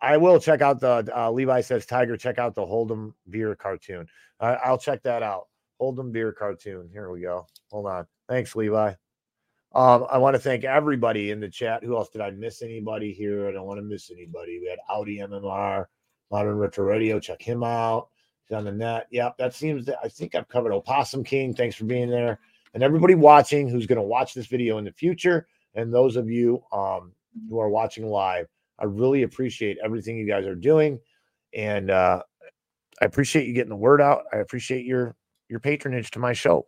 I 0.00 0.16
will 0.16 0.38
check 0.38 0.62
out 0.62 0.80
the 0.80 1.10
uh, 1.16 1.30
Levi 1.30 1.60
says 1.60 1.86
Tiger. 1.86 2.16
Check 2.16 2.38
out 2.38 2.54
the 2.54 2.62
Hold'em 2.62 3.14
beer 3.30 3.54
cartoon. 3.56 4.06
I 4.40 4.54
I'll 4.54 4.78
check 4.78 5.02
that 5.02 5.22
out. 5.22 5.48
Hold'em 5.80 6.12
beer 6.12 6.32
cartoon. 6.32 6.88
Here 6.92 7.10
we 7.10 7.22
go. 7.22 7.46
Hold 7.70 7.86
on. 7.86 8.06
Thanks, 8.28 8.54
Levi. 8.54 8.94
Um, 9.74 10.06
I 10.10 10.18
want 10.18 10.34
to 10.34 10.40
thank 10.40 10.64
everybody 10.64 11.30
in 11.30 11.40
the 11.40 11.48
chat. 11.48 11.84
Who 11.84 11.96
else 11.96 12.08
did 12.08 12.20
I 12.20 12.30
miss? 12.30 12.62
Anybody 12.62 13.12
here? 13.12 13.48
I 13.48 13.52
don't 13.52 13.66
want 13.66 13.78
to 13.78 13.82
miss 13.82 14.10
anybody. 14.10 14.58
We 14.60 14.68
had 14.68 14.78
Audi 14.88 15.18
MMR, 15.18 15.86
Modern 16.30 16.56
Retro 16.56 16.84
Radio. 16.84 17.20
Check 17.20 17.42
him 17.42 17.62
out. 17.62 18.08
He's 18.46 18.56
on 18.56 18.64
the 18.64 18.72
net. 18.72 19.08
Yep, 19.10 19.36
that 19.38 19.54
seems. 19.54 19.88
I 20.02 20.08
think 20.08 20.34
I've 20.34 20.48
covered 20.48 20.72
Opossum 20.72 21.22
King. 21.22 21.54
Thanks 21.54 21.76
for 21.76 21.84
being 21.84 22.08
there, 22.08 22.40
and 22.72 22.82
everybody 22.82 23.14
watching 23.14 23.68
who's 23.68 23.86
going 23.86 23.96
to 23.96 24.02
watch 24.02 24.32
this 24.32 24.46
video 24.46 24.78
in 24.78 24.84
the 24.84 24.92
future, 24.92 25.46
and 25.74 25.92
those 25.92 26.16
of 26.16 26.30
you 26.30 26.62
um, 26.72 27.12
who 27.50 27.58
are 27.58 27.68
watching 27.68 28.06
live. 28.06 28.46
I 28.78 28.84
really 28.84 29.22
appreciate 29.22 29.78
everything 29.84 30.16
you 30.16 30.26
guys 30.26 30.46
are 30.46 30.54
doing, 30.54 31.00
and 31.54 31.90
uh, 31.90 32.22
I 33.00 33.04
appreciate 33.04 33.46
you 33.46 33.54
getting 33.54 33.70
the 33.70 33.76
word 33.76 34.00
out. 34.00 34.22
I 34.32 34.38
appreciate 34.38 34.84
your 34.84 35.16
your 35.48 35.60
patronage 35.60 36.10
to 36.12 36.18
my 36.18 36.32
show. 36.32 36.66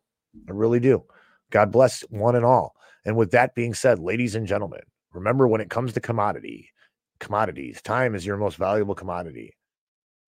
I 0.49 0.53
really 0.53 0.81
do. 0.81 1.05
God 1.51 1.71
bless 1.73 2.03
one 2.11 2.37
and 2.37 2.45
all. 2.45 2.75
And 3.05 3.17
with 3.17 3.31
that 3.33 3.55
being 3.55 3.75
said, 3.75 3.99
ladies 3.99 4.35
and 4.35 4.47
gentlemen, 4.47 4.81
remember 5.13 5.49
when 5.49 5.61
it 5.61 5.71
comes 5.71 5.93
to 5.93 6.01
commodity, 6.01 6.71
commodities, 7.19 7.83
time 7.83 8.15
is 8.15 8.25
your 8.25 8.37
most 8.37 8.57
valuable 8.57 8.95
commodity. 8.95 9.55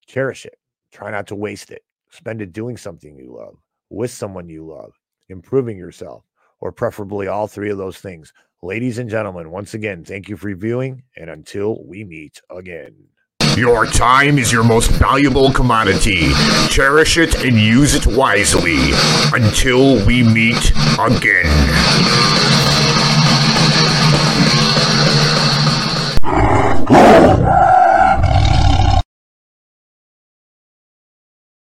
Cherish 0.07 0.45
it. 0.47 0.55
Try 0.93 1.11
not 1.11 1.26
to 1.28 1.37
waste 1.37 1.70
it. 1.70 1.83
Spend 2.11 2.43
it 2.43 2.53
doing 2.53 2.76
something 2.76 3.16
you 3.16 3.35
love, 3.37 3.57
with 3.89 4.11
someone 4.11 4.49
you 4.49 4.66
love, 4.66 4.93
improving 5.28 5.78
yourself, 5.78 6.24
or 6.61 6.72
preferably 6.72 7.28
all 7.28 7.47
three 7.47 7.70
of 7.70 7.78
those 7.78 7.99
things. 7.99 8.33
Ladies 8.64 8.98
and 8.98 9.10
gentlemen, 9.10 9.50
once 9.50 9.74
again, 9.74 10.04
thank 10.04 10.28
you 10.28 10.36
for 10.36 10.54
viewing, 10.54 11.02
and 11.16 11.28
until 11.28 11.84
we 11.84 12.04
meet 12.04 12.40
again. 12.48 12.94
Your 13.56 13.86
time 13.86 14.38
is 14.38 14.52
your 14.52 14.62
most 14.62 14.88
valuable 14.88 15.52
commodity. 15.52 16.30
Cherish 16.68 17.18
it 17.18 17.44
and 17.44 17.56
use 17.56 17.96
it 17.96 18.06
wisely. 18.06 18.78
Until 19.32 20.06
we 20.06 20.22
meet 20.22 20.70
again. 20.96 21.48